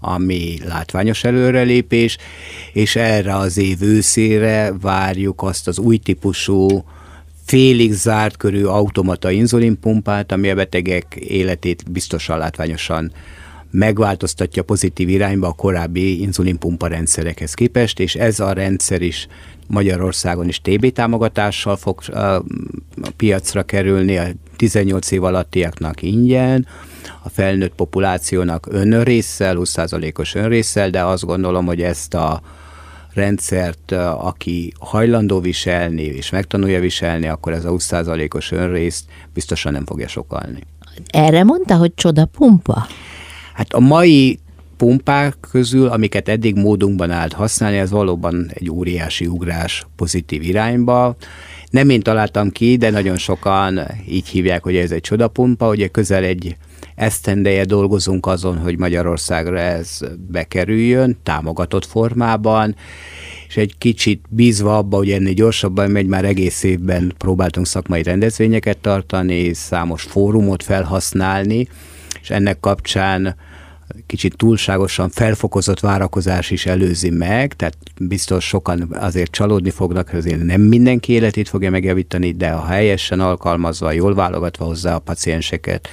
ami 0.00 0.58
látványos 0.64 1.24
előrelépés, 1.24 2.16
és 2.72 2.96
erre 2.96 3.36
az 3.36 3.56
év 3.56 3.82
őszére 3.82 4.72
várjuk 4.80 5.42
azt 5.42 5.68
az 5.68 5.78
új 5.78 5.96
típusú 5.96 6.84
félig 7.44 7.92
zárt 7.92 8.36
körű 8.36 8.64
automata 8.64 9.30
inzulinpumpát, 9.30 10.32
ami 10.32 10.50
a 10.50 10.54
betegek 10.54 11.14
életét 11.14 11.90
biztosan 11.90 12.38
látványosan 12.38 13.12
megváltoztatja 13.70 14.62
pozitív 14.62 15.08
irányba 15.08 15.46
a 15.46 15.52
korábbi 15.52 16.20
inzulinpumpa 16.20 16.86
rendszerekhez 16.86 17.54
képest, 17.54 18.00
és 18.00 18.14
ez 18.14 18.40
a 18.40 18.52
rendszer 18.52 19.02
is 19.02 19.26
Magyarországon 19.66 20.48
is 20.48 20.60
TB 20.60 20.92
támogatással 20.92 21.76
fog 21.76 22.00
a 22.08 22.42
piacra 23.16 23.62
kerülni, 23.62 24.16
a 24.18 24.26
18 24.56 25.10
év 25.10 25.24
alattiaknak 25.24 26.02
ingyen, 26.02 26.66
a 27.22 27.28
felnőtt 27.28 27.74
populációnak 27.74 28.66
önrészsel, 28.70 29.56
20%-os 29.58 30.34
önrészsel, 30.34 30.90
de 30.90 31.04
azt 31.04 31.24
gondolom, 31.24 31.66
hogy 31.66 31.82
ezt 31.82 32.14
a 32.14 32.40
rendszert, 33.14 33.92
aki 34.18 34.72
hajlandó 34.78 35.40
viselni, 35.40 36.02
és 36.02 36.30
megtanulja 36.30 36.80
viselni, 36.80 37.28
akkor 37.28 37.52
ez 37.52 37.64
a 37.64 37.70
20%-os 37.70 38.52
önrészt 38.52 39.04
biztosan 39.34 39.72
nem 39.72 39.86
fogja 39.86 40.08
sokalni. 40.08 40.62
Erre 41.10 41.44
mondta, 41.44 41.76
hogy 41.76 41.94
csoda 41.94 42.24
pumpa? 42.24 42.86
Hát 43.60 43.72
a 43.72 43.80
mai 43.80 44.38
pumpák 44.76 45.36
közül, 45.50 45.86
amiket 45.88 46.28
eddig 46.28 46.54
módunkban 46.54 47.10
állt 47.10 47.32
használni, 47.32 47.76
ez 47.76 47.90
valóban 47.90 48.50
egy 48.54 48.70
óriási 48.70 49.26
ugrás 49.26 49.86
pozitív 49.96 50.42
irányba. 50.42 51.16
Nem 51.70 51.88
én 51.88 52.00
találtam 52.00 52.50
ki, 52.50 52.76
de 52.76 52.90
nagyon 52.90 53.16
sokan 53.16 53.80
így 54.08 54.28
hívják, 54.28 54.62
hogy 54.62 54.76
ez 54.76 54.90
egy 54.90 55.00
csodapumpa, 55.00 55.68
ugye 55.68 55.88
közel 55.88 56.24
egy 56.24 56.56
esztendeje 56.94 57.64
dolgozunk 57.64 58.26
azon, 58.26 58.58
hogy 58.58 58.78
Magyarországra 58.78 59.58
ez 59.58 59.98
bekerüljön, 60.28 61.18
támogatott 61.22 61.86
formában, 61.86 62.76
és 63.48 63.56
egy 63.56 63.74
kicsit 63.78 64.24
bízva 64.28 64.76
abba, 64.76 64.96
hogy 64.96 65.10
ennél 65.10 65.34
gyorsabban 65.34 65.90
megy, 65.90 66.06
már 66.06 66.24
egész 66.24 66.62
évben 66.62 67.12
próbáltunk 67.18 67.66
szakmai 67.66 68.02
rendezvényeket 68.02 68.78
tartani, 68.78 69.54
számos 69.54 70.02
fórumot 70.02 70.62
felhasználni, 70.62 71.68
és 72.22 72.30
ennek 72.30 72.60
kapcsán 72.60 73.36
kicsit 74.06 74.36
túlságosan 74.36 75.08
felfokozott 75.10 75.80
várakozás 75.80 76.50
is 76.50 76.66
előzi 76.66 77.10
meg, 77.10 77.54
tehát 77.54 77.76
biztos 78.00 78.44
sokan 78.44 78.96
azért 79.00 79.30
csalódni 79.30 79.70
fognak, 79.70 80.12
azért 80.12 80.42
nem 80.42 80.60
mindenki 80.60 81.12
életét 81.12 81.48
fogja 81.48 81.70
megjavítani, 81.70 82.32
de 82.32 82.50
ha 82.50 82.66
helyesen 82.66 83.20
alkalmazva, 83.20 83.92
jól 83.92 84.14
válogatva 84.14 84.64
hozzá 84.64 84.94
a 84.94 84.98
pacienseket, 84.98 85.88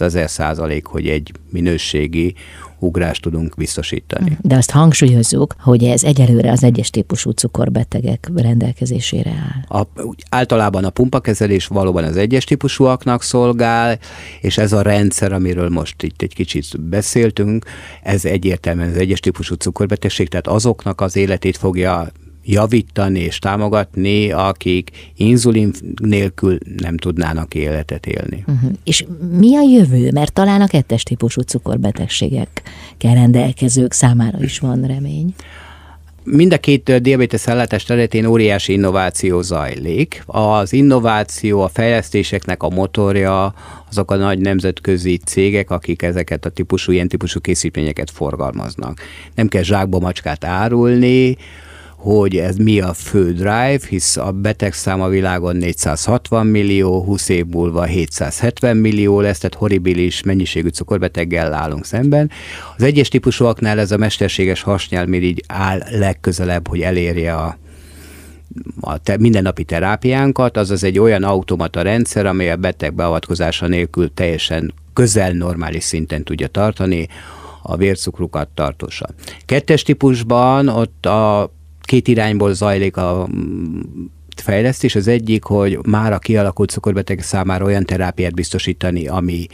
az 0.00 0.14
ezer 0.14 0.30
százalék, 0.30 0.86
hogy 0.86 1.08
egy 1.08 1.32
minőségi 1.50 2.34
ugrást 2.78 3.22
tudunk 3.22 3.54
biztosítani. 3.56 4.38
De 4.40 4.56
azt 4.56 4.70
hangsúlyozzuk, 4.70 5.54
hogy 5.60 5.84
ez 5.84 6.04
egyelőre 6.04 6.50
az 6.50 6.64
egyes 6.64 6.90
típusú 6.90 7.30
cukorbetegek 7.30 8.30
rendelkezésére 8.34 9.30
áll. 9.30 9.80
A, 9.80 9.86
általában 10.30 10.84
a 10.84 10.90
pumpakezelés 10.90 11.66
valóban 11.66 12.04
az 12.04 12.16
egyes 12.16 12.44
típusúaknak 12.44 13.22
szolgál, 13.22 13.98
és 14.40 14.58
ez 14.58 14.72
a 14.72 14.82
rendszer, 14.82 15.32
amiről 15.32 15.68
most 15.68 16.02
itt 16.02 16.22
egy 16.22 16.34
kicsit 16.34 16.80
beszéltünk, 16.80 17.64
ez 18.02 18.24
egyértelműen 18.24 18.88
az 18.88 18.96
egyes 18.96 19.20
típusú 19.20 19.54
cukorbetegség, 19.54 20.28
tehát 20.28 20.46
azoknak 20.46 21.00
az 21.00 21.16
életét 21.16 21.56
fogja 21.56 22.10
javítani 22.50 23.20
és 23.20 23.38
támogatni, 23.38 24.32
akik 24.32 24.90
inzulin 25.16 25.72
nélkül 26.02 26.58
nem 26.76 26.96
tudnának 26.96 27.54
életet 27.54 28.06
élni. 28.06 28.44
Uh-huh. 28.46 28.70
És 28.84 29.04
mi 29.38 29.56
a 29.56 29.62
jövő? 29.62 30.10
Mert 30.12 30.32
talán 30.32 30.60
a 30.60 30.66
kettes 30.66 31.02
típusú 31.02 31.40
cukorbetegségekkel 31.40 33.14
rendelkezők 33.14 33.92
számára 33.92 34.38
is 34.42 34.58
van 34.58 34.86
remény. 34.86 35.34
Mind 36.24 36.52
a 36.52 36.58
két 36.58 37.02
diabetes 37.02 37.46
ellátás 37.46 37.84
területén 37.84 38.26
óriási 38.26 38.72
innováció 38.72 39.42
zajlik. 39.42 40.22
Az 40.26 40.72
innováció, 40.72 41.60
a 41.60 41.68
fejlesztéseknek 41.68 42.62
a 42.62 42.68
motorja 42.68 43.54
azok 43.90 44.10
a 44.10 44.16
nagy 44.16 44.38
nemzetközi 44.38 45.16
cégek, 45.16 45.70
akik 45.70 46.02
ezeket 46.02 46.44
a 46.44 46.48
típusú, 46.50 46.92
ilyen 46.92 47.08
típusú 47.08 47.40
készítményeket 47.40 48.10
forgalmaznak. 48.10 49.00
Nem 49.34 49.48
kell 49.48 49.62
zsákba 49.62 49.98
macskát 49.98 50.44
árulni, 50.44 51.36
hogy 51.98 52.36
ez 52.36 52.56
mi 52.56 52.80
a 52.80 52.92
fő 52.92 53.32
drive, 53.32 53.80
hisz 53.88 54.16
a 54.16 54.32
betegszám 54.32 55.00
a 55.00 55.08
világon 55.08 55.56
460 55.56 56.46
millió, 56.46 57.02
20 57.04 57.28
év 57.28 57.46
múlva 57.46 57.84
770 57.84 58.76
millió 58.76 59.20
lesz, 59.20 59.38
tehát 59.38 59.56
horribilis 59.56 60.22
mennyiségű 60.22 60.68
cukorbeteggel 60.68 61.54
állunk 61.54 61.84
szemben. 61.84 62.30
Az 62.76 62.82
egyes 62.82 63.08
típusúaknál 63.08 63.78
ez 63.78 63.90
a 63.90 63.96
mesterséges 63.96 64.62
hasnyálmirigy 64.62 65.44
áll 65.46 65.82
legközelebb, 65.90 66.68
hogy 66.68 66.80
elérje 66.80 67.34
a 67.34 67.58
a 68.80 68.98
te, 68.98 69.16
mindennapi 69.18 69.64
terápiánkat, 69.64 70.56
azaz 70.56 70.84
egy 70.84 70.98
olyan 70.98 71.22
automata 71.22 71.82
rendszer, 71.82 72.26
amely 72.26 72.50
a 72.50 72.56
beteg 72.56 72.94
beavatkozása 72.94 73.66
nélkül 73.66 74.14
teljesen 74.14 74.74
közel 74.92 75.32
normális 75.32 75.84
szinten 75.84 76.24
tudja 76.24 76.46
tartani 76.46 77.08
a 77.62 77.76
vércukrukat 77.76 78.48
tartósan. 78.48 79.14
Kettes 79.46 79.82
típusban 79.82 80.68
ott 80.68 81.06
a 81.06 81.52
két 81.88 82.08
irányból 82.08 82.54
zajlik 82.54 82.96
a 82.96 83.28
mm, 83.32 83.80
fejlesztés. 84.36 84.94
Az 84.94 85.08
egyik, 85.08 85.44
hogy 85.44 85.78
már 85.86 86.12
a 86.12 86.18
kialakult 86.18 86.70
cukorbeteg 86.70 87.22
számára 87.22 87.64
olyan 87.64 87.84
terápiát 87.84 88.34
biztosítani, 88.34 89.06
ami 89.06 89.46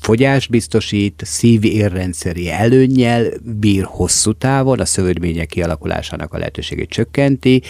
fogyás 0.00 0.46
biztosít, 0.46 1.22
szív-érrendszeri 1.24 2.50
előnnyel 2.50 3.26
bír 3.42 3.84
hosszú 3.84 4.32
távon, 4.32 4.80
a 4.80 4.84
szövődmények 4.84 5.46
kialakulásának 5.46 6.32
a 6.32 6.38
lehetőségét 6.38 6.88
csökkenti, 6.88 7.62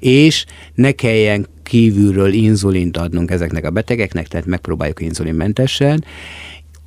és 0.00 0.44
ne 0.74 0.92
kelljen 0.92 1.46
kívülről 1.62 2.32
inzulint 2.32 2.96
adnunk 2.96 3.30
ezeknek 3.30 3.64
a 3.64 3.70
betegeknek, 3.70 4.28
tehát 4.28 4.46
megpróbáljuk 4.46 5.00
inzulinmentesen. 5.00 6.04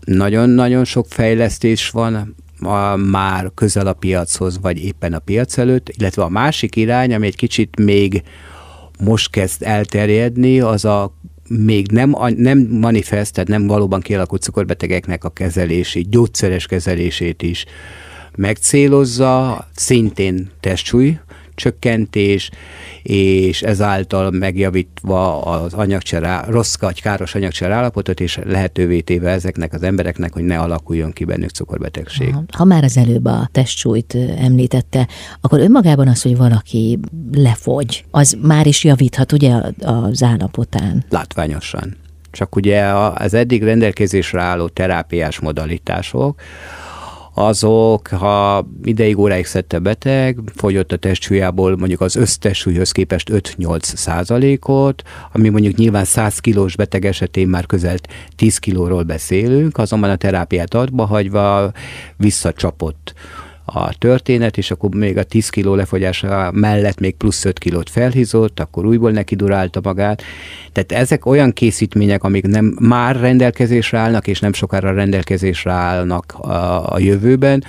Nagyon-nagyon 0.05 0.85
sok 0.85 1.05
fejlesztés 1.09 1.89
van, 1.89 2.35
a, 2.65 2.95
már 2.95 3.51
közel 3.55 3.87
a 3.87 3.93
piachoz, 3.93 4.59
vagy 4.61 4.83
éppen 4.83 5.13
a 5.13 5.19
piac 5.19 5.57
előtt, 5.57 5.89
illetve 5.89 6.23
a 6.23 6.29
másik 6.29 6.75
irány, 6.75 7.13
ami 7.13 7.25
egy 7.25 7.35
kicsit 7.35 7.79
még 7.79 8.23
most 8.99 9.29
kezd 9.29 9.63
elterjedni, 9.63 10.59
az 10.59 10.85
a 10.85 11.13
még 11.47 11.91
nem, 11.91 12.15
nem 12.35 12.59
manifest, 12.59 13.33
tehát 13.33 13.49
nem 13.49 13.67
valóban 13.67 14.01
kialakult 14.01 14.41
cukorbetegeknek 14.41 15.23
a 15.23 15.29
kezelési, 15.29 16.05
gyógyszeres 16.09 16.65
kezelését 16.65 17.41
is 17.41 17.65
megcélozza, 18.35 19.67
szintén 19.75 20.51
testsúly 20.59 21.19
csökkentés, 21.55 22.49
és 23.03 23.61
ezáltal 23.61 24.31
megjavítva 24.31 25.41
az 25.41 25.73
anyagcsere, 25.73 26.43
rossz 26.47 26.75
vagy 26.79 27.01
káros 27.01 27.35
anyagcsere 27.35 27.73
állapotot, 27.73 28.19
és 28.19 28.39
lehetővé 28.45 28.99
téve 28.99 29.29
ezeknek 29.29 29.73
az 29.73 29.83
embereknek, 29.83 30.33
hogy 30.33 30.43
ne 30.43 30.59
alakuljon 30.59 31.11
ki 31.11 31.25
bennük 31.25 31.49
cukorbetegség. 31.49 32.29
Aha. 32.29 32.43
Ha 32.57 32.63
már 32.63 32.83
az 32.83 32.97
előbb 32.97 33.25
a 33.25 33.49
testsúlyt 33.51 34.17
említette, 34.37 35.07
akkor 35.41 35.59
önmagában 35.59 36.07
az, 36.07 36.21
hogy 36.21 36.37
valaki 36.37 36.99
lefogy, 37.31 38.05
az 38.11 38.37
már 38.41 38.67
is 38.67 38.83
javíthat 38.83 39.31
ugye 39.31 39.61
az 39.81 40.23
állapotán? 40.23 41.05
Látványosan. 41.09 41.95
Csak 42.31 42.55
ugye 42.55 42.83
az 43.15 43.33
eddig 43.33 43.63
rendelkezésre 43.63 44.41
álló 44.41 44.67
terápiás 44.67 45.39
modalitások, 45.39 46.41
azok, 47.33 48.07
ha 48.07 48.67
ideig 48.83 49.17
óráig 49.17 49.45
szedte 49.45 49.79
beteg, 49.79 50.39
fogyott 50.55 50.91
a 50.91 50.97
testsúlyából 50.97 51.77
mondjuk 51.77 52.01
az 52.01 52.15
össztestsúlyhoz 52.15 52.91
képest 52.91 53.29
5-8 53.31 53.81
százalékot, 53.81 55.03
ami 55.31 55.49
mondjuk 55.49 55.75
nyilván 55.75 56.05
100 56.05 56.39
kilós 56.39 56.75
beteg 56.75 57.05
esetén 57.05 57.47
már 57.47 57.65
közel 57.65 57.97
10 58.35 58.57
kilóról 58.57 59.03
beszélünk, 59.03 59.77
azonban 59.77 60.09
a 60.09 60.15
terápiát 60.15 60.73
adba 60.73 61.05
hagyva 61.05 61.71
visszacsapott 62.17 63.13
a 63.65 63.97
történet, 63.97 64.57
és 64.57 64.71
akkor 64.71 64.95
még 64.95 65.17
a 65.17 65.23
10 65.23 65.49
kiló 65.49 65.75
lefogyása 65.75 66.51
mellett 66.53 66.99
még 66.99 67.15
plusz 67.15 67.45
5 67.45 67.59
kilót 67.59 67.89
felhízott, 67.89 68.59
akkor 68.59 68.85
újból 68.85 69.11
neki 69.11 69.35
durálta 69.35 69.79
magát. 69.83 70.23
Tehát 70.71 70.91
ezek 70.91 71.25
olyan 71.25 71.53
készítmények, 71.53 72.23
amik 72.23 72.47
nem 72.47 72.77
már 72.79 73.19
rendelkezésre 73.19 73.97
állnak, 73.97 74.27
és 74.27 74.39
nem 74.39 74.53
sokára 74.53 74.93
rendelkezésre 74.93 75.71
állnak 75.71 76.33
a, 76.37 76.93
a 76.93 76.99
jövőben, 76.99 77.63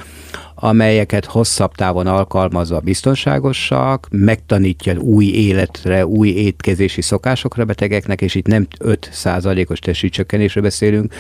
amelyeket 0.65 1.25
hosszabb 1.25 1.75
távon 1.75 2.07
alkalmazva 2.07 2.81
biztonságosak, 2.81 4.09
megtanítja 4.11 4.99
új 4.99 5.25
életre, 5.25 6.07
új 6.07 6.29
étkezési 6.29 7.01
szokásokra 7.03 7.65
betegeknek, 7.65 8.21
és 8.21 8.35
itt 8.35 8.47
nem 8.47 8.67
5%-os 8.85 9.79
testsúlycsökkenésről 9.79 10.63
beszélünk, 10.63 11.15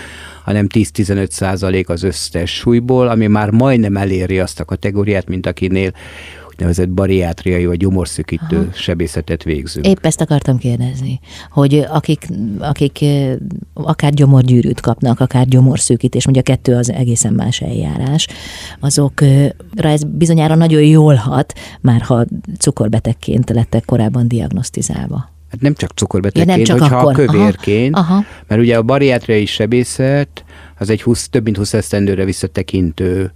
hanem 0.44 0.66
10-15% 0.74 1.86
az 1.86 2.02
összes 2.02 2.54
súlyból, 2.54 3.08
ami 3.08 3.26
már 3.26 3.50
majdnem 3.50 3.96
eléri 3.96 4.38
azt 4.38 4.60
a 4.60 4.64
kategóriát, 4.64 5.28
mint 5.28 5.46
akinél 5.46 5.92
úgynevezett 6.54 6.88
bariátriai 6.88 7.66
vagy 7.66 7.76
gyomorszűkítő 7.76 8.56
Aha. 8.56 8.72
sebészetet 8.72 9.42
végzünk. 9.42 9.86
Épp 9.86 10.06
ezt 10.06 10.20
akartam 10.20 10.58
kérdezni, 10.58 11.20
hogy 11.50 11.86
akik, 11.88 12.28
akik 12.58 13.04
akár 13.74 14.12
gyomorgyűrűt 14.12 14.80
kapnak, 14.80 15.20
akár 15.20 15.46
gyomorszűkítés, 15.46 16.24
mondja 16.24 16.42
a 16.42 16.54
kettő 16.54 16.74
az 16.76 16.92
egészen 16.92 17.32
más 17.32 17.60
eljárás, 17.60 18.26
azokra 18.80 19.88
ez 19.88 20.04
bizonyára 20.04 20.54
nagyon 20.54 20.82
jól 20.82 21.14
hat, 21.14 21.52
már 21.80 22.00
ha 22.00 22.24
cukorbetegként 22.58 23.50
lettek 23.50 23.84
korábban 23.84 24.28
diagnosztizálva. 24.28 25.32
Hát 25.50 25.60
nem 25.60 25.74
csak 25.74 25.90
cukorbetegként, 25.90 26.48
ja, 26.48 26.56
nem 26.56 26.64
csak 26.64 26.78
hogyha 26.78 26.96
akkor. 26.96 27.14
kövérként, 27.14 27.94
Aha. 27.94 28.12
Aha. 28.14 28.24
mert 28.46 28.60
ugye 28.60 28.76
a 28.76 28.82
bariátriai 28.82 29.46
sebészet 29.46 30.44
az 30.78 30.90
egy 30.90 31.02
20, 31.02 31.28
több 31.28 31.44
mint 31.44 31.56
20 31.56 31.74
esztendőre 31.74 32.24
visszatekintő 32.24 33.32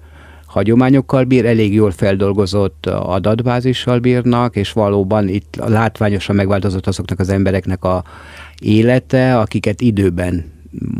hagyományokkal 0.58 1.24
bír, 1.24 1.46
elég 1.46 1.74
jól 1.74 1.90
feldolgozott 1.90 2.86
adatbázissal 2.86 3.98
bírnak, 3.98 4.56
és 4.56 4.72
valóban 4.72 5.28
itt 5.28 5.56
látványosan 5.66 6.36
megváltozott 6.36 6.86
azoknak 6.86 7.18
az 7.18 7.28
embereknek 7.28 7.84
a 7.84 8.04
élete, 8.60 9.38
akiket 9.38 9.80
időben 9.80 10.52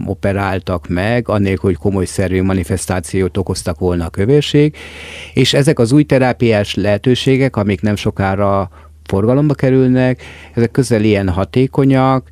operáltak 0.07 0.89
meg, 0.89 1.29
annélkül, 1.29 1.71
hogy 1.71 1.79
komoly 1.79 2.05
szervű 2.05 2.43
manifestációt 2.43 3.37
okoztak 3.37 3.79
volna 3.79 4.05
a 4.05 4.11
kövérség, 4.11 4.77
és 5.35 5.55
ezek 5.55 5.79
az 5.79 5.93
új 5.93 6.03
terápiás 6.03 6.75
lehetőségek, 6.75 7.57
amik 7.57 7.81
nem 7.81 7.97
sokára 7.97 8.71
forgalomba 9.05 9.55
kerülnek, 9.55 10.23
ezek 10.55 10.71
közel 10.71 11.03
ilyen 11.05 11.29
hatékonyak, 11.29 12.29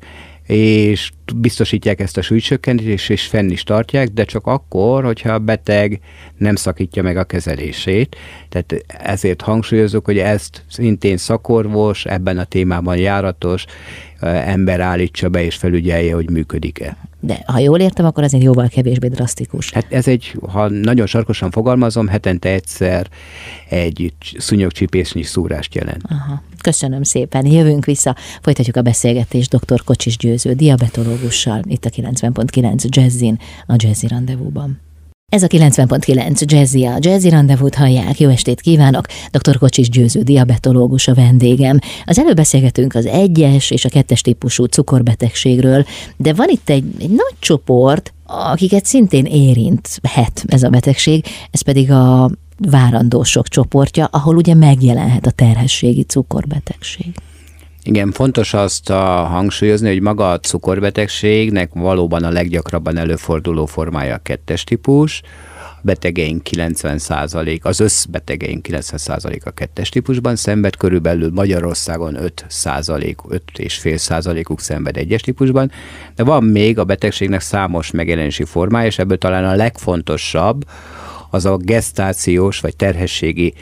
és 0.47 1.11
biztosítják 1.35 1.99
ezt 1.99 2.17
a 2.17 2.21
súlycsökkentést, 2.21 3.09
és 3.09 3.25
fenn 3.25 3.49
is 3.49 3.63
tartják, 3.63 4.07
de 4.07 4.23
csak 4.23 4.45
akkor, 4.45 5.03
hogyha 5.03 5.33
a 5.33 5.39
beteg 5.39 5.99
nem 6.37 6.55
szakítja 6.55 7.03
meg 7.03 7.17
a 7.17 7.23
kezelését. 7.23 8.15
Tehát 8.49 8.83
ezért 8.87 9.41
hangsúlyozok, 9.41 10.05
hogy 10.05 10.17
ezt 10.17 10.63
szintén 10.69 11.17
szakorvos, 11.17 12.05
ebben 12.05 12.37
a 12.37 12.43
témában 12.43 12.97
járatos 12.97 13.65
ember 14.21 14.79
állítsa 14.79 15.29
be 15.29 15.43
és 15.43 15.55
felügyelje, 15.55 16.13
hogy 16.13 16.29
működik-e. 16.29 16.97
De 17.19 17.43
ha 17.45 17.59
jól 17.59 17.79
értem, 17.79 18.05
akkor 18.05 18.23
ez 18.23 18.33
egy 18.33 18.43
jóval 18.43 18.67
kevésbé 18.67 19.07
drasztikus. 19.07 19.71
Hát 19.71 19.85
ez 19.89 20.07
egy, 20.07 20.35
ha 20.47 20.69
nagyon 20.69 21.05
sarkosan 21.05 21.51
fogalmazom, 21.51 22.07
hetente 22.07 22.49
egyszer 22.49 23.07
egy 23.69 24.13
szúnyogcsipésznyi 24.37 25.23
szúrást 25.23 25.75
jelent. 25.75 26.03
Aha. 26.09 26.41
Köszönöm 26.67 27.03
szépen. 27.03 27.45
Jövünk 27.45 27.85
vissza, 27.85 28.15
folytatjuk 28.41 28.75
a 28.75 28.81
beszélgetést 28.81 29.55
dr. 29.55 29.83
Kocsis 29.83 30.17
Győző, 30.17 30.53
diabetológussal, 30.53 31.61
itt 31.63 31.85
a 31.85 31.89
90.9 31.89 32.85
Jazzin, 32.89 33.39
a 33.67 33.73
Jazzy 33.77 34.07
Rendezvúban. 34.07 34.79
Ez 35.31 35.43
a 35.43 35.47
90.9 35.47 36.39
Jazzy, 36.45 36.85
a 36.85 36.97
Jazzy 36.99 37.29
Rendezvút 37.29 37.75
hallják. 37.75 38.19
Jó 38.19 38.29
estét 38.29 38.61
kívánok! 38.61 39.05
Dr. 39.31 39.57
Kocsis 39.57 39.89
Győző, 39.89 40.21
diabetológus 40.21 41.07
a 41.07 41.13
vendégem. 41.13 41.79
Az 42.05 42.19
előbb 42.19 42.35
beszélgetünk 42.35 42.95
az 42.95 43.05
egyes 43.05 43.71
és 43.71 43.85
a 43.85 43.89
kettes 43.89 44.21
típusú 44.21 44.63
cukorbetegségről, 44.63 45.85
de 46.17 46.33
van 46.33 46.49
itt 46.49 46.69
egy, 46.69 46.85
egy 46.99 47.09
nagy 47.09 47.35
csoport, 47.39 48.13
akiket 48.25 48.85
szintén 48.85 49.25
érinthet 49.25 50.43
ez 50.47 50.63
a 50.63 50.69
betegség, 50.69 51.25
ez 51.51 51.61
pedig 51.61 51.91
a 51.91 52.29
várandósok 52.57 53.47
csoportja, 53.47 54.05
ahol 54.05 54.35
ugye 54.35 54.53
megjelenhet 54.53 55.25
a 55.25 55.31
terhességi 55.31 56.03
cukorbetegség. 56.03 57.13
Igen, 57.87 58.11
fontos 58.11 58.53
azt 58.53 58.89
a 58.89 59.03
hangsúlyozni, 59.23 59.87
hogy 59.87 60.01
maga 60.01 60.31
a 60.31 60.39
cukorbetegségnek 60.39 61.71
valóban 61.73 62.23
a 62.23 62.29
leggyakrabban 62.29 62.97
előforduló 62.97 63.65
formája 63.65 64.15
a 64.15 64.19
kettes 64.23 64.63
típus, 64.63 65.21
a 65.77 65.79
betegeink 65.81 66.43
90 66.43 66.99
az 67.61 67.79
összbetegeink 67.79 68.67
90% 68.69 69.43
a 69.43 69.51
kettes 69.51 69.89
típusban 69.89 70.35
szenved, 70.35 70.75
körülbelül 70.75 71.31
Magyarországon 71.33 72.17
5% 72.49 73.15
5,5 73.29 73.97
százalékuk 73.97 74.59
szenved 74.59 74.97
egyes 74.97 75.21
típusban, 75.21 75.71
de 76.15 76.23
van 76.23 76.43
még 76.43 76.79
a 76.79 76.83
betegségnek 76.83 77.41
számos 77.41 77.91
megjelenési 77.91 78.43
formája, 78.43 78.87
és 78.87 78.99
ebből 78.99 79.17
talán 79.17 79.45
a 79.45 79.55
legfontosabb 79.55 80.65
az 81.29 81.45
a 81.45 81.57
gestációs 81.57 82.59
vagy 82.59 82.75
terhességi 82.75 83.53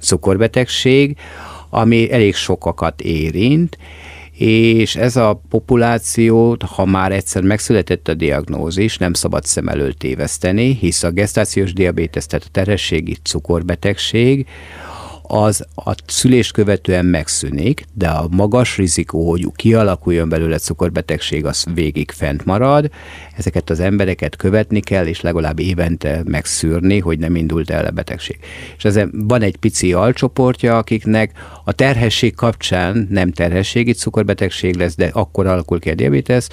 cukorbetegség, 0.00 1.16
ami 1.70 2.12
elég 2.12 2.34
sokakat 2.34 3.00
érint, 3.00 3.78
és 4.38 4.96
ez 4.96 5.16
a 5.16 5.40
populációt, 5.48 6.62
ha 6.62 6.84
már 6.84 7.12
egyszer 7.12 7.42
megszületett 7.42 8.08
a 8.08 8.14
diagnózis, 8.14 8.98
nem 8.98 9.12
szabad 9.12 9.44
szem 9.44 9.68
előtt 9.68 9.98
téveszteni, 9.98 10.76
hisz 10.80 11.02
a 11.02 11.10
gestációs 11.10 11.72
diabétesz, 11.72 12.26
tehát 12.26 12.46
a 12.46 12.50
terhességi 12.52 13.16
cukorbetegség, 13.22 14.46
az 15.34 15.64
a 15.74 15.94
szülést 16.06 16.52
követően 16.52 17.04
megszűnik, 17.06 17.84
de 17.92 18.08
a 18.08 18.26
magas 18.30 18.76
rizikó, 18.76 19.30
hogy 19.30 19.46
kialakuljon 19.56 20.28
belőle 20.28 20.58
cukorbetegség, 20.58 21.44
az 21.44 21.64
végig 21.74 22.10
fent 22.10 22.44
marad. 22.44 22.90
Ezeket 23.36 23.70
az 23.70 23.80
embereket 23.80 24.36
követni 24.36 24.80
kell, 24.80 25.06
és 25.06 25.20
legalább 25.20 25.58
évente 25.58 26.22
megszűrni, 26.24 26.98
hogy 26.98 27.18
nem 27.18 27.36
indult 27.36 27.70
el 27.70 27.84
a 27.84 27.90
betegség. 27.90 28.38
És 28.76 28.84
ezen 28.84 29.10
van 29.26 29.42
egy 29.42 29.56
pici 29.56 29.92
alcsoportja, 29.92 30.78
akiknek 30.78 31.32
a 31.64 31.72
terhesség 31.72 32.34
kapcsán 32.34 33.06
nem 33.10 33.32
terhességi 33.32 33.92
cukorbetegség 33.92 34.76
lesz, 34.76 34.96
de 34.96 35.10
akkor 35.12 35.46
alakul 35.46 35.80
ki 35.80 35.90
a 35.90 35.94
diabetes, 35.94 36.46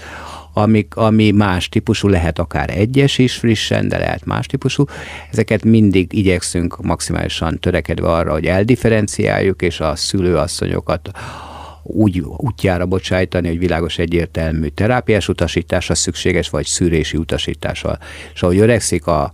amik, 0.53 0.95
ami 0.95 1.31
más 1.31 1.69
típusú, 1.69 2.07
lehet 2.07 2.39
akár 2.39 2.69
egyes 2.69 3.17
is 3.17 3.35
frissen, 3.35 3.87
de 3.87 3.97
lehet 3.97 4.25
más 4.25 4.45
típusú. 4.45 4.85
Ezeket 5.31 5.63
mindig 5.63 6.13
igyekszünk 6.13 6.81
maximálisan 6.81 7.59
törekedve 7.59 8.11
arra, 8.11 8.31
hogy 8.31 8.45
eldifferenciáljuk, 8.45 9.61
és 9.61 9.79
a 9.79 9.95
szülőasszonyokat 9.95 11.11
úgy 11.83 12.19
útjára 12.19 12.85
bocsájtani, 12.85 13.47
hogy 13.47 13.59
világos 13.59 13.97
egyértelmű 13.97 14.67
terápiás 14.67 15.27
utasítása 15.27 15.95
szükséges, 15.95 16.49
vagy 16.49 16.65
szűrési 16.65 17.17
utasítással. 17.17 17.99
És 18.33 18.43
ahogy 18.43 18.57
öregszik 18.57 19.07
a 19.07 19.31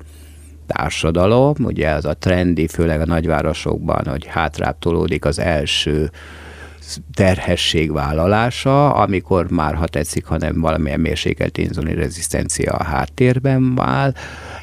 társadalom, 0.68 1.55
ugye 1.59 1.88
ez 1.88 2.05
a 2.05 2.13
trendi, 2.13 2.68
főleg 2.68 3.01
a 3.01 3.05
nagyvárosokban, 3.05 4.07
hogy 4.07 4.26
hátrább 4.26 4.80
tolódik 4.80 5.26
az 5.26 5.39
első 5.39 6.11
terhesség 7.13 7.91
vállalása, 7.91 8.93
amikor 8.93 9.51
már, 9.51 9.75
ha 9.75 9.88
tetszik, 9.88 10.25
hanem 10.25 10.61
valamilyen 10.61 10.99
mérsékelt 10.99 11.57
inzulin 11.57 11.95
rezisztencia 11.95 12.71
a 12.71 12.83
háttérben 12.83 13.75
vál, 13.75 14.15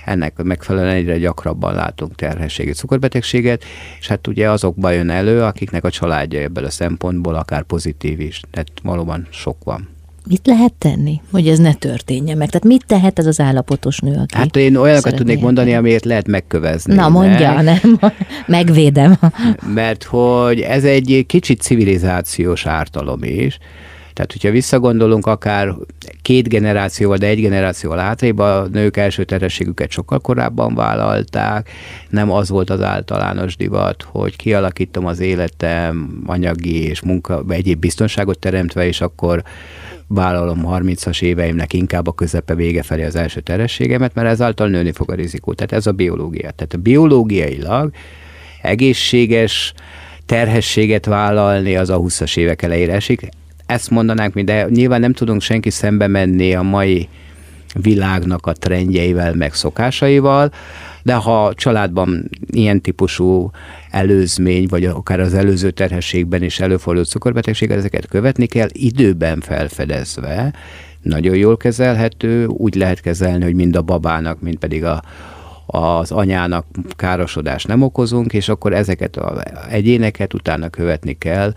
ennek 0.04 0.42
megfelelően 0.42 0.94
egyre 0.94 1.18
gyakrabban 1.18 1.74
látunk 1.74 2.14
terhességi 2.14 2.72
cukorbetegséget, 2.72 3.64
és 3.98 4.06
hát 4.06 4.26
ugye 4.26 4.50
azokba 4.50 4.90
jön 4.90 5.10
elő, 5.10 5.42
akiknek 5.42 5.84
a 5.84 5.90
családja 5.90 6.40
ebből 6.40 6.64
a 6.64 6.70
szempontból 6.70 7.34
akár 7.34 7.62
pozitív 7.62 8.20
is, 8.20 8.40
tehát 8.50 8.68
valóban 8.82 9.26
sok 9.30 9.64
van. 9.64 9.93
Mit 10.28 10.46
lehet 10.46 10.72
tenni, 10.72 11.20
hogy 11.30 11.48
ez 11.48 11.58
ne 11.58 11.74
történjen 11.74 12.36
meg? 12.36 12.48
Tehát 12.48 12.66
mit 12.66 12.84
tehet 12.86 13.18
ez 13.18 13.26
az 13.26 13.40
állapotos 13.40 13.98
nő, 13.98 14.12
aki 14.12 14.36
Hát 14.36 14.56
én 14.56 14.76
olyanokat 14.76 15.14
tudnék 15.14 15.40
mondani, 15.40 15.74
amiért 15.74 16.04
lehet 16.04 16.26
megkövezni. 16.26 16.94
Na 16.94 17.08
mondja, 17.08 17.52
ne? 17.52 17.62
nem, 17.62 17.98
megvédem. 18.46 19.18
Mert 19.74 20.02
hogy 20.02 20.60
ez 20.60 20.84
egy 20.84 21.24
kicsit 21.26 21.60
civilizációs 21.60 22.66
ártalom 22.66 23.22
is. 23.22 23.58
Tehát, 24.14 24.32
hogyha 24.32 24.50
visszagondolunk 24.50 25.26
akár 25.26 25.74
két 26.22 26.48
generációval, 26.48 27.16
de 27.16 27.26
egy 27.26 27.40
generációval 27.40 27.98
hátrébb, 27.98 28.38
a 28.38 28.66
nők 28.72 28.96
első 28.96 29.24
terhességüket 29.24 29.90
sokkal 29.90 30.18
korábban 30.18 30.74
vállalták, 30.74 31.70
nem 32.08 32.30
az 32.30 32.48
volt 32.48 32.70
az 32.70 32.82
általános 32.82 33.56
divat, 33.56 34.02
hogy 34.02 34.36
kialakítom 34.36 35.06
az 35.06 35.20
életem 35.20 36.22
anyagi 36.26 36.82
és 36.82 37.00
munka, 37.00 37.44
egyéb 37.48 37.78
biztonságot 37.78 38.38
teremtve, 38.38 38.86
és 38.86 39.00
akkor 39.00 39.42
vállalom 40.14 40.62
30-as 40.66 41.22
éveimnek 41.22 41.72
inkább 41.72 42.06
a 42.06 42.12
közepe 42.12 42.54
vége 42.54 42.82
felé 42.82 43.04
az 43.04 43.16
első 43.16 43.40
terhességemet, 43.40 44.14
mert 44.14 44.28
ezáltal 44.28 44.68
nőni 44.68 44.92
fog 44.92 45.10
a 45.10 45.14
rizikó. 45.14 45.52
Tehát 45.52 45.72
ez 45.72 45.86
a 45.86 45.92
biológia. 45.92 46.50
Tehát 46.50 46.72
a 46.74 46.78
biológiailag 46.78 47.92
egészséges 48.62 49.74
terhességet 50.26 51.06
vállalni 51.06 51.76
az 51.76 51.90
a 51.90 51.98
20-as 51.98 52.36
évek 52.36 52.62
elejére 52.62 52.92
esik. 52.92 53.28
Ezt 53.66 53.90
mondanánk 53.90 54.34
mi, 54.34 54.44
de 54.44 54.66
nyilván 54.68 55.00
nem 55.00 55.12
tudunk 55.12 55.42
senki 55.42 55.70
szembe 55.70 56.06
menni 56.06 56.54
a 56.54 56.62
mai 56.62 57.08
világnak 57.74 58.46
a 58.46 58.52
trendjeivel, 58.52 59.34
meg 59.34 59.54
szokásaival, 59.54 60.52
de 61.04 61.14
ha 61.14 61.44
a 61.44 61.54
családban 61.54 62.30
ilyen 62.46 62.80
típusú 62.80 63.50
előzmény, 63.90 64.66
vagy 64.68 64.84
akár 64.84 65.20
az 65.20 65.34
előző 65.34 65.70
terhességben 65.70 66.42
is 66.42 66.60
előfordult 66.60 67.08
cukorbetegség, 67.08 67.70
ezeket 67.70 68.06
követni 68.06 68.46
kell, 68.46 68.68
időben 68.72 69.40
felfedezve, 69.40 70.52
nagyon 71.02 71.36
jól 71.36 71.56
kezelhető, 71.56 72.46
úgy 72.46 72.74
lehet 72.74 73.00
kezelni, 73.00 73.44
hogy 73.44 73.54
mind 73.54 73.76
a 73.76 73.82
babának, 73.82 74.40
mind 74.40 74.56
pedig 74.56 74.84
a, 74.84 75.02
az 75.66 76.10
anyának 76.12 76.66
károsodást 76.96 77.66
nem 77.66 77.82
okozunk, 77.82 78.32
és 78.32 78.48
akkor 78.48 78.72
ezeket 78.72 79.16
az 79.16 79.42
egyéneket 79.70 80.34
utána 80.34 80.68
követni 80.68 81.12
kell, 81.12 81.52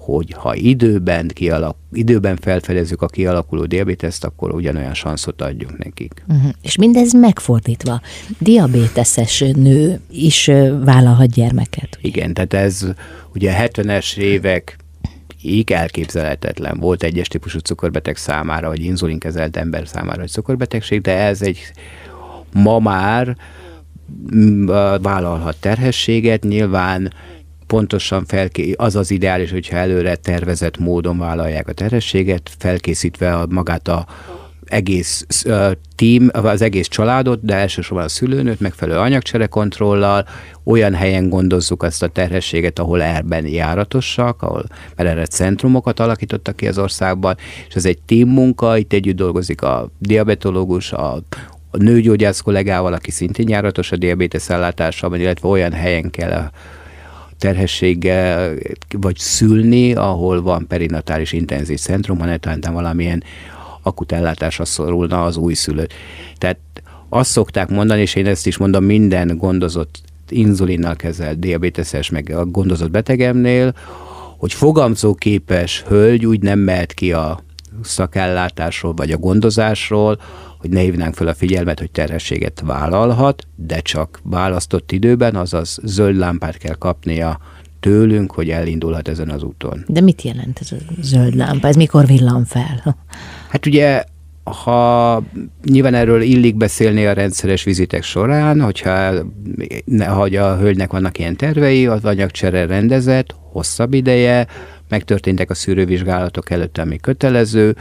hogy 0.00 0.32
ha 0.32 0.54
időben, 0.54 1.28
kialak, 1.28 1.76
időben 1.92 2.36
felfedezzük 2.36 3.02
a 3.02 3.06
kialakuló 3.06 3.64
diabéteszt, 3.64 4.24
akkor 4.24 4.54
ugyanolyan 4.54 4.94
sanszot 4.94 5.42
adjunk 5.42 5.78
nekik. 5.78 6.24
Uh-huh. 6.28 6.50
És 6.62 6.76
mindez 6.76 7.12
megfordítva. 7.12 8.00
Diabéteses 8.38 9.44
nő 9.54 10.00
is 10.10 10.46
vállalhat 10.84 11.30
gyermeket. 11.30 11.98
Ugye? 11.98 12.08
Igen, 12.08 12.34
tehát 12.34 12.54
ez 12.54 12.86
ugye 13.34 13.68
70-es 13.68 14.16
évek 14.16 14.76
így 15.42 15.72
elképzelhetetlen 15.72 16.78
volt 16.78 17.02
egyes 17.02 17.28
típusú 17.28 17.58
cukorbeteg 17.58 18.16
számára, 18.16 18.68
vagy 18.68 18.84
inzulinkezelt 18.84 19.56
ember 19.56 19.88
számára, 19.88 20.20
hogy 20.20 20.30
cukorbetegség, 20.30 21.00
de 21.00 21.16
ez 21.16 21.42
egy 21.42 21.58
ma 22.52 22.78
már 22.78 23.36
vállalhat 25.02 25.56
terhességet, 25.60 26.42
nyilván 26.42 27.12
pontosan 27.70 28.24
felké, 28.24 28.72
az 28.76 28.96
az 28.96 29.10
ideális, 29.10 29.50
hogyha 29.50 29.76
előre 29.76 30.16
tervezett 30.16 30.78
módon 30.78 31.18
vállalják 31.18 31.68
a 31.68 31.72
terhességet, 31.72 32.50
felkészítve 32.58 33.34
a, 33.34 33.46
magát 33.48 33.88
a 33.88 34.06
egész 34.64 35.26
uh, 35.44 35.70
team, 35.94 36.28
az 36.32 36.62
egész 36.62 36.88
családot, 36.88 37.44
de 37.44 37.54
elsősorban 37.54 38.04
a 38.04 38.08
szülőnőt 38.08 38.60
megfelelő 38.60 38.98
anyagcserekontrollal, 38.98 40.26
olyan 40.64 40.94
helyen 40.94 41.28
gondozzuk 41.28 41.82
azt 41.82 42.02
a 42.02 42.08
terhességet, 42.08 42.78
ahol 42.78 43.02
erben 43.02 43.46
járatosak, 43.46 44.42
ahol, 44.42 44.64
mert 44.96 45.08
erre 45.08 45.26
centrumokat 45.26 46.00
alakítottak 46.00 46.56
ki 46.56 46.66
az 46.66 46.78
országban, 46.78 47.36
és 47.68 47.74
ez 47.74 47.84
egy 47.84 48.02
team 48.02 48.28
munka, 48.28 48.76
itt 48.76 48.92
együtt 48.92 49.16
dolgozik 49.16 49.62
a 49.62 49.90
diabetológus, 49.98 50.92
a, 50.92 51.14
a 51.70 51.76
nőgyógyász 51.76 52.40
kollégával, 52.40 52.92
aki 52.92 53.10
szintén 53.10 53.48
járatos 53.48 53.92
a 53.92 53.96
diabétesz 53.96 54.50
ellátásában, 54.50 55.20
illetve 55.20 55.48
olyan 55.48 55.72
helyen 55.72 56.10
kell 56.10 56.32
a 56.32 56.50
terhességgel 57.40 58.54
vagy 58.90 59.16
szülni, 59.16 59.94
ahol 59.94 60.42
van 60.42 60.66
perinatális 60.66 61.32
intenzív 61.32 61.78
centrum, 61.78 62.18
ha 62.18 62.24
netán 62.24 62.60
valamilyen 62.72 63.22
akut 63.82 64.12
ellátásra 64.12 64.64
szorulna 64.64 65.24
az 65.24 65.36
újszülött. 65.36 65.92
Tehát 66.38 66.58
azt 67.08 67.30
szokták 67.30 67.68
mondani, 67.68 68.00
és 68.00 68.14
én 68.14 68.26
ezt 68.26 68.46
is 68.46 68.56
mondom 68.56 68.84
minden 68.84 69.36
gondozott 69.36 69.98
inzulinnal 70.28 70.96
kezelt 70.96 71.38
diabéteses, 71.38 72.10
meg 72.10 72.30
a 72.30 72.44
gondozott 72.44 72.90
betegemnél, 72.90 73.74
hogy 74.36 74.52
fogamzóképes 74.52 75.82
hölgy 75.82 76.26
úgy 76.26 76.42
nem 76.42 76.58
mehet 76.58 76.92
ki 76.92 77.12
a 77.12 77.42
szakellátásról 77.82 78.94
vagy 78.94 79.12
a 79.12 79.16
gondozásról, 79.16 80.20
hogy 80.60 80.70
ne 80.70 80.80
hívnánk 80.80 81.14
fel 81.14 81.26
a 81.26 81.34
figyelmet, 81.34 81.78
hogy 81.78 81.90
terhességet 81.90 82.62
vállalhat, 82.66 83.46
de 83.56 83.80
csak 83.80 84.20
választott 84.22 84.92
időben, 84.92 85.36
azaz 85.36 85.78
zöld 85.82 86.16
lámpát 86.16 86.56
kell 86.56 86.74
kapnia 86.74 87.40
tőlünk, 87.80 88.32
hogy 88.32 88.50
elindulhat 88.50 89.08
ezen 89.08 89.28
az 89.28 89.42
úton. 89.42 89.84
De 89.86 90.00
mit 90.00 90.22
jelent 90.22 90.58
ez 90.60 90.72
a 90.72 90.76
zöld 91.00 91.34
lámpa? 91.34 91.68
Ez 91.68 91.76
mikor 91.76 92.06
villan 92.06 92.44
fel? 92.44 92.96
Hát 93.48 93.66
ugye 93.66 94.04
ha 94.44 95.22
nyilván 95.64 95.94
erről 95.94 96.22
illik 96.22 96.56
beszélni 96.56 97.06
a 97.06 97.12
rendszeres 97.12 97.64
vizitek 97.64 98.02
során, 98.02 98.60
hogyha 98.60 99.12
hogy 100.08 100.36
a 100.36 100.56
hölgynek 100.56 100.90
vannak 100.90 101.18
ilyen 101.18 101.36
tervei, 101.36 101.86
az 101.86 102.04
anyagcsere 102.04 102.66
rendezett, 102.66 103.34
hosszabb 103.52 103.94
ideje, 103.94 104.46
megtörténtek 104.90 105.50
a 105.50 105.54
szűrővizsgálatok 105.54 106.50
előtt, 106.50 106.78
ami 106.78 106.96
kötelező, 106.96 107.76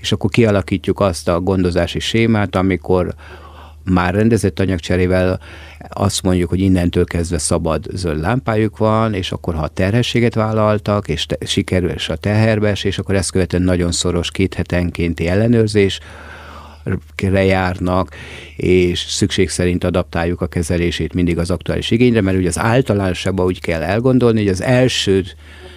és 0.00 0.12
akkor 0.12 0.30
kialakítjuk 0.30 1.00
azt 1.00 1.28
a 1.28 1.40
gondozási 1.40 1.98
sémát, 1.98 2.56
amikor 2.56 3.14
már 3.84 4.14
rendezett 4.14 4.60
anyagcserével 4.60 5.40
azt 5.88 6.22
mondjuk, 6.22 6.48
hogy 6.48 6.60
innentől 6.60 7.04
kezdve 7.04 7.38
szabad 7.38 7.84
zöld 7.92 8.20
lámpájuk 8.20 8.76
van, 8.76 9.14
és 9.14 9.32
akkor 9.32 9.54
ha 9.54 9.68
terhességet 9.68 10.34
vállaltak, 10.34 11.08
és 11.08 11.26
te, 11.26 11.46
sikerül 11.46 11.94
a 12.08 12.16
teherbe, 12.16 12.72
és 12.82 12.98
akkor 12.98 13.14
ezt 13.14 13.30
követően 13.30 13.62
nagyon 13.62 13.92
szoros 13.92 14.30
két 14.30 14.54
hetenkénti 14.54 15.26
ellenőrzés, 15.26 16.00
járnak, 17.22 18.14
és 18.56 18.98
szükség 19.00 19.48
szerint 19.48 19.84
adaptáljuk 19.84 20.40
a 20.40 20.46
kezelését 20.46 21.14
mindig 21.14 21.38
az 21.38 21.50
aktuális 21.50 21.90
igényre, 21.90 22.20
mert 22.20 22.36
ugye 22.36 22.48
az 22.48 22.58
általánosabban 22.58 23.46
úgy 23.46 23.60
kell 23.60 23.82
elgondolni, 23.82 24.38
hogy 24.38 24.48
az 24.48 24.62
első 24.62 25.24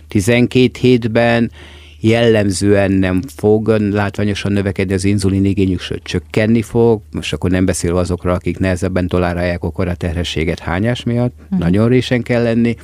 12 0.08 0.80
hétben 0.80 1.52
jellemzően 2.00 2.92
nem 2.92 3.22
fog 3.36 3.68
látványosan 3.68 4.52
növekedni 4.52 4.94
az 4.94 5.04
inzulin 5.04 5.46
igényük, 5.46 5.80
sőt 5.80 6.04
csökkenni 6.04 6.62
fog, 6.62 7.02
most 7.12 7.34
akkor 7.34 7.50
nem 7.50 7.66
beszélve 7.66 8.00
azokra, 8.00 8.34
akik 8.34 8.60
nehezebben 8.60 9.08
tolerálják 9.08 9.64
a 9.64 9.96
terhességet 9.96 10.60
hányás 10.60 11.04
miatt, 11.04 11.34
uh-huh. 11.44 11.60
nagyon 11.60 11.88
résen 11.88 12.24
kell 12.24 12.44
lenni, 12.44 12.76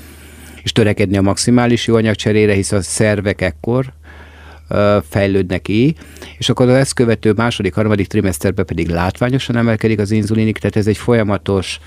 és 0.63 0.71
törekedni 0.71 1.17
a 1.17 1.21
maximális 1.21 1.87
jó 1.87 1.95
anyagcserére, 1.95 2.53
hisz 2.53 2.71
a 2.71 2.81
szervek 2.81 3.41
ekkor 3.41 3.93
fejlődnek 5.09 5.61
ki, 5.61 5.95
és 6.37 6.49
akkor 6.49 6.69
az 6.69 6.75
ezt 6.75 6.93
követő 6.93 7.31
második, 7.31 7.73
harmadik 7.73 8.07
trimeszterben 8.07 8.65
pedig 8.65 8.89
látványosan 8.89 9.55
emelkedik 9.55 9.99
az 9.99 10.11
inzulinik, 10.11 10.57
tehát 10.57 10.75
ez 10.75 10.87
egy 10.87 10.97
folyamatos 10.97 11.79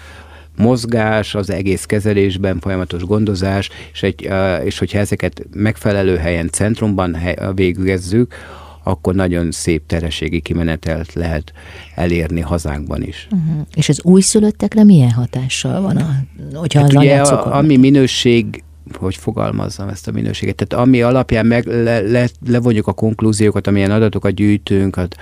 mozgás, 0.57 1.35
az 1.35 1.51
egész 1.51 1.85
kezelésben 1.85 2.61
folyamatos 2.61 3.03
gondozás, 3.03 3.71
és, 3.93 4.03
egy, 4.03 4.31
és 4.65 4.79
hogyha 4.79 4.99
ezeket 4.99 5.47
megfelelő 5.55 6.17
helyen, 6.17 6.49
centrumban 6.51 7.17
végezzük, 7.55 8.35
akkor 8.83 9.15
nagyon 9.15 9.51
szép 9.51 9.83
tereségi 9.87 10.41
kimenetelt 10.41 11.13
lehet 11.13 11.53
elérni 11.95 12.41
hazánkban 12.41 13.03
is. 13.03 13.29
Uh-huh. 13.31 13.67
És 13.75 13.89
az 13.89 14.01
újszülöttekre 14.03 14.85
milyen 14.85 15.11
hatással 15.11 15.81
van, 15.81 15.97
a, 15.97 16.11
hogyha 16.55 16.81
hát 16.81 16.89
az 16.89 16.95
ugye, 16.95 17.21
a, 17.21 17.57
ami 17.57 17.77
minőség 17.77 18.65
hogy 18.95 19.17
fogalmazzam 19.17 19.89
ezt 19.89 20.09
a 20.09 20.13
minőséget. 20.13 20.55
Tehát 20.55 20.85
ami 20.85 21.03
alapján 21.03 21.47
meg 21.47 21.67
le, 21.67 22.01
le, 22.01 22.29
levonjuk 22.47 22.87
a 22.87 22.93
konklúziókat, 22.93 23.67
amilyen 23.67 23.91
adatokat 23.91 24.35
gyűjtünk, 24.35 24.97
hát 24.97 25.17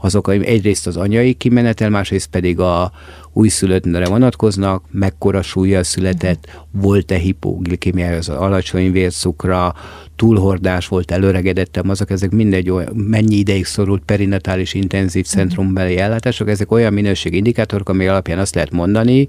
azok 0.00 0.28
egyrészt 0.28 0.86
az 0.86 0.96
anyai 0.96 1.32
kimenetel, 1.34 1.90
másrészt 1.90 2.28
pedig 2.28 2.60
a 2.60 2.92
újszülöttre 3.36 4.06
vonatkoznak, 4.06 4.84
mekkora 4.90 5.42
súlya 5.42 5.84
született, 5.84 6.64
volt-e 6.70 7.16
hipoglikémia, 7.16 8.16
az 8.16 8.28
alacsony 8.28 8.92
vércukra, 8.92 9.74
túlhordás 10.16 10.88
volt, 10.88 11.10
előregedettem, 11.10 11.88
azok 11.88 12.10
ezek 12.10 12.30
mindegy 12.30 12.70
olyan, 12.70 12.94
mennyi 12.94 13.34
ideig 13.34 13.64
szorult 13.64 14.02
perinatális 14.04 14.74
intenzív 14.74 15.26
centrumbeli 15.26 15.98
ellátások, 15.98 16.48
ezek 16.48 16.70
olyan 16.72 16.92
minőségi 16.92 17.36
indikátorok, 17.36 17.88
ami 17.88 18.06
alapján 18.06 18.38
azt 18.38 18.54
lehet 18.54 18.70
mondani, 18.70 19.28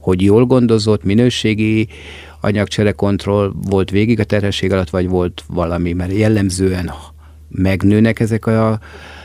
hogy 0.00 0.22
jól 0.22 0.46
gondozott, 0.46 1.04
minőségi 1.04 1.88
anyagcserekontroll 2.40 3.52
volt 3.68 3.90
végig 3.90 4.20
a 4.20 4.24
terhesség 4.24 4.72
alatt, 4.72 4.90
vagy 4.90 5.08
volt 5.08 5.42
valami, 5.46 5.92
mert 5.92 6.12
jellemzően 6.12 6.90
megnőnek 7.48 8.20
ezek 8.20 8.46
a 8.46 8.80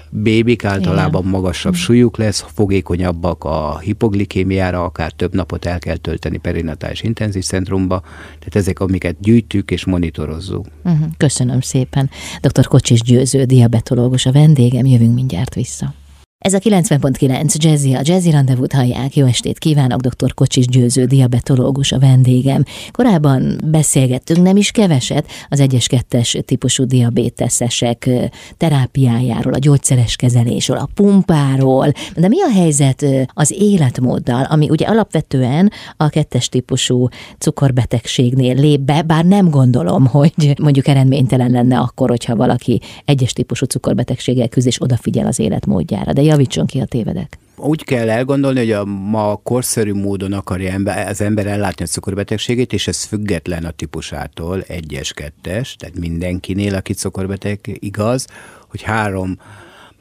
bébik 0.09 0.65
általában 0.65 1.21
Igen. 1.21 1.33
magasabb 1.33 1.73
mm. 1.73 1.75
súlyuk 1.75 2.17
lesz, 2.17 2.45
fogékonyabbak 2.53 3.43
a 3.43 3.79
hipoglikémiára, 3.79 4.83
akár 4.83 5.11
több 5.11 5.33
napot 5.33 5.65
el 5.65 5.79
kell 5.79 5.97
tölteni 5.97 6.37
perinatális 6.37 7.01
intenzív 7.01 7.43
centrumba, 7.43 7.99
tehát 8.39 8.55
ezek, 8.55 8.79
amiket 8.79 9.15
gyűjtjük 9.19 9.71
és 9.71 9.85
monitorozzuk. 9.85 10.65
Mhm. 10.83 11.03
Köszönöm 11.17 11.61
szépen. 11.61 12.09
Dr. 12.41 12.67
Kocsis 12.67 13.01
Győző, 13.01 13.43
diabetológus 13.43 14.25
a 14.25 14.31
vendégem, 14.31 14.85
jövünk 14.85 15.13
mindjárt 15.13 15.53
vissza. 15.53 15.93
Ez 16.39 16.53
a 16.53 16.59
90.9 16.59 17.55
Jazzy, 17.55 17.93
a 17.93 18.01
Jazzy 18.03 18.29
Rendezvút 18.29 18.73
hallják. 18.73 19.15
Jó 19.15 19.25
estét 19.25 19.57
kívánok, 19.57 20.01
dr. 20.01 20.33
Kocsis 20.33 20.67
Győző, 20.67 21.05
diabetológus 21.05 21.91
a 21.91 21.99
vendégem. 21.99 22.63
Korábban 22.91 23.61
beszélgettünk 23.65 24.41
nem 24.41 24.57
is 24.57 24.71
keveset 24.71 25.27
az 25.49 25.63
1-es 25.63 26.03
2-es 26.09 26.43
típusú 26.45 26.85
diabéteszesek 26.85 28.09
terápiájáról, 28.57 29.53
a 29.53 29.57
gyógyszeres 29.57 30.15
kezelésről, 30.15 30.77
a 30.77 30.89
pumpáról, 30.93 31.91
de 32.15 32.27
mi 32.27 32.41
a 32.41 32.49
helyzet 32.49 33.05
az 33.27 33.55
életmóddal, 33.59 34.43
ami 34.43 34.69
ugye 34.69 34.85
alapvetően 34.85 35.71
a 35.97 36.09
kettes 36.09 36.49
típusú 36.49 37.07
cukorbetegségnél 37.37 38.55
lép 38.55 38.79
be, 38.79 39.01
bár 39.01 39.25
nem 39.25 39.49
gondolom, 39.49 40.05
hogy 40.05 40.53
mondjuk 40.61 40.87
eredménytelen 40.87 41.51
lenne 41.51 41.79
akkor, 41.79 42.09
hogyha 42.09 42.35
valaki 42.35 42.81
egyes 43.05 43.33
típusú 43.33 43.65
cukorbetegséggel 43.65 44.47
küzd 44.47 44.67
és 44.67 44.81
odafigyel 44.81 45.27
az 45.27 45.39
életmódjára. 45.39 46.13
De 46.13 46.25
javítson 46.27 46.65
ki, 46.65 46.79
a 46.79 46.85
tévedek. 46.85 47.37
Úgy 47.55 47.83
kell 47.83 48.09
elgondolni, 48.09 48.59
hogy 48.59 48.71
a 48.71 48.85
ma 48.85 49.35
korszerű 49.43 49.93
módon 49.93 50.33
akarja 50.33 50.71
ember, 50.71 51.07
az 51.07 51.21
ember 51.21 51.47
ellátni 51.47 51.83
a 51.83 51.87
cukorbetegségét, 51.87 52.73
és 52.73 52.87
ez 52.87 53.03
független 53.03 53.65
a 53.65 53.71
típusától, 53.71 54.61
egyes, 54.61 55.13
kettes, 55.13 55.75
tehát 55.75 55.99
mindenkinél, 55.99 56.75
aki 56.75 56.93
cukorbeteg, 56.93 57.59
igaz, 57.79 58.27
hogy 58.67 58.81
három 58.81 59.39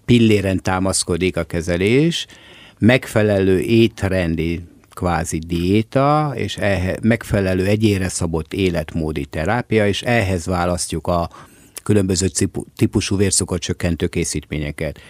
pilléren 0.05 0.63
támaszkodik 0.63 1.37
a 1.37 1.45
kezelés, 1.45 2.27
megfelelő 2.79 3.61
étrendi 3.61 4.63
kvázi 4.91 5.39
diéta, 5.39 6.33
és 6.35 6.57
ehe, 6.57 6.97
megfelelő 7.03 7.65
egyére 7.67 8.09
szabott 8.09 8.53
életmódi 8.53 9.25
terápia, 9.25 9.89
és 9.89 10.03
ehhez 10.03 10.47
választjuk 10.47 11.07
a 11.07 11.31
különböző 11.83 12.27
típusú 12.77 13.17
vércukorcsökkentő 13.17 14.07
készítményeket. 14.07 15.01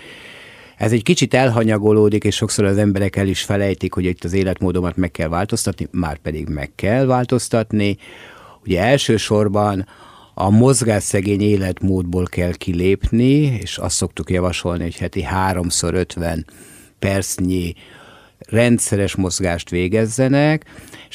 Ez 0.76 0.92
egy 0.92 1.02
kicsit 1.02 1.34
elhanyagolódik, 1.34 2.24
és 2.24 2.34
sokszor 2.34 2.64
az 2.64 2.78
emberek 2.78 3.16
el 3.16 3.26
is 3.26 3.42
felejtik, 3.42 3.92
hogy 3.92 4.04
itt 4.04 4.24
az 4.24 4.32
életmódomat 4.32 4.96
meg 4.96 5.10
kell 5.10 5.28
változtatni, 5.28 5.88
már 5.90 6.16
pedig 6.16 6.48
meg 6.48 6.70
kell 6.74 7.04
változtatni. 7.04 7.96
Ugye 8.64 8.82
elsősorban 8.82 9.86
a 10.34 10.50
mozgásszegény 10.50 11.42
életmódból 11.42 12.24
kell 12.24 12.52
kilépni, 12.52 13.58
és 13.60 13.78
azt 13.78 13.96
szoktuk 13.96 14.30
javasolni, 14.30 14.82
hogy 14.82 14.96
heti 14.96 15.22
háromszor 15.22 15.94
50 15.94 16.46
percnyi 16.98 17.74
rendszeres 18.38 19.14
mozgást 19.14 19.70
végezzenek, 19.70 20.64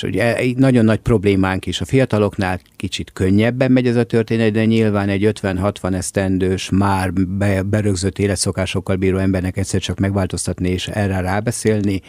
és 0.02 0.08
ugye 0.08 0.54
nagyon 0.58 0.86
nagy 0.86 1.00
problémánk 1.00 1.66
is 1.66 1.82
a 1.82 1.86
fiataloknál 1.86 2.60
kicsit 2.76 3.12
könnyebben 3.14 3.72
megy 3.72 3.88
ez 3.88 3.96
a 3.96 4.04
történet, 4.04 4.52
de 4.52 4.66
nyilván 4.66 5.10
egy 5.10 5.32
50-60 5.42 5.94
esztendős, 5.94 6.70
már 6.70 7.14
be, 7.14 7.62
berögzött 7.62 8.20
életszokásokkal 8.20 8.96
bíró 8.96 9.18
embernek 9.18 9.58
egyszer 9.58 9.82
csak 9.82 10.00
megváltoztatni 10.00 10.70
és 10.70 10.88
erre 10.88 11.20
rábeszélni 11.20 12.02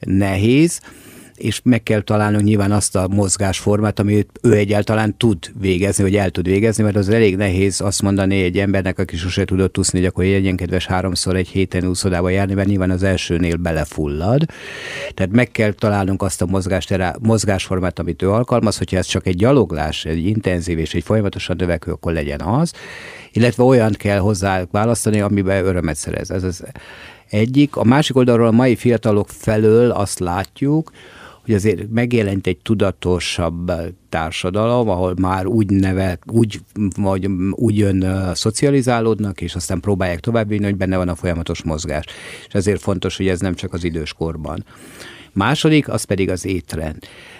nehéz 0.00 0.80
és 1.42 1.60
meg 1.64 1.82
kell 1.82 2.00
találnunk 2.00 2.44
nyilván 2.44 2.72
azt 2.72 2.96
a 2.96 3.08
mozgásformát, 3.08 3.98
amit 3.98 4.30
ő 4.42 4.52
egyáltalán 4.52 5.16
tud 5.16 5.38
végezni, 5.60 6.02
vagy 6.02 6.16
el 6.16 6.30
tud 6.30 6.46
végezni, 6.46 6.82
mert 6.82 6.96
az 6.96 7.08
elég 7.08 7.36
nehéz 7.36 7.80
azt 7.80 8.02
mondani 8.02 8.42
egy 8.42 8.58
embernek, 8.58 8.98
aki 8.98 9.16
sose 9.16 9.44
tudott 9.44 9.78
úszni, 9.78 9.98
hogy 9.98 10.08
akkor 10.08 10.24
legyen 10.24 10.56
kedves 10.56 10.86
háromszor 10.86 11.36
egy 11.36 11.48
héten 11.48 11.84
úszodába 11.84 12.28
járni, 12.28 12.54
mert 12.54 12.68
nyilván 12.68 12.90
az 12.90 13.02
elsőnél 13.02 13.56
belefullad. 13.56 14.44
Tehát 15.14 15.32
meg 15.32 15.50
kell 15.50 15.72
találnunk 15.72 16.22
azt 16.22 16.42
a 16.42 16.46
mozgásterá, 16.46 17.14
mozgásformát, 17.20 17.98
amit 17.98 18.22
ő 18.22 18.30
alkalmaz, 18.30 18.78
hogyha 18.78 18.96
ez 18.96 19.06
csak 19.06 19.26
egy 19.26 19.36
gyaloglás, 19.36 20.04
egy 20.04 20.26
intenzív 20.26 20.78
és 20.78 20.94
egy 20.94 21.04
folyamatosan 21.04 21.56
növekvő, 21.58 21.92
akkor 21.92 22.12
legyen 22.12 22.40
az. 22.40 22.72
Illetve 23.32 23.62
olyan 23.62 23.92
kell 23.92 24.18
hozzá 24.18 24.62
választani, 24.70 25.20
amiben 25.20 25.64
örömet 25.64 25.96
szerez. 25.96 26.30
Ez 26.30 26.42
az 26.42 26.64
egyik. 27.28 27.76
A 27.76 27.84
másik 27.84 28.16
oldalról 28.16 28.46
a 28.46 28.50
mai 28.50 28.76
fiatalok 28.76 29.28
felől 29.28 29.90
azt 29.90 30.18
látjuk, 30.18 30.90
hogy 31.44 31.54
azért 31.54 31.90
megjelent 31.90 32.46
egy 32.46 32.58
tudatosabb 32.62 33.72
társadalom, 34.08 34.88
ahol 34.88 35.14
már 35.20 35.46
úgy 35.46 35.70
nevel, 35.70 36.18
úgy, 36.32 36.60
vagy 36.96 37.26
úgy 37.50 37.78
jön 37.78 38.06
szocializálódnak, 38.34 39.40
és 39.40 39.54
aztán 39.54 39.80
próbálják 39.80 40.20
továbbvinni, 40.20 40.64
hogy 40.64 40.76
benne 40.76 40.96
van 40.96 41.08
a 41.08 41.14
folyamatos 41.14 41.62
mozgás. 41.62 42.04
És 42.46 42.54
ezért 42.54 42.80
fontos, 42.80 43.16
hogy 43.16 43.28
ez 43.28 43.40
nem 43.40 43.54
csak 43.54 43.72
az 43.72 43.84
időskorban. 43.84 44.64
Második, 45.32 45.88
az 45.88 46.04
pedig 46.04 46.30
az 46.30 46.46
étrend. 46.46 46.98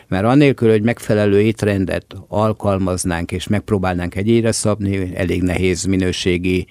Mert 0.08 0.24
annélkül, 0.24 0.70
hogy 0.70 0.82
megfelelő 0.82 1.40
étrendet 1.40 2.06
alkalmaznánk 2.28 3.32
és 3.32 3.46
megpróbálnánk 3.46 4.14
egyére 4.14 4.52
szabni, 4.52 5.16
elég 5.16 5.42
nehéz 5.42 5.84
minőségi 5.84 6.66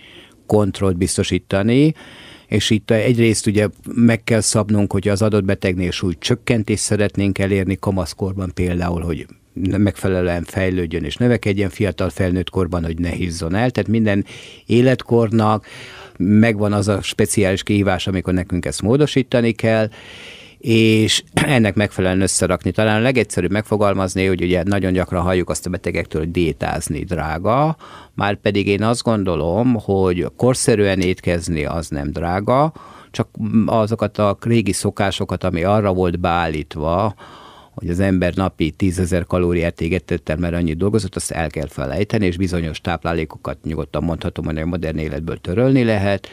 kontrollt 0.45 0.97
biztosítani, 0.97 1.93
és 2.51 2.69
itt 2.69 2.91
egyrészt 2.91 3.47
ugye 3.47 3.67
meg 3.93 4.23
kell 4.23 4.39
szabnunk, 4.39 4.91
hogy 4.91 5.07
az 5.07 5.21
adott 5.21 5.43
betegnél 5.43 5.91
súly 5.91 6.13
csökkentést 6.19 6.83
szeretnénk 6.83 7.39
elérni 7.39 7.77
kamaszkorban 7.79 8.51
például, 8.53 9.01
hogy 9.01 9.25
megfelelően 9.77 10.43
fejlődjön 10.43 11.03
és 11.03 11.15
növekedjen 11.15 11.69
fiatal 11.69 12.09
felnőtt 12.09 12.49
korban, 12.49 12.83
hogy 12.85 12.99
ne 12.99 13.09
hízzon 13.09 13.55
el. 13.55 13.71
Tehát 13.71 13.89
minden 13.89 14.25
életkornak 14.65 15.65
megvan 16.17 16.73
az 16.73 16.87
a 16.87 17.01
speciális 17.01 17.63
kihívás, 17.63 18.07
amikor 18.07 18.33
nekünk 18.33 18.65
ezt 18.65 18.81
módosítani 18.81 19.51
kell, 19.51 19.89
és 20.61 21.23
ennek 21.33 21.75
megfelelően 21.75 22.21
összerakni. 22.21 22.71
Talán 22.71 22.99
a 22.99 23.03
legegyszerűbb 23.03 23.51
megfogalmazni, 23.51 24.25
hogy 24.25 24.41
ugye 24.41 24.63
nagyon 24.63 24.93
gyakran 24.93 25.21
halljuk 25.21 25.49
azt 25.49 25.65
a 25.65 25.69
betegektől, 25.69 26.21
hogy 26.21 26.31
diétázni 26.31 27.03
drága, 27.03 27.77
már 28.13 28.35
pedig 28.35 28.67
én 28.67 28.83
azt 28.83 29.03
gondolom, 29.03 29.75
hogy 29.79 30.27
korszerűen 30.35 30.99
étkezni 30.99 31.65
az 31.65 31.87
nem 31.87 32.11
drága, 32.11 32.73
csak 33.11 33.27
azokat 33.65 34.17
a 34.17 34.37
régi 34.41 34.71
szokásokat, 34.71 35.43
ami 35.43 35.63
arra 35.63 35.93
volt 35.93 36.19
beállítva, 36.19 37.15
hogy 37.73 37.89
az 37.89 37.99
ember 37.99 38.33
napi 38.33 38.71
tízezer 38.71 39.25
kalóriát 39.25 39.81
égetett 39.81 40.37
mert 40.37 40.53
annyit 40.53 40.77
dolgozott, 40.77 41.15
azt 41.15 41.31
el 41.31 41.49
kell 41.49 41.67
felejteni, 41.67 42.25
és 42.25 42.37
bizonyos 42.37 42.81
táplálékokat 42.81 43.57
nyugodtan 43.63 44.03
mondhatom, 44.03 44.45
hogy 44.45 44.57
a 44.57 44.65
modern 44.65 44.97
életből 44.97 45.37
törölni 45.37 45.83
lehet, 45.83 46.27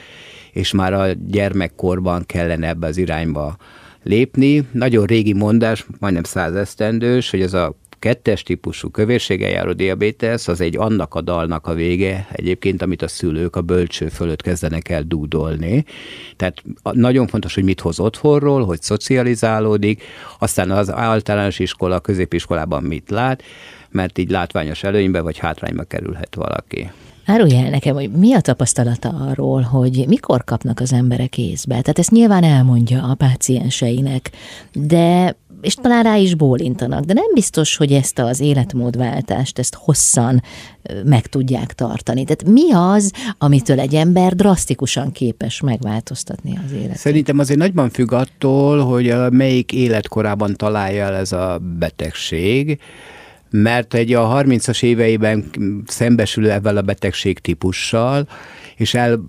és 0.52 0.72
már 0.72 0.92
a 0.92 1.06
gyermekkorban 1.12 2.24
kellene 2.26 2.68
ebbe 2.68 2.86
az 2.86 2.96
irányba 2.96 3.56
lépni. 4.02 4.66
Nagyon 4.72 5.06
régi 5.06 5.32
mondás, 5.32 5.86
majdnem 5.98 6.22
százesztendős, 6.22 7.30
hogy 7.30 7.40
ez 7.40 7.52
a 7.52 7.74
kettes 7.98 8.42
típusú 8.42 8.90
kövérséggel 8.90 9.50
járó 9.50 9.72
diabétesz, 9.72 10.48
az 10.48 10.60
egy 10.60 10.76
annak 10.76 11.14
a 11.14 11.20
dalnak 11.20 11.66
a 11.66 11.74
vége 11.74 12.26
egyébként, 12.32 12.82
amit 12.82 13.02
a 13.02 13.08
szülők 13.08 13.56
a 13.56 13.62
bölcső 13.62 14.08
fölött 14.08 14.42
kezdenek 14.42 14.88
el 14.88 15.02
dúdolni. 15.02 15.84
Tehát 16.36 16.62
nagyon 16.82 17.26
fontos, 17.26 17.54
hogy 17.54 17.64
mit 17.64 17.80
hoz 17.80 18.00
otthonról, 18.00 18.64
hogy 18.64 18.82
szocializálódik, 18.82 20.02
aztán 20.38 20.70
az 20.70 20.92
általános 20.92 21.58
iskola, 21.58 22.00
középiskolában 22.00 22.82
mit 22.82 23.10
lát, 23.10 23.42
mert 23.90 24.18
így 24.18 24.30
látványos 24.30 24.82
előnybe 24.82 25.20
vagy 25.20 25.38
hátrányba 25.38 25.82
kerülhet 25.82 26.34
valaki. 26.34 26.90
Árulj 27.28 27.56
el 27.56 27.70
nekem, 27.70 27.94
hogy 27.94 28.10
mi 28.10 28.34
a 28.34 28.40
tapasztalata 28.40 29.08
arról, 29.08 29.62
hogy 29.62 30.04
mikor 30.08 30.44
kapnak 30.44 30.80
az 30.80 30.92
emberek 30.92 31.38
észbe. 31.38 31.80
Tehát 31.80 31.98
ezt 31.98 32.10
nyilván 32.10 32.44
elmondja 32.44 33.02
a 33.02 33.14
pácienseinek, 33.14 34.30
de 34.72 35.36
és 35.60 35.74
talán 35.74 36.02
rá 36.02 36.16
is 36.16 36.34
bólintanak, 36.34 37.04
de 37.04 37.12
nem 37.12 37.32
biztos, 37.34 37.76
hogy 37.76 37.92
ezt 37.92 38.18
az 38.18 38.40
életmódváltást, 38.40 39.58
ezt 39.58 39.74
hosszan 39.74 40.42
meg 41.04 41.26
tudják 41.26 41.72
tartani. 41.72 42.24
Tehát 42.24 42.54
mi 42.54 42.72
az, 42.72 43.12
amitől 43.38 43.80
egy 43.80 43.94
ember 43.94 44.34
drasztikusan 44.34 45.12
képes 45.12 45.60
megváltoztatni 45.60 46.58
az 46.66 46.72
életet? 46.72 46.96
Szerintem 46.96 47.38
azért 47.38 47.58
nagyban 47.58 47.90
függ 47.90 48.12
attól, 48.12 48.84
hogy 48.84 49.14
melyik 49.30 49.72
életkorában 49.72 50.56
találja 50.56 51.04
el 51.04 51.14
ez 51.14 51.32
a 51.32 51.60
betegség 51.78 52.78
mert 53.50 53.94
egy 53.94 54.12
a 54.12 54.42
30-as 54.42 54.82
éveiben 54.82 55.50
szembesül 55.86 56.50
ebben 56.50 56.76
a 56.76 56.82
betegség 56.82 57.38
típussal, 57.38 58.28
és 58.76 58.94
el, 58.94 59.20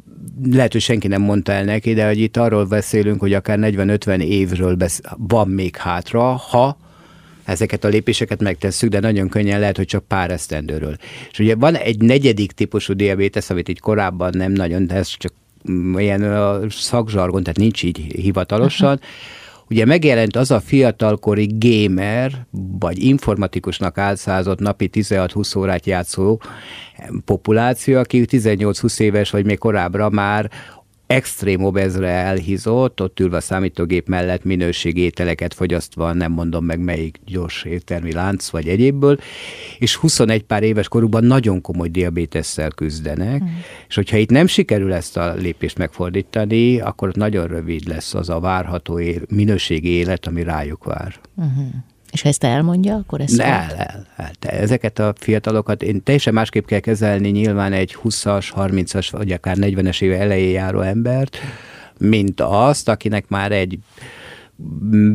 lehet, 0.52 0.72
hogy 0.72 0.82
senki 0.82 1.08
nem 1.08 1.22
mondta 1.22 1.52
el 1.52 1.64
neki, 1.64 1.94
de 1.94 2.08
hogy 2.08 2.20
itt 2.20 2.38
arról 2.38 2.66
beszélünk, 2.66 3.20
hogy 3.20 3.34
akár 3.34 3.58
40-50 3.62 4.22
évről 4.22 4.76
besz- 4.76 5.08
van 5.18 5.48
még 5.48 5.76
hátra, 5.76 6.24
ha 6.24 6.78
ezeket 7.44 7.84
a 7.84 7.88
lépéseket 7.88 8.42
megtesszük, 8.42 8.90
de 8.90 9.00
nagyon 9.00 9.30
könnyen 9.30 9.60
lehet, 9.60 9.78
hogy 9.78 9.86
csak 9.86 10.04
pár 10.08 10.32
esztendőről. 10.32 10.96
És 11.32 11.40
ugye 11.40 11.56
van 11.56 11.76
egy 11.76 12.02
negyedik 12.02 12.52
típusú 12.52 12.94
diabétesz, 12.94 13.50
amit 13.50 13.70
így 13.70 13.80
korábban 13.80 14.34
nem 14.38 14.52
nagyon, 14.52 14.88
de 14.88 14.96
ez 14.96 15.08
csak 15.18 15.34
ilyen 15.98 16.36
szakzsargon, 16.70 17.44
tehát 17.44 17.58
nincs 17.58 17.84
így 17.84 17.98
hivatalosan, 17.98 18.94
uh-huh 18.94 19.08
Ugye 19.70 19.86
megjelent 19.86 20.36
az 20.36 20.52
a 20.52 20.60
fiatalkori 20.60 21.50
gamer, 21.58 22.46
vagy 22.80 23.04
informatikusnak 23.04 23.98
álszázott 23.98 24.60
napi 24.60 24.90
16-20 24.94 25.58
órát 25.58 25.86
játszó 25.86 26.42
populáció, 27.26 27.98
aki 27.98 28.26
18-20 28.32 29.00
éves, 29.00 29.30
vagy 29.30 29.46
még 29.46 29.58
korábbra 29.58 30.10
már 30.10 30.52
extrém 31.10 31.64
obezre 31.64 32.08
elhízott, 32.08 33.02
ott 33.02 33.20
ülve 33.20 33.38
a 33.38 33.42
számítógép 33.42 34.08
mellett 34.08 34.44
minőségi 34.44 35.02
ételeket 35.02 35.54
fogyasztva, 35.54 36.14
nem 36.14 36.32
mondom 36.32 36.66
meg 36.66 36.80
melyik 36.80 37.20
gyors 37.26 37.64
éttermi 37.64 38.14
lánc 38.14 38.50
vagy 38.50 38.68
egyébből, 38.68 39.18
és 39.80 39.96
21 39.96 40.44
pár 40.44 40.64
éves 40.64 40.88
korukban 40.88 41.24
nagyon 41.24 41.62
komoly 41.62 41.88
diabétesszel 41.88 42.70
küzdenek, 42.70 43.40
hmm. 43.40 43.62
és 43.88 43.96
hogyha 43.96 44.18
itt 44.18 44.30
nem 44.30 44.48
sikerül 44.48 44.94
ezt 44.94 45.18
a 45.18 45.34
lépést 45.34 45.78
megfordítani, 45.78 46.80
akkor 46.80 47.14
nagyon 47.14 47.48
rövid 47.48 47.88
lesz 47.88 48.14
az 48.14 48.30
a 48.30 48.40
várható 48.40 49.00
él, 49.00 49.22
minőségi 49.30 49.90
élet, 49.90 50.28
ami 50.28 50.44
rájuk 50.44 50.84
vár. 50.84 51.16
Uh-huh. 51.36 51.66
És 52.12 52.22
ha 52.22 52.30
ezt 52.30 52.44
elmondja, 52.44 52.96
akkor 52.96 53.22
ezt 53.22 53.40
el, 53.40 53.72
el, 53.78 54.06
el. 54.16 54.32
Te 54.40 54.50
ezeket 54.50 55.00
a 55.00 55.14
fiatalokat 55.18 55.84
én 55.84 56.04
teljesen 56.04 56.34
másképp 56.34 56.66
kell 56.66 56.80
kezelni 56.80 57.30
nyilván 57.30 57.74
egy 57.74 57.98
20-as, 58.04 58.48
30-as, 58.56 59.08
vagy 59.12 59.32
akár 59.32 59.56
40-es 59.60 60.02
éve 60.02 60.20
elején 60.20 60.52
járó 60.52 60.82
embert, 60.82 61.38
mint 61.98 62.42
azt, 62.42 62.90
akinek 62.90 63.28
már 63.28 63.52
egy 63.52 63.80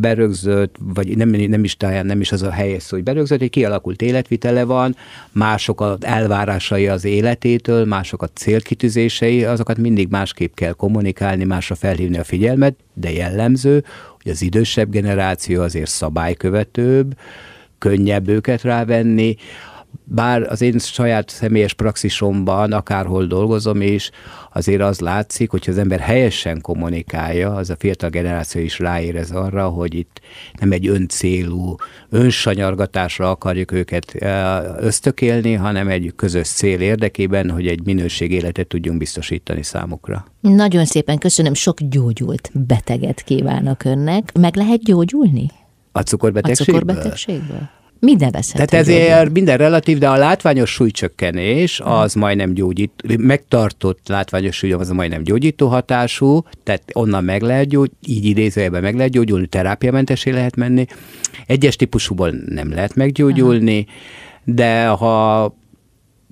berögzött, 0.00 0.76
vagy 0.78 1.16
nem, 1.16 1.28
nem 1.28 1.64
is 1.64 1.76
talán 1.76 2.06
nem 2.06 2.20
is 2.20 2.32
az 2.32 2.42
a 2.42 2.50
helyes 2.50 2.82
szó, 2.82 2.96
hogy 2.96 3.04
berögzött, 3.04 3.40
egy 3.40 3.50
kialakult 3.50 4.02
életvitele 4.02 4.64
van, 4.64 4.96
mások 5.32 5.80
az 5.80 6.04
elvárásai 6.04 6.88
az 6.88 7.04
életétől, 7.04 7.84
mások 7.84 8.22
a 8.22 8.28
célkitűzései, 8.34 9.44
azokat 9.44 9.76
mindig 9.76 10.08
másképp 10.08 10.54
kell 10.54 10.72
kommunikálni, 10.72 11.44
másra 11.44 11.74
felhívni 11.74 12.18
a 12.18 12.24
figyelmet, 12.24 12.76
de 12.94 13.12
jellemző, 13.12 13.84
hogy 14.24 14.32
az 14.32 14.42
idősebb 14.42 14.90
generáció 14.90 15.62
azért 15.62 15.90
szabálykövetőbb, 15.90 17.18
könnyebb 17.78 18.28
őket 18.28 18.62
rávenni, 18.62 19.36
bár 20.04 20.42
az 20.42 20.60
én 20.60 20.78
saját 20.78 21.28
személyes 21.28 21.72
praxisomban, 21.72 22.72
akárhol 22.72 23.26
dolgozom 23.26 23.80
is, 23.80 24.10
azért 24.52 24.82
az 24.82 25.00
látszik, 25.00 25.50
hogy 25.50 25.64
az 25.68 25.78
ember 25.78 26.00
helyesen 26.00 26.60
kommunikálja, 26.60 27.54
az 27.54 27.70
a 27.70 27.76
fiatal 27.78 28.10
generáció 28.10 28.62
is 28.62 28.78
ráérez 28.78 29.30
arra, 29.30 29.68
hogy 29.68 29.94
itt 29.94 30.20
nem 30.60 30.72
egy 30.72 30.88
öncélú, 30.88 31.74
önsanyargatásra 32.10 33.30
akarjuk 33.30 33.72
őket 33.72 34.14
ösztökélni, 34.78 35.52
hanem 35.52 35.88
egy 35.88 36.12
közös 36.16 36.48
cél 36.48 36.80
érdekében, 36.80 37.50
hogy 37.50 37.66
egy 37.66 37.84
minőség 37.84 38.32
életet 38.32 38.66
tudjunk 38.66 38.98
biztosítani 38.98 39.62
számukra. 39.62 40.24
Nagyon 40.40 40.84
szépen 40.84 41.18
köszönöm, 41.18 41.54
sok 41.54 41.80
gyógyult 41.80 42.50
beteget 42.66 43.22
kívánok 43.22 43.84
önnek. 43.84 44.32
Meg 44.38 44.56
lehet 44.56 44.82
gyógyulni? 44.82 45.50
A 45.92 46.00
cukorbetegségből? 46.00 46.76
A 46.76 46.80
cukorbetegségből? 46.80 47.68
Minden 48.04 48.30
veszhető. 48.30 48.64
Tehát 48.64 48.86
ezért 48.86 49.32
minden 49.32 49.56
relatív, 49.56 49.98
de 49.98 50.08
a 50.08 50.16
látványos 50.16 50.70
súlycsökkenés 50.70 51.80
az 51.84 52.14
majdnem 52.14 52.54
gyógyító, 52.54 53.08
megtartott 53.18 54.08
látványos 54.08 54.56
súly 54.56 54.72
az 54.72 54.88
majdnem 54.88 55.22
gyógyító 55.22 55.68
hatású, 55.68 56.42
tehát 56.62 56.82
onnan 56.92 57.24
meg 57.24 57.42
lehet 57.42 57.68
gyógy, 57.68 57.90
így 58.06 58.24
idézőjelben 58.24 58.82
meg 58.82 58.94
lehet 58.94 59.12
gyógyulni, 59.12 59.46
terápiamentesé 59.46 60.30
lehet 60.30 60.56
menni. 60.56 60.86
Egyes 61.46 61.76
típusúból 61.76 62.30
nem 62.46 62.70
lehet 62.70 62.94
meggyógyulni, 62.94 63.86
de 64.44 64.86
ha 64.86 65.54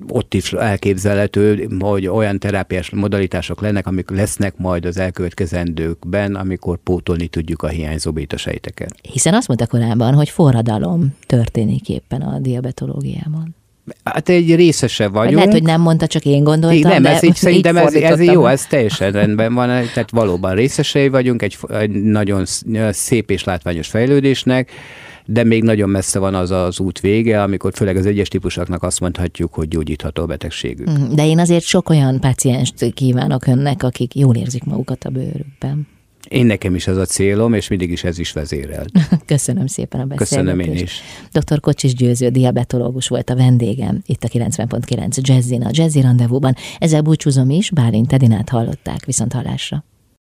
ott 0.08 0.34
is 0.34 0.52
elképzelhető, 0.52 1.68
hogy 1.78 2.06
olyan 2.06 2.38
terápiás 2.38 2.90
modalitások 2.90 3.60
lennek, 3.60 3.86
amik 3.86 4.10
lesznek 4.10 4.56
majd 4.56 4.84
az 4.84 4.96
elkövetkezendőkben, 4.96 6.34
amikor 6.34 6.78
pótolni 6.78 7.26
tudjuk 7.26 7.62
a 7.62 7.68
hiányzó 7.68 8.12
bétasejteket. 8.12 8.94
Hiszen 9.02 9.34
azt 9.34 9.48
mondta 9.48 9.66
korábban, 9.66 10.14
hogy 10.14 10.28
forradalom 10.28 11.14
történik 11.26 11.88
éppen 11.88 12.20
a 12.20 12.38
diabetológiában. 12.38 13.54
Hát 14.04 14.28
egy 14.28 14.54
részese 14.54 15.08
vagyunk. 15.08 15.34
Lehet, 15.34 15.52
hogy 15.52 15.62
nem 15.62 15.80
mondta, 15.80 16.06
csak 16.06 16.24
én 16.24 16.44
gondoltam, 16.44 16.90
Nem, 16.90 17.02
de 17.02 17.10
ez 17.10 17.22
így 17.28 17.34
szerintem 17.34 17.76
ez, 17.76 17.94
ez 17.94 18.22
jó, 18.22 18.46
ez 18.46 18.66
teljesen 18.66 19.12
rendben 19.12 19.54
van, 19.54 19.66
tehát 19.68 20.10
valóban 20.10 20.54
részesei 20.54 21.08
vagyunk 21.08 21.42
egy, 21.42 21.58
egy 21.68 21.90
nagyon 21.90 22.44
szép 22.90 23.30
és 23.30 23.44
látványos 23.44 23.88
fejlődésnek, 23.88 24.70
de 25.26 25.44
még 25.44 25.62
nagyon 25.62 25.88
messze 25.88 26.18
van 26.18 26.34
az 26.34 26.50
az 26.50 26.80
út 26.80 27.00
vége, 27.00 27.42
amikor 27.42 27.72
főleg 27.74 27.96
az 27.96 28.06
egyes 28.06 28.28
típusoknak 28.28 28.82
azt 28.82 29.00
mondhatjuk, 29.00 29.54
hogy 29.54 29.68
gyógyítható 29.68 30.22
a 30.22 30.26
betegségük. 30.26 30.90
Mm, 30.90 31.14
de 31.14 31.26
én 31.26 31.38
azért 31.38 31.64
sok 31.64 31.88
olyan 31.88 32.20
pácienst 32.20 32.92
kívánok 32.94 33.46
önnek, 33.46 33.82
akik 33.82 34.14
jól 34.14 34.36
érzik 34.36 34.64
magukat 34.64 35.04
a 35.04 35.10
bőrükben. 35.10 35.86
Én 36.28 36.46
nekem 36.46 36.74
is 36.74 36.86
ez 36.86 36.96
a 36.96 37.04
célom, 37.04 37.54
és 37.54 37.68
mindig 37.68 37.90
is 37.90 38.04
ez 38.04 38.18
is 38.18 38.32
vezérel. 38.32 38.84
Köszönöm 39.26 39.66
szépen 39.66 40.00
a 40.00 40.04
beszélgetést. 40.04 40.58
Köszönöm 40.58 40.60
én 40.60 40.82
is. 40.82 41.00
Dr. 41.32 41.60
Kocsis 41.60 41.94
Győző, 41.94 42.28
diabetológus 42.28 43.08
volt 43.08 43.30
a 43.30 43.36
vendégem 43.36 44.02
itt 44.06 44.24
a 44.24 44.28
90.9 44.28 45.20
Jazzin, 45.20 45.62
a 45.62 45.68
Jazzy 45.72 46.00
rendezvúban. 46.00 46.54
Ezzel 46.78 47.00
búcsúzom 47.00 47.50
is, 47.50 47.70
Bálint 47.70 48.12
Edinát 48.12 48.48
hallották, 48.48 49.04
viszont 49.04 49.32
hallásra. 49.32 49.84